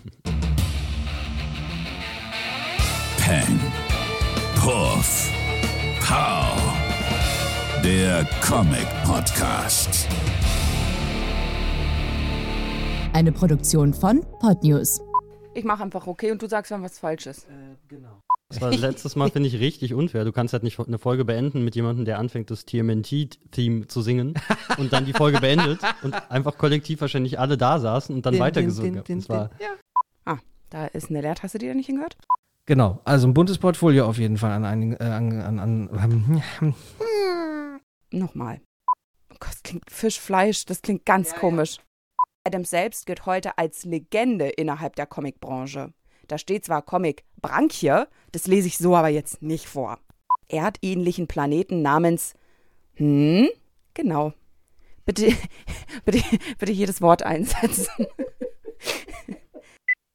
Peng. 3.18 3.60
Puff. 4.56 5.33
Pow. 6.06 6.54
Der 7.82 8.26
Comic 8.46 8.86
Podcast. 9.06 10.06
Eine 13.14 13.32
Produktion 13.32 13.94
von 13.94 14.20
Podnews. 14.38 15.00
Ich 15.54 15.64
mache 15.64 15.82
einfach 15.82 16.06
okay 16.06 16.30
und 16.30 16.42
du 16.42 16.46
sagst, 16.46 16.70
wenn 16.72 16.82
was 16.82 16.98
falsch 16.98 17.26
ist. 17.26 17.46
Das 18.50 18.60
war 18.60 18.70
letztes 18.72 19.16
Mal, 19.16 19.30
finde 19.30 19.48
ich, 19.48 19.58
richtig 19.58 19.94
unfair. 19.94 20.26
Du 20.26 20.32
kannst 20.32 20.52
halt 20.52 20.62
nicht 20.62 20.78
eine 20.78 20.98
Folge 20.98 21.24
beenden 21.24 21.64
mit 21.64 21.74
jemandem, 21.74 22.04
der 22.04 22.18
anfängt, 22.18 22.50
das 22.50 22.66
TMNT-Theme 22.66 23.86
zu 23.86 24.02
singen 24.02 24.34
und 24.76 24.92
dann 24.92 25.06
die 25.06 25.14
Folge 25.14 25.40
beendet 25.40 25.80
und 26.02 26.14
einfach 26.30 26.58
kollektiv 26.58 27.00
wahrscheinlich 27.00 27.38
alle 27.38 27.56
da 27.56 27.78
saßen 27.78 28.14
und 28.14 28.26
dann 28.26 28.38
weitergesungen 28.38 28.98
haben. 28.98 29.28
war, 29.30 29.50
Ah, 30.26 30.36
da 30.68 30.84
ist 30.86 31.08
eine 31.08 31.22
Leertaste, 31.22 31.58
die 31.58 31.68
da 31.68 31.74
nicht 31.74 31.86
hingehört. 31.86 32.18
Genau, 32.66 33.00
also 33.04 33.28
ein 33.28 33.34
buntes 33.34 33.58
Portfolio 33.58 34.06
auf 34.06 34.18
jeden 34.18 34.38
Fall 34.38 34.52
an 34.52 34.64
einigen, 34.64 34.94
äh, 34.94 35.04
an, 35.04 35.40
an, 35.40 35.90
an 35.90 36.42
ähm, 36.60 37.80
Nochmal. 38.10 38.60
Oh 38.88 39.36
Gott, 39.38 39.50
das 39.50 39.62
klingt 39.62 39.90
Fischfleisch, 39.90 40.64
das 40.64 40.80
klingt 40.80 41.04
ganz 41.04 41.34
komisch. 41.34 41.78
Adams 42.46 42.70
selbst 42.70 43.06
gilt 43.06 43.26
heute 43.26 43.58
als 43.58 43.84
Legende 43.84 44.48
innerhalb 44.48 44.96
der 44.96 45.06
Comicbranche. 45.06 45.92
Da 46.26 46.38
steht 46.38 46.64
zwar 46.64 46.82
Comic 46.82 47.24
Branchie, 47.40 48.04
das 48.32 48.46
lese 48.46 48.68
ich 48.68 48.78
so 48.78 48.96
aber 48.96 49.08
jetzt 49.08 49.42
nicht 49.42 49.66
vor. 49.66 49.98
Erdähnlichen 50.48 51.26
Planeten 51.26 51.82
namens 51.82 52.34
Hm? 52.94 53.48
Genau. 53.94 54.32
Bitte, 55.04 55.32
bitte, 56.04 56.22
bitte 56.58 56.72
jedes 56.72 57.02
Wort 57.02 57.22
einsetzen. 57.22 58.06